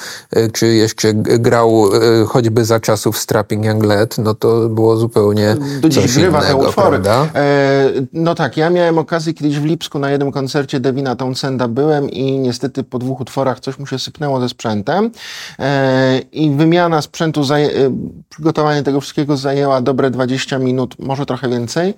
czy 0.54 0.68
jeszcze 0.68 1.14
grał 1.14 1.90
choćby 2.28 2.66
za 2.66 2.80
czasów 2.80 3.18
Strapping 3.18 3.66
Young 3.66 3.84
Led, 3.84 4.18
no 4.18 4.34
to 4.34 4.70
było 4.70 4.98
zupełnie 4.98 5.56
Do 5.82 5.90
coś 5.90 6.16
innego, 6.16 6.74
prawda? 6.76 7.28
E, 7.36 7.90
no 8.14 8.36
tak, 8.36 8.58
ja 8.58 8.70
miałem 8.70 8.98
okazję 8.98 9.13
okazji 9.14 9.34
kiedyś 9.34 9.60
w 9.60 9.66
Lipsku 9.66 10.00
na 10.00 10.12
jednym 10.12 10.32
koncercie 10.32 10.80
Devina 10.80 11.16
Townsenda 11.16 11.68
byłem 11.68 12.10
i 12.10 12.40
niestety 12.40 12.84
po 12.84 13.00
dwóch 13.00 13.20
utworach 13.20 13.60
coś 13.60 13.80
mu 13.80 13.88
się 13.88 14.00
sypnęło 14.00 14.40
ze 14.40 14.50
sprzętem 14.50 15.12
e, 15.60 16.20
i 16.20 16.50
wymiana 16.50 17.02
sprzętu, 17.02 17.42
zaje- 17.42 17.70
e, 17.70 17.98
przygotowanie 18.30 18.84
tego 18.84 19.02
wszystkiego 19.02 19.38
zajęła 19.38 19.82
dobre 19.82 20.12
20 20.12 20.60
minut, 20.60 20.96
może 21.00 21.26
trochę 21.26 21.50
więcej. 21.50 21.94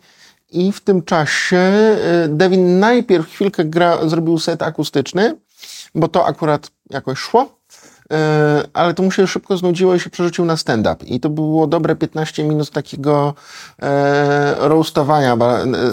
I 0.52 0.72
w 0.72 0.82
tym 0.82 1.02
czasie 1.04 1.58
e, 1.58 1.98
Devin 2.30 2.80
najpierw 2.80 3.28
chwilkę 3.28 3.66
gra, 3.66 4.08
zrobił 4.08 4.40
set 4.40 4.62
akustyczny, 4.64 5.36
bo 5.96 6.08
to 6.08 6.26
akurat 6.26 6.72
jakoś 6.90 7.20
szło. 7.20 7.55
E, 8.14 8.64
ale 8.74 8.94
to 8.94 9.04
mu 9.04 9.12
się 9.12 9.28
szybko 9.28 9.58
znudziło 9.58 9.96
i 9.96 10.00
się 10.00 10.10
przerzucił 10.10 10.46
na 10.46 10.58
stand-up. 10.58 11.06
I 11.06 11.20
to 11.20 11.30
było 11.30 11.68
dobre 11.68 11.96
15 11.96 12.44
minut 12.44 12.70
takiego 12.72 13.34
e, 13.82 14.56
roastowania, 14.60 15.38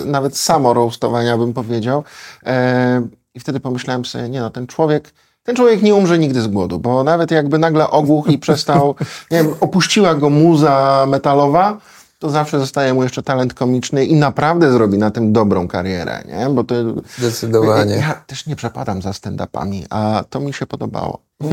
nawet 0.05 0.37
samo 0.37 0.75
roastowania 0.75 1.39
bym 1.39 1.53
powiedział. 1.53 2.05
E, 2.47 3.07
I 3.35 3.41
wtedy 3.41 3.61
pomyślałem 3.61 4.05
sobie, 4.05 4.29
nie 4.29 4.41
no, 4.41 4.51
ten 4.51 4.67
człowiek, 4.67 5.13
ten 5.43 5.57
człowiek 5.57 5.83
nie 5.83 5.95
umrze 5.95 6.19
nigdy 6.19 6.41
z 6.41 6.47
głodu, 6.47 6.79
bo 6.79 7.05
nawet 7.05 7.31
jakby 7.31 7.59
nagle 7.59 7.91
ogłuch 7.91 8.29
i 8.29 8.39
przestał, 8.39 8.95
nie 9.31 9.45
wiem, 9.45 9.55
opuściła 9.61 10.15
go 10.15 10.31
muza 10.31 11.07
metalowa, 11.09 11.79
to 12.23 12.31
zawsze 12.31 12.59
zostaje 12.59 12.95
mu 12.95 13.03
jeszcze 13.03 13.23
talent 13.23 13.55
komiczny 13.55 14.05
i 14.05 14.15
naprawdę 14.15 14.73
zrobi 14.73 14.99
na 14.99 15.11
tym 15.11 15.33
dobrą 15.33 15.69
karierę, 15.69 16.23
nie? 16.29 16.51
Bo 16.51 16.65
to... 16.65 16.75
Zdecydowanie. 17.19 17.95
Ja 17.95 18.15
też 18.27 18.47
nie 18.47 18.57
przepadam 18.57 19.03
za 19.03 19.11
stand-upami, 19.11 19.85
a 19.91 20.25
to 20.31 20.41
mi 20.41 20.53
się 20.53 20.67
podobało. 20.67 21.19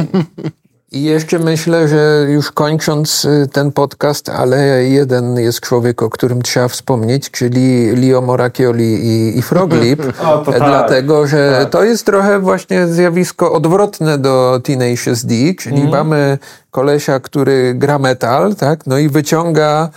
I 0.92 1.04
jeszcze 1.04 1.40
myślę, 1.40 1.88
że 1.88 2.26
już 2.30 2.52
kończąc 2.52 3.26
y, 3.26 3.48
ten 3.52 3.72
podcast, 3.72 4.30
ale 4.30 4.84
jeden 4.84 5.40
jest 5.40 5.60
człowiek, 5.60 6.04
o 6.04 6.10
którym 6.10 6.42
trzeba 6.42 6.68
wspomnieć, 6.68 7.32
czyli 7.32 7.96
Leo 7.96 8.22
Moracchioli 8.22 9.06
i, 9.06 9.38
i 9.38 9.42
Froglip, 9.42 10.04
o, 10.26 10.38
tak. 10.38 10.58
dlatego, 10.58 11.28
że 11.28 11.58
tak. 11.60 11.70
to 11.70 11.84
jest 11.84 12.06
trochę 12.06 12.40
właśnie 12.40 12.88
zjawisko 12.88 13.54
odwrotne 13.54 14.18
do 14.18 14.62
Tenacious 14.64 15.26
D, 15.26 15.36
czyli 15.60 15.80
mm. 15.80 15.92
mamy 15.92 16.38
kolesia, 16.72 17.20
który 17.20 17.74
gra 17.74 18.00
metal, 18.00 18.56
tak, 18.56 18.88
no 18.88 18.98
i 18.98 19.10
wyciąga 19.10 19.90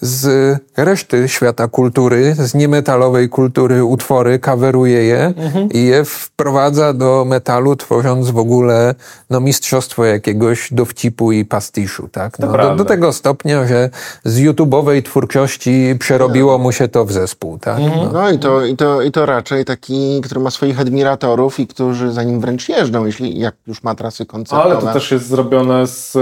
z 0.00 0.56
reszty 0.76 1.28
świata 1.28 1.68
kultury, 1.68 2.34
z 2.34 2.54
niemetalowej 2.54 3.28
kultury 3.28 3.84
utwory, 3.84 4.38
kaweruje 4.38 5.04
je 5.04 5.32
mhm. 5.36 5.68
i 5.72 5.84
je 5.84 6.04
wprowadza 6.04 6.92
do 6.92 7.24
metalu, 7.24 7.76
tworząc 7.76 8.30
w 8.30 8.38
ogóle 8.38 8.94
no, 9.30 9.40
mistrzostwo 9.40 10.04
jakiegoś 10.04 10.72
dowcipu 10.72 11.32
i 11.32 11.44
pastiszu. 11.44 12.08
Tak? 12.12 12.38
No, 12.38 12.52
do, 12.52 12.76
do, 12.76 12.84
tego 12.84 13.12
stopnia, 13.12 13.66
że 13.66 13.90
z 14.24 14.40
YouTube'owej 14.40 15.02
twórczości 15.02 15.94
przerobiło 15.98 16.58
mu 16.58 16.72
się 16.72 16.88
to 16.88 17.04
w 17.04 17.12
zespół. 17.12 17.58
Tak? 17.58 17.78
Mhm. 17.78 18.04
No, 18.04 18.12
no 18.12 18.30
i, 18.30 18.38
to, 18.38 18.64
i, 18.64 18.76
to, 18.76 19.02
i 19.02 19.12
to 19.12 19.26
raczej 19.26 19.64
taki, 19.64 20.20
który 20.20 20.40
ma 20.40 20.50
swoich 20.50 20.80
admiratorów 20.80 21.60
i 21.60 21.66
którzy 21.66 22.12
za 22.12 22.22
nim 22.22 22.40
wręcz 22.40 22.68
jeżdżą, 22.68 23.06
jeśli 23.06 23.38
jak 23.38 23.54
już 23.66 23.82
ma 23.82 23.94
trasy 23.94 24.26
koncertowe. 24.26 24.74
Ale 24.74 24.86
to 24.86 24.92
też 24.92 25.10
jest 25.10 25.26
zrobione 25.26 25.86
z 25.86 26.16
e, 26.16 26.20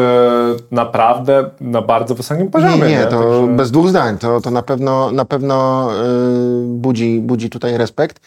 naprawdę 0.71 1.51
na 1.61 1.83
bardzo 1.83 2.15
wysokim 2.15 2.51
poziomie. 2.51 2.79
Nie, 2.79 2.89
nie, 2.89 3.07
to 3.07 3.47
bez 3.47 3.66
bez 3.67 3.73
dwóch 3.73 3.89
zdań. 3.89 4.19
To, 4.19 4.41
to 4.41 4.51
na 4.51 4.63
pewno, 4.63 5.13
na 5.13 5.25
pewno 5.25 5.89
yy, 5.93 6.67
budzi, 6.67 7.21
budzi 7.21 7.51
tutaj 7.51 7.79
respekt. 7.79 8.21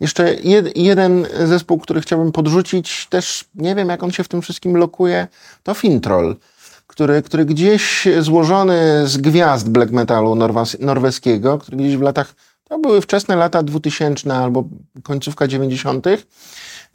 Jeszcze 0.00 0.34
jed, 0.34 0.76
jeden 0.76 1.26
zespół, 1.44 1.78
który 1.78 2.00
chciałbym 2.00 2.32
podrzucić, 2.32 3.06
też 3.10 3.44
nie 3.54 3.74
wiem, 3.74 3.88
jak 3.88 4.02
on 4.02 4.10
się 4.10 4.24
w 4.24 4.28
tym 4.28 4.42
wszystkim 4.42 4.76
lokuje, 4.76 5.26
to 5.62 5.74
Fintroll, 5.74 6.36
który, 6.86 7.22
który 7.22 7.44
gdzieś 7.44 8.08
złożony 8.20 9.06
z 9.06 9.16
gwiazd 9.16 9.70
black 9.70 9.92
metalu 9.92 10.36
norweskiego, 10.80 11.58
który 11.58 11.76
gdzieś 11.76 11.96
w 11.96 12.02
latach, 12.02 12.34
to 12.68 12.78
były 12.78 13.00
wczesne 13.00 13.36
lata 13.36 13.62
2000 13.62 14.34
albo 14.34 14.64
końcówka 15.02 15.48
90., 15.48 16.06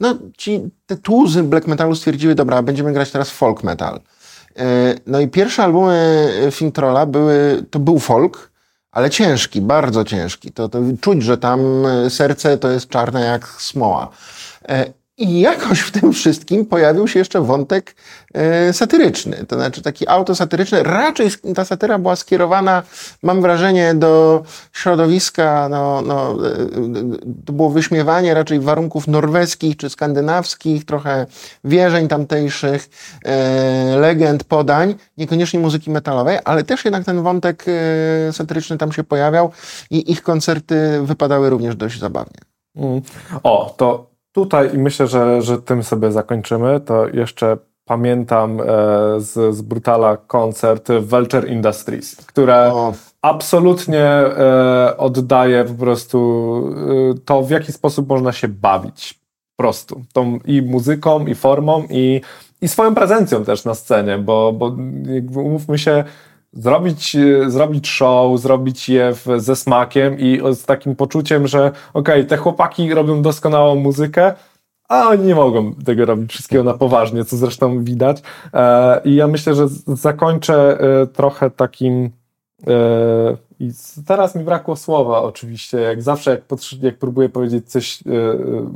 no 0.00 0.18
ci 0.38 0.60
te 0.86 0.96
tłuzy 0.96 1.42
black 1.42 1.66
metalu 1.66 1.94
stwierdziły, 1.94 2.34
dobra, 2.34 2.62
będziemy 2.62 2.92
grać 2.92 3.10
teraz 3.10 3.30
folk 3.30 3.64
metal. 3.64 4.00
E, 4.58 4.94
no 5.06 5.20
i 5.20 5.28
pierwsze 5.28 5.64
albumy 5.64 6.28
Fintrolla 6.50 7.06
były, 7.06 7.64
to 7.70 7.78
był 7.78 7.98
folk, 7.98 8.50
ale 8.92 9.10
ciężki, 9.10 9.60
bardzo 9.60 10.04
ciężki. 10.04 10.52
To, 10.52 10.68
to 10.68 10.78
czuć, 11.00 11.22
że 11.22 11.38
tam 11.38 11.60
serce 12.08 12.58
to 12.58 12.70
jest 12.70 12.88
czarne 12.88 13.20
jak 13.20 13.46
smoła. 13.46 14.10
I 15.20 15.40
jakoś 15.40 15.80
w 15.80 15.90
tym 15.90 16.12
wszystkim 16.12 16.66
pojawił 16.66 17.08
się 17.08 17.18
jeszcze 17.18 17.40
wątek 17.40 17.94
e, 18.34 18.72
satyryczny, 18.72 19.44
to 19.48 19.56
znaczy 19.56 19.82
taki 19.82 20.08
autosatyryczny. 20.08 20.82
Raczej 20.82 21.30
ta 21.54 21.64
satyra 21.64 21.98
była 21.98 22.16
skierowana, 22.16 22.82
mam 23.22 23.42
wrażenie, 23.42 23.94
do 23.94 24.42
środowiska, 24.72 25.68
no, 25.70 26.02
no, 26.02 26.32
e, 26.32 26.56
to 27.46 27.52
było 27.52 27.70
wyśmiewanie 27.70 28.34
raczej 28.34 28.60
warunków 28.60 29.08
norweskich 29.08 29.76
czy 29.76 29.90
skandynawskich, 29.90 30.84
trochę 30.84 31.26
wierzeń 31.64 32.08
tamtejszych, 32.08 32.88
e, 33.24 33.96
legend, 33.96 34.44
podań, 34.44 34.94
niekoniecznie 35.16 35.60
muzyki 35.60 35.90
metalowej, 35.90 36.38
ale 36.44 36.64
też 36.64 36.84
jednak 36.84 37.04
ten 37.04 37.22
wątek 37.22 37.64
e, 37.68 38.32
satyryczny 38.32 38.78
tam 38.78 38.92
się 38.92 39.04
pojawiał 39.04 39.50
i 39.90 40.12
ich 40.12 40.22
koncerty 40.22 41.00
wypadały 41.02 41.50
również 41.50 41.76
dość 41.76 42.00
zabawnie. 42.00 42.38
Mm. 42.76 43.02
O, 43.42 43.74
to 43.76 44.09
Tutaj 44.32 44.74
i 44.74 44.78
myślę, 44.78 45.06
że, 45.06 45.42
że 45.42 45.58
tym 45.58 45.82
sobie 45.82 46.12
zakończymy. 46.12 46.80
To 46.80 47.08
jeszcze 47.08 47.56
pamiętam 47.84 48.60
e, 48.60 48.64
z, 49.20 49.56
z 49.56 49.62
Brutala 49.62 50.16
koncert 50.16 50.88
Vulture 51.00 51.48
Industries, 51.48 52.16
które 52.16 52.72
o. 52.72 52.92
absolutnie 53.22 54.04
e, 54.04 54.96
oddaje 54.96 55.64
po 55.64 55.74
prostu 55.74 56.18
e, 57.10 57.18
to, 57.24 57.42
w 57.42 57.50
jaki 57.50 57.72
sposób 57.72 58.08
można 58.08 58.32
się 58.32 58.48
bawić. 58.48 59.14
Po 59.56 59.62
prostu. 59.62 60.02
Tą 60.12 60.38
i 60.44 60.62
muzyką, 60.62 61.26
i 61.26 61.34
formą, 61.34 61.84
i, 61.90 62.20
i 62.62 62.68
swoją 62.68 62.94
prezencją 62.94 63.44
też 63.44 63.64
na 63.64 63.74
scenie, 63.74 64.18
bo, 64.18 64.52
bo 64.52 64.76
umówmy 65.36 65.78
się, 65.78 66.04
zrobić, 66.52 67.16
e, 67.16 67.50
zrobić 67.50 67.88
show, 67.88 68.40
zrobić 68.40 68.88
je 68.88 69.14
w, 69.14 69.26
ze 69.36 69.56
smakiem 69.56 70.18
i 70.18 70.40
z 70.52 70.64
takim 70.64 70.96
poczuciem, 70.96 71.46
że 71.46 71.66
okej, 71.66 71.74
okay, 71.94 72.24
te 72.24 72.36
chłopaki 72.36 72.94
robią 72.94 73.22
doskonałą 73.22 73.74
muzykę, 73.74 74.32
a 74.88 75.08
oni 75.08 75.26
nie 75.26 75.34
mogą 75.34 75.74
tego 75.74 76.04
robić 76.04 76.32
wszystkiego 76.32 76.64
na 76.64 76.74
poważnie, 76.74 77.24
co 77.24 77.36
zresztą 77.36 77.84
widać. 77.84 78.22
E, 78.54 79.00
I 79.04 79.14
ja 79.14 79.26
myślę, 79.26 79.54
że 79.54 79.68
zakończę 79.86 80.78
e, 80.80 81.06
trochę 81.06 81.50
takim 81.50 82.10
i 83.60 83.70
teraz 84.06 84.34
mi 84.34 84.44
brakło 84.44 84.76
słowa 84.76 85.22
oczywiście, 85.22 85.78
jak 85.80 86.02
zawsze 86.02 86.30
jak, 86.30 86.42
jak 86.82 86.98
próbuję 86.98 87.28
powiedzieć 87.28 87.70
coś 87.70 88.02
e, 88.02 88.10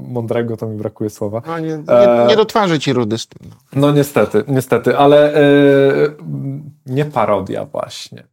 mądrego, 0.08 0.56
to 0.56 0.66
mi 0.66 0.76
brakuje 0.76 1.10
słowa. 1.10 1.42
No 1.46 1.58
nie, 1.58 1.68
nie, 1.68 2.26
nie 2.28 2.36
do 2.36 2.44
twarzy 2.44 2.78
ci 2.78 2.92
rudy 2.92 3.18
z 3.18 3.26
tym. 3.26 3.50
No, 3.50 3.80
no 3.80 3.92
niestety, 3.92 4.44
niestety, 4.48 4.98
ale 4.98 5.34
e, 5.34 5.40
nie 6.86 7.04
parodia 7.04 7.64
właśnie. 7.64 8.24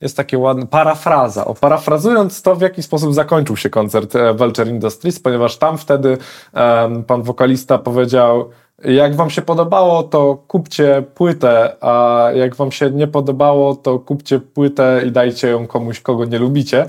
Jest 0.00 0.16
takie 0.16 0.38
ładne, 0.38 0.66
parafraza. 0.66 1.44
O, 1.44 1.54
parafrazując 1.54 2.42
to, 2.42 2.56
w 2.56 2.60
jaki 2.60 2.82
sposób 2.82 3.14
zakończył 3.14 3.56
się 3.56 3.70
koncert 3.70 4.14
Vulture 4.34 4.68
Industries, 4.68 5.20
ponieważ 5.20 5.56
tam 5.56 5.78
wtedy 5.78 6.18
e, 6.54 7.02
pan 7.06 7.22
wokalista 7.22 7.78
powiedział, 7.78 8.50
jak 8.84 9.16
wam 9.16 9.30
się 9.30 9.42
podobało, 9.42 10.02
to 10.02 10.38
kupcie 10.48 11.02
płytę, 11.14 11.76
a 11.80 12.24
jak 12.34 12.56
wam 12.56 12.72
się 12.72 12.90
nie 12.90 13.06
podobało, 13.06 13.74
to 13.76 13.98
kupcie 13.98 14.40
płytę 14.40 15.02
i 15.06 15.12
dajcie 15.12 15.48
ją 15.48 15.66
komuś, 15.66 16.00
kogo 16.00 16.24
nie 16.24 16.38
lubicie. 16.38 16.86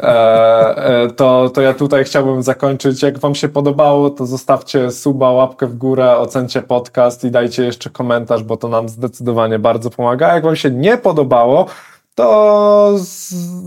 E, 0.00 0.76
e, 0.76 1.08
to, 1.08 1.50
to 1.50 1.60
ja 1.60 1.74
tutaj 1.74 2.04
chciałbym 2.04 2.42
zakończyć. 2.42 3.02
Jak 3.02 3.18
wam 3.18 3.34
się 3.34 3.48
podobało, 3.48 4.10
to 4.10 4.26
zostawcie 4.26 4.90
suba, 4.90 5.30
łapkę 5.30 5.66
w 5.66 5.76
górę, 5.76 6.16
ocencie 6.16 6.62
podcast 6.62 7.24
i 7.24 7.30
dajcie 7.30 7.64
jeszcze 7.64 7.90
komentarz, 7.90 8.42
bo 8.42 8.56
to 8.56 8.68
nam 8.68 8.88
zdecydowanie 8.88 9.58
bardzo 9.58 9.90
pomaga. 9.90 10.34
Jak 10.34 10.44
wam 10.44 10.56
się 10.56 10.70
nie 10.70 10.98
podobało, 10.98 11.66
to 12.14 12.94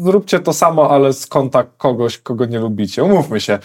zróbcie 0.04 0.40
to 0.40 0.54
samo, 0.54 0.90
ale 0.90 1.14
z 1.14 1.28
konta 1.28 1.64
kogoś, 1.78 2.18
kogo 2.18 2.46
nie 2.46 2.60
lubicie. 2.60 3.04
Umówmy 3.04 3.42
się 3.42 3.60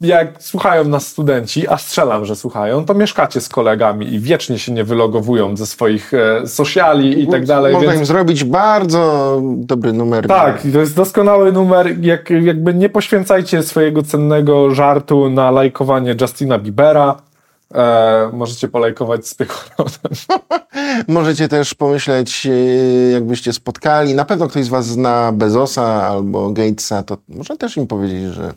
jak 0.00 0.42
słuchają 0.42 0.84
nas 0.84 1.06
studenci, 1.06 1.68
a 1.68 1.78
strzelam, 1.78 2.24
że 2.24 2.36
słuchają, 2.36 2.84
to 2.84 2.94
mieszkacie 2.94 3.40
z 3.40 3.48
kolegami 3.48 4.14
i 4.14 4.20
wiecznie 4.20 4.58
się 4.58 4.72
nie 4.72 4.84
wylogowują 4.84 5.56
ze 5.56 5.66
swoich 5.66 6.14
e, 6.14 6.46
sociali 6.46 7.22
i 7.22 7.28
tak 7.28 7.46
dalej. 7.46 7.72
Można 7.72 7.90
więc... 7.90 8.00
im 8.00 8.06
zrobić 8.06 8.44
bardzo 8.44 9.42
dobry 9.56 9.92
numer. 9.92 10.26
Tak, 10.26 10.62
to 10.72 10.80
jest 10.80 10.96
doskonały 10.96 11.52
numer. 11.52 12.04
Jak, 12.04 12.30
jakby 12.30 12.74
nie 12.74 12.88
poświęcajcie 12.88 13.62
swojego 13.62 14.02
cennego 14.02 14.74
żartu 14.74 15.30
na 15.30 15.50
lajkowanie 15.50 16.14
Justina 16.20 16.58
Biebera. 16.58 17.16
E, 17.74 18.30
możecie 18.32 18.68
polajkować 18.68 19.26
z 19.26 19.34
Piechorodem. 19.34 20.12
możecie 21.08 21.48
też 21.48 21.74
pomyśleć, 21.74 22.46
e, 22.46 22.50
jakbyście 23.12 23.52
spotkali, 23.52 24.14
na 24.14 24.24
pewno 24.24 24.48
ktoś 24.48 24.64
z 24.64 24.68
was 24.68 24.86
zna 24.86 25.32
Bezosa 25.32 26.08
albo 26.08 26.50
Gatesa, 26.50 27.02
to 27.02 27.16
można 27.28 27.56
też 27.56 27.76
im 27.76 27.86
powiedzieć, 27.86 28.34
że 28.34 28.52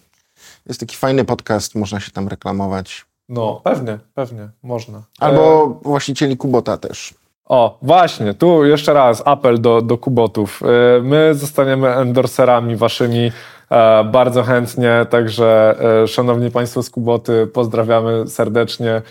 jest 0.66 0.80
taki 0.80 0.96
fajny 0.96 1.26
podcast, 1.26 1.76
można 1.76 2.00
się 2.00 2.12
tam 2.12 2.28
reklamować. 2.28 3.06
No, 3.30 3.62
pewnie, 3.64 4.00
pewnie, 4.14 4.50
można. 4.64 5.04
Albo 5.20 5.64
e... 5.64 5.84
właścicieli 5.84 6.38
Kubota 6.38 6.78
też. 6.78 7.14
O, 7.52 7.78
właśnie, 7.82 8.34
tu 8.34 8.66
jeszcze 8.66 8.94
raz 8.94 9.24
apel 9.26 9.62
do, 9.62 9.82
do 9.82 9.98
Kubotów. 9.98 10.62
E, 10.64 11.02
my 11.02 11.36
zostaniemy 11.36 11.88
endorserami 11.88 12.76
waszymi 12.76 13.32
e, 13.70 14.04
bardzo 14.04 14.44
chętnie, 14.44 15.06
także 15.10 15.76
e, 16.04 16.08
szanowni 16.08 16.52
państwo 16.52 16.84
z 16.84 16.90
Kuboty, 16.90 17.48
pozdrawiamy 17.48 18.28
serdecznie, 18.28 19.02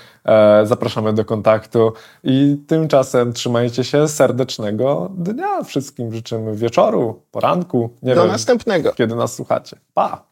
zapraszamy 0.64 1.12
do 1.12 1.24
kontaktu 1.24 1.92
i 2.24 2.56
tymczasem 2.66 3.32
trzymajcie 3.32 3.84
się 3.84 4.08
serdecznego 4.08 5.10
dnia. 5.14 5.62
Wszystkim 5.62 6.14
życzymy 6.14 6.56
wieczoru, 6.56 7.22
poranku, 7.30 7.90
nie 8.02 8.14
do 8.14 8.22
wiem, 8.22 8.30
następnego. 8.30 8.92
kiedy 8.92 9.14
nas 9.14 9.34
słuchacie. 9.34 9.76
Pa! 9.94 10.29